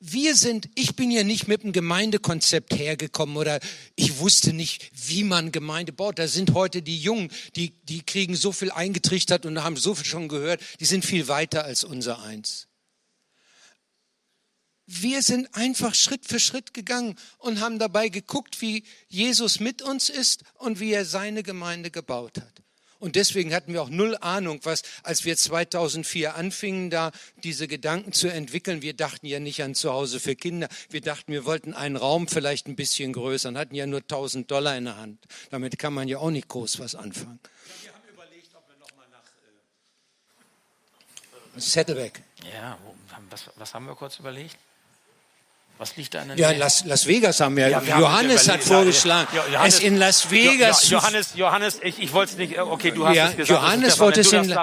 wir 0.00 0.34
sind, 0.34 0.70
ich 0.74 0.96
bin 0.96 1.10
ja 1.10 1.24
nicht 1.24 1.46
mit 1.46 1.62
einem 1.62 1.72
Gemeindekonzept 1.72 2.74
hergekommen 2.74 3.36
oder 3.36 3.60
ich 3.96 4.18
wusste 4.18 4.54
nicht, 4.54 4.90
wie 5.08 5.24
man 5.24 5.52
Gemeinde 5.52 5.92
baut. 5.92 6.18
Da 6.18 6.26
sind 6.26 6.54
heute 6.54 6.80
die 6.80 6.98
Jungen, 6.98 7.30
die, 7.54 7.70
die 7.84 8.02
kriegen 8.02 8.34
so 8.34 8.50
viel 8.50 8.70
eingetrichtert 8.70 9.44
und 9.44 9.62
haben 9.62 9.76
so 9.76 9.94
viel 9.94 10.06
schon 10.06 10.28
gehört, 10.28 10.62
die 10.80 10.86
sind 10.86 11.04
viel 11.04 11.28
weiter 11.28 11.64
als 11.64 11.84
unser 11.84 12.22
eins. 12.22 12.66
Wir 14.86 15.22
sind 15.22 15.54
einfach 15.54 15.94
Schritt 15.94 16.24
für 16.24 16.40
Schritt 16.40 16.72
gegangen 16.72 17.16
und 17.38 17.60
haben 17.60 17.78
dabei 17.78 18.08
geguckt, 18.08 18.60
wie 18.62 18.84
Jesus 19.06 19.60
mit 19.60 19.82
uns 19.82 20.08
ist 20.08 20.44
und 20.54 20.80
wie 20.80 20.92
er 20.92 21.04
seine 21.04 21.42
Gemeinde 21.42 21.90
gebaut 21.90 22.38
hat. 22.38 22.62
Und 23.00 23.16
deswegen 23.16 23.54
hatten 23.54 23.72
wir 23.72 23.82
auch 23.82 23.88
null 23.88 24.16
Ahnung, 24.20 24.60
was, 24.62 24.82
als 25.02 25.24
wir 25.24 25.36
2004 25.36 26.34
anfingen, 26.34 26.90
da 26.90 27.12
diese 27.42 27.66
Gedanken 27.66 28.12
zu 28.12 28.28
entwickeln. 28.28 28.82
Wir 28.82 28.92
dachten 28.92 29.26
ja 29.26 29.40
nicht 29.40 29.62
an 29.62 29.74
zu 29.74 29.90
Hause 29.90 30.20
für 30.20 30.36
Kinder. 30.36 30.68
Wir 30.90 31.00
dachten, 31.00 31.32
wir 31.32 31.46
wollten 31.46 31.72
einen 31.72 31.96
Raum 31.96 32.28
vielleicht 32.28 32.68
ein 32.68 32.76
bisschen 32.76 33.14
größer 33.14 33.48
und 33.48 33.58
hatten 33.58 33.74
ja 33.74 33.86
nur 33.86 34.00
1000 34.00 34.50
Dollar 34.50 34.76
in 34.76 34.84
der 34.84 34.98
Hand. 34.98 35.18
Damit 35.50 35.78
kann 35.78 35.94
man 35.94 36.08
ja 36.08 36.18
auch 36.18 36.30
nicht 36.30 36.48
groß 36.48 36.78
was 36.78 36.94
anfangen. 36.94 37.40
Ja, 37.84 37.86
wir 37.86 37.94
haben 37.94 38.02
überlegt, 38.12 38.54
ob 38.54 38.68
wir 38.68 38.76
nochmal 38.76 39.06
nach 39.10 39.24
äh, 41.56 41.60
Saddleback. 41.60 42.22
Ja, 42.52 42.78
was, 43.30 43.48
was 43.56 43.74
haben 43.74 43.86
wir 43.86 43.94
kurz 43.94 44.18
überlegt? 44.18 44.56
Was 45.80 45.96
liegt 45.96 46.12
da 46.12 46.20
in 46.20 46.28
der 46.28 46.36
Ja? 46.36 46.50
Las, 46.50 46.84
Las 46.84 47.06
Vegas 47.06 47.40
haben 47.40 47.56
wir. 47.56 47.66
Ja, 47.70 47.82
wir 47.82 47.94
haben- 47.94 48.02
Johannes 48.02 48.46
wir- 48.46 48.52
hat 48.52 48.60
ja, 48.60 48.66
vorgeschlagen, 48.66 49.28
ja, 49.34 49.42
Johannes- 49.50 49.74
es 49.76 49.80
in 49.80 49.96
Las 49.96 50.30
Vegas 50.30 50.82
Jo- 50.82 50.88
Jo- 50.90 51.00
Johannes, 51.00 51.28
Johannes, 51.34 51.78
ich, 51.82 51.98
ich 52.02 52.12
wollte 52.12 52.32
es 52.32 52.38
nicht, 52.38 52.54
äh, 52.58 52.60
okay, 52.60 52.90
du 52.90 53.06
hast 53.06 53.16
Ja, 53.16 53.28
es 53.30 53.36
gesagt. 53.36 53.48
Johannes 53.62 53.98
wollte 53.98 54.20
es 54.20 54.30
in 54.30 54.50
Ja. 54.50 54.62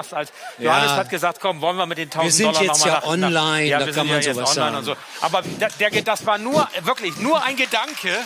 Johannes 0.60 0.90
hat 0.92 1.10
gesagt, 1.10 1.40
komm, 1.40 1.60
wollen 1.60 1.76
wir 1.76 1.86
mit 1.86 1.98
den 1.98 2.08
1000 2.08 2.24
Wir 2.24 2.30
sind 2.32 2.46
Dollar 2.46 2.62
jetzt 2.62 2.84
ja 2.86 2.92
nach, 2.92 3.02
nach, 3.02 3.08
online, 3.08 3.64
ja, 3.66 3.78
da 3.80 3.86
wir 3.86 3.92
kann 3.92 4.06
sind 4.06 4.12
man 4.12 4.22
ja 4.22 4.26
jetzt 4.28 4.36
sowas 4.36 4.50
online 4.50 4.64
sagen. 4.66 4.76
und 4.76 4.84
so. 4.84 4.96
Aber 5.22 5.42
der, 5.42 5.90
der, 5.90 6.02
das 6.02 6.24
war 6.24 6.38
nur, 6.38 6.68
wirklich, 6.84 7.16
nur 7.16 7.42
ein 7.42 7.56
Gedanke, 7.56 8.16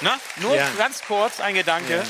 ne? 0.00 0.10
nur 0.36 0.56
Ja. 0.56 0.68
ganz 0.78 1.02
kurz 1.06 1.40
ein 1.40 1.52
Gedanke. 1.54 2.02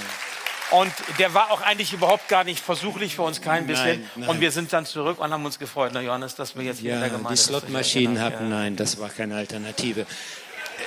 Und 0.71 0.93
der 1.19 1.33
war 1.33 1.51
auch 1.51 1.63
eigentlich 1.63 1.93
überhaupt 1.93 2.29
gar 2.29 2.45
nicht 2.45 2.61
versuchlich 2.61 3.15
für 3.15 3.23
uns, 3.23 3.41
kein 3.41 3.67
bisschen. 3.67 4.01
Nein, 4.01 4.11
nein. 4.17 4.29
Und 4.29 4.41
wir 4.41 4.51
sind 4.51 4.73
dann 4.73 4.85
zurück 4.85 5.19
und 5.19 5.31
haben 5.31 5.45
uns 5.45 5.59
gefreut, 5.59 5.93
na 5.95 6.03
Johannes, 6.03 6.35
dass 6.35 6.57
wir 6.57 6.63
jetzt 6.63 6.83
Ja, 6.83 6.97
Gemeinde 6.97 7.21
die 7.21 7.35
das 7.35 7.45
Slotmaschinen 7.45 8.21
hatten, 8.21 8.49
nein, 8.51 8.77
das 8.77 8.99
war 8.99 9.09
keine 9.09 9.37
Alternative. 9.37 10.07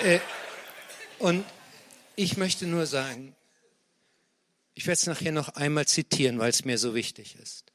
Äh, 0.04 0.20
und 1.18 1.46
ich 2.16 2.38
möchte 2.38 2.68
nur 2.68 2.86
sagen, 2.86 3.36
ich 4.76 4.86
werde 4.86 4.98
es 4.98 5.08
nachher 5.08 5.32
noch 5.32 5.50
einmal 5.50 5.88
zitieren, 5.88 6.40
weil 6.40 6.50
es 6.50 6.64
mir 6.64 6.78
so 6.78 6.94
wichtig 6.94 7.36
ist. 7.42 7.72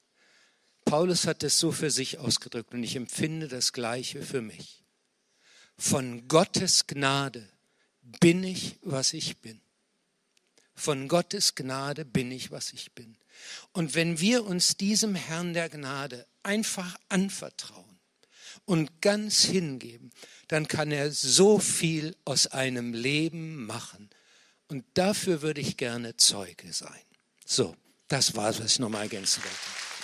Paulus 0.85 1.27
hat 1.27 1.43
es 1.43 1.59
so 1.59 1.73
für 1.73 1.91
sich 1.91 2.19
ausgedrückt 2.19 2.73
und 2.73 2.85
ich 2.85 2.95
empfinde 2.95 3.49
das 3.49 3.73
Gleiche 3.73 4.23
für 4.23 4.41
mich. 4.41 4.85
Von 5.77 6.29
Gottes 6.29 6.87
Gnade 6.87 7.49
bin 8.21 8.45
ich, 8.45 8.79
was 8.83 9.13
ich 9.13 9.39
bin. 9.39 9.61
Von 10.77 11.09
Gottes 11.09 11.55
Gnade 11.55 12.05
bin 12.05 12.31
ich, 12.31 12.51
was 12.51 12.73
ich 12.73 12.93
bin. 12.93 13.17
Und 13.73 13.95
wenn 13.95 14.21
wir 14.21 14.45
uns 14.45 14.77
diesem 14.77 15.15
Herrn 15.15 15.55
der 15.55 15.69
Gnade 15.69 16.27
einfach 16.43 16.97
anvertrauen 17.09 17.99
und 18.67 19.01
ganz 19.01 19.45
hingeben, 19.45 20.13
dann 20.49 20.69
kann 20.69 20.93
er 20.93 21.11
so 21.11 21.59
viel 21.59 22.15
aus 22.25 22.47
einem 22.47 22.93
Leben 22.93 23.67
machen. 23.67 24.11
Und 24.69 24.85
dafür 24.95 25.43
würde 25.43 25.61
ich 25.61 25.77
gerne 25.77 26.17
Zeuge 26.17 26.73
sein. 26.73 27.01
So, 27.45 27.77
das 28.09 28.37
war 28.37 28.51
es, 28.51 28.61
was 28.61 28.73
ich 28.73 28.79
nochmal 28.79 29.03
ergänzen 29.03 29.43
wollte. 29.43 29.96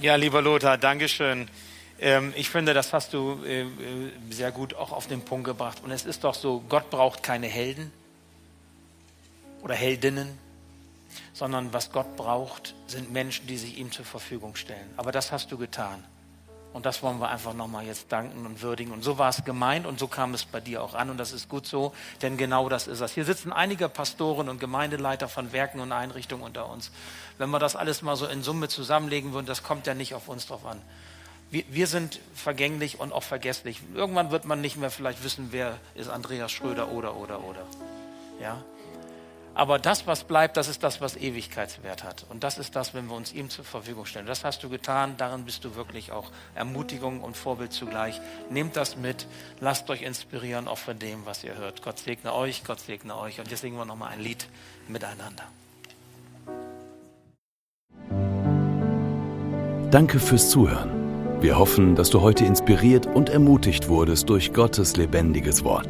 Ja, 0.00 0.14
lieber 0.14 0.40
Lothar, 0.42 0.78
Dankeschön. 0.78 1.48
Ähm, 1.98 2.32
ich 2.36 2.50
finde, 2.50 2.72
das 2.72 2.92
hast 2.92 3.14
du 3.14 3.42
äh, 3.44 3.62
äh, 3.62 3.66
sehr 4.30 4.52
gut 4.52 4.74
auch 4.74 4.92
auf 4.92 5.08
den 5.08 5.22
Punkt 5.22 5.44
gebracht. 5.44 5.78
Und 5.82 5.90
es 5.90 6.04
ist 6.04 6.22
doch 6.22 6.34
so, 6.34 6.62
Gott 6.68 6.88
braucht 6.88 7.24
keine 7.24 7.48
Helden 7.48 7.90
oder 9.60 9.74
Heldinnen, 9.74 10.38
sondern 11.32 11.72
was 11.72 11.90
Gott 11.90 12.16
braucht, 12.16 12.76
sind 12.86 13.12
Menschen, 13.12 13.48
die 13.48 13.58
sich 13.58 13.76
ihm 13.76 13.90
zur 13.90 14.04
Verfügung 14.04 14.54
stellen. 14.54 14.88
Aber 14.96 15.10
das 15.10 15.32
hast 15.32 15.50
du 15.50 15.58
getan. 15.58 16.04
Und 16.78 16.86
das 16.86 17.02
wollen 17.02 17.18
wir 17.18 17.28
einfach 17.28 17.54
nochmal 17.54 17.84
jetzt 17.86 18.12
danken 18.12 18.46
und 18.46 18.62
würdigen. 18.62 18.92
Und 18.92 19.02
so 19.02 19.18
war 19.18 19.30
es 19.30 19.44
gemeint 19.44 19.84
und 19.84 19.98
so 19.98 20.06
kam 20.06 20.32
es 20.32 20.44
bei 20.44 20.60
dir 20.60 20.80
auch 20.80 20.94
an. 20.94 21.10
Und 21.10 21.16
das 21.16 21.32
ist 21.32 21.48
gut 21.48 21.66
so, 21.66 21.92
denn 22.22 22.36
genau 22.36 22.68
das 22.68 22.86
ist 22.86 23.00
es. 23.00 23.14
Hier 23.14 23.24
sitzen 23.24 23.52
einige 23.52 23.88
Pastoren 23.88 24.48
und 24.48 24.60
Gemeindeleiter 24.60 25.26
von 25.26 25.50
Werken 25.50 25.80
und 25.80 25.90
Einrichtungen 25.90 26.44
unter 26.44 26.70
uns. 26.70 26.92
Wenn 27.36 27.50
wir 27.50 27.58
das 27.58 27.74
alles 27.74 28.02
mal 28.02 28.14
so 28.14 28.26
in 28.26 28.44
Summe 28.44 28.68
zusammenlegen 28.68 29.32
würden, 29.32 29.46
das 29.46 29.64
kommt 29.64 29.88
ja 29.88 29.94
nicht 29.94 30.14
auf 30.14 30.28
uns 30.28 30.46
drauf 30.46 30.64
an. 30.64 30.80
Wir, 31.50 31.64
wir 31.68 31.88
sind 31.88 32.20
vergänglich 32.32 33.00
und 33.00 33.12
auch 33.12 33.24
vergesslich. 33.24 33.82
Irgendwann 33.96 34.30
wird 34.30 34.44
man 34.44 34.60
nicht 34.60 34.76
mehr 34.76 34.92
vielleicht 34.92 35.24
wissen, 35.24 35.48
wer 35.50 35.80
ist 35.96 36.08
Andreas 36.08 36.52
Schröder 36.52 36.92
oder, 36.92 37.16
oder, 37.16 37.42
oder. 37.42 37.62
Ja? 38.40 38.62
Aber 39.58 39.80
das, 39.80 40.06
was 40.06 40.22
bleibt, 40.22 40.56
das 40.56 40.68
ist 40.68 40.84
das, 40.84 41.00
was 41.00 41.16
Ewigkeitswert 41.16 42.04
hat. 42.04 42.24
Und 42.28 42.44
das 42.44 42.58
ist 42.58 42.76
das, 42.76 42.94
wenn 42.94 43.06
wir 43.08 43.16
uns 43.16 43.32
ihm 43.32 43.50
zur 43.50 43.64
Verfügung 43.64 44.06
stellen. 44.06 44.26
Das 44.26 44.44
hast 44.44 44.62
du 44.62 44.68
getan, 44.68 45.14
darin 45.16 45.44
bist 45.44 45.64
du 45.64 45.74
wirklich 45.74 46.12
auch 46.12 46.30
Ermutigung 46.54 47.20
und 47.22 47.36
Vorbild 47.36 47.72
zugleich. 47.72 48.20
Nehmt 48.50 48.76
das 48.76 48.96
mit, 48.96 49.26
lasst 49.58 49.90
euch 49.90 50.02
inspirieren, 50.02 50.68
auch 50.68 50.78
von 50.78 50.96
dem, 51.00 51.26
was 51.26 51.42
ihr 51.42 51.56
hört. 51.56 51.82
Gott 51.82 51.98
segne 51.98 52.32
euch, 52.34 52.62
Gott 52.62 52.78
segne 52.78 53.18
euch. 53.18 53.40
Und 53.40 53.50
jetzt 53.50 53.62
singen 53.62 53.76
wir 53.76 53.84
nochmal 53.84 54.12
ein 54.12 54.20
Lied 54.20 54.46
miteinander. 54.86 55.42
Danke 59.90 60.20
fürs 60.20 60.50
Zuhören. 60.50 61.42
Wir 61.42 61.58
hoffen, 61.58 61.96
dass 61.96 62.10
du 62.10 62.20
heute 62.20 62.44
inspiriert 62.44 63.06
und 63.06 63.28
ermutigt 63.28 63.88
wurdest 63.88 64.28
durch 64.28 64.52
Gottes 64.52 64.96
lebendiges 64.96 65.64
Wort. 65.64 65.88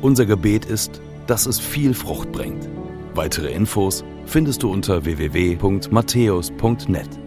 Unser 0.00 0.24
Gebet 0.24 0.64
ist, 0.64 1.02
dass 1.26 1.44
es 1.44 1.60
viel 1.60 1.92
Frucht 1.92 2.32
bringt. 2.32 2.66
Weitere 3.16 3.50
Infos 3.50 4.04
findest 4.26 4.62
du 4.62 4.70
unter 4.70 5.04
www.matthäus.net. 5.04 7.25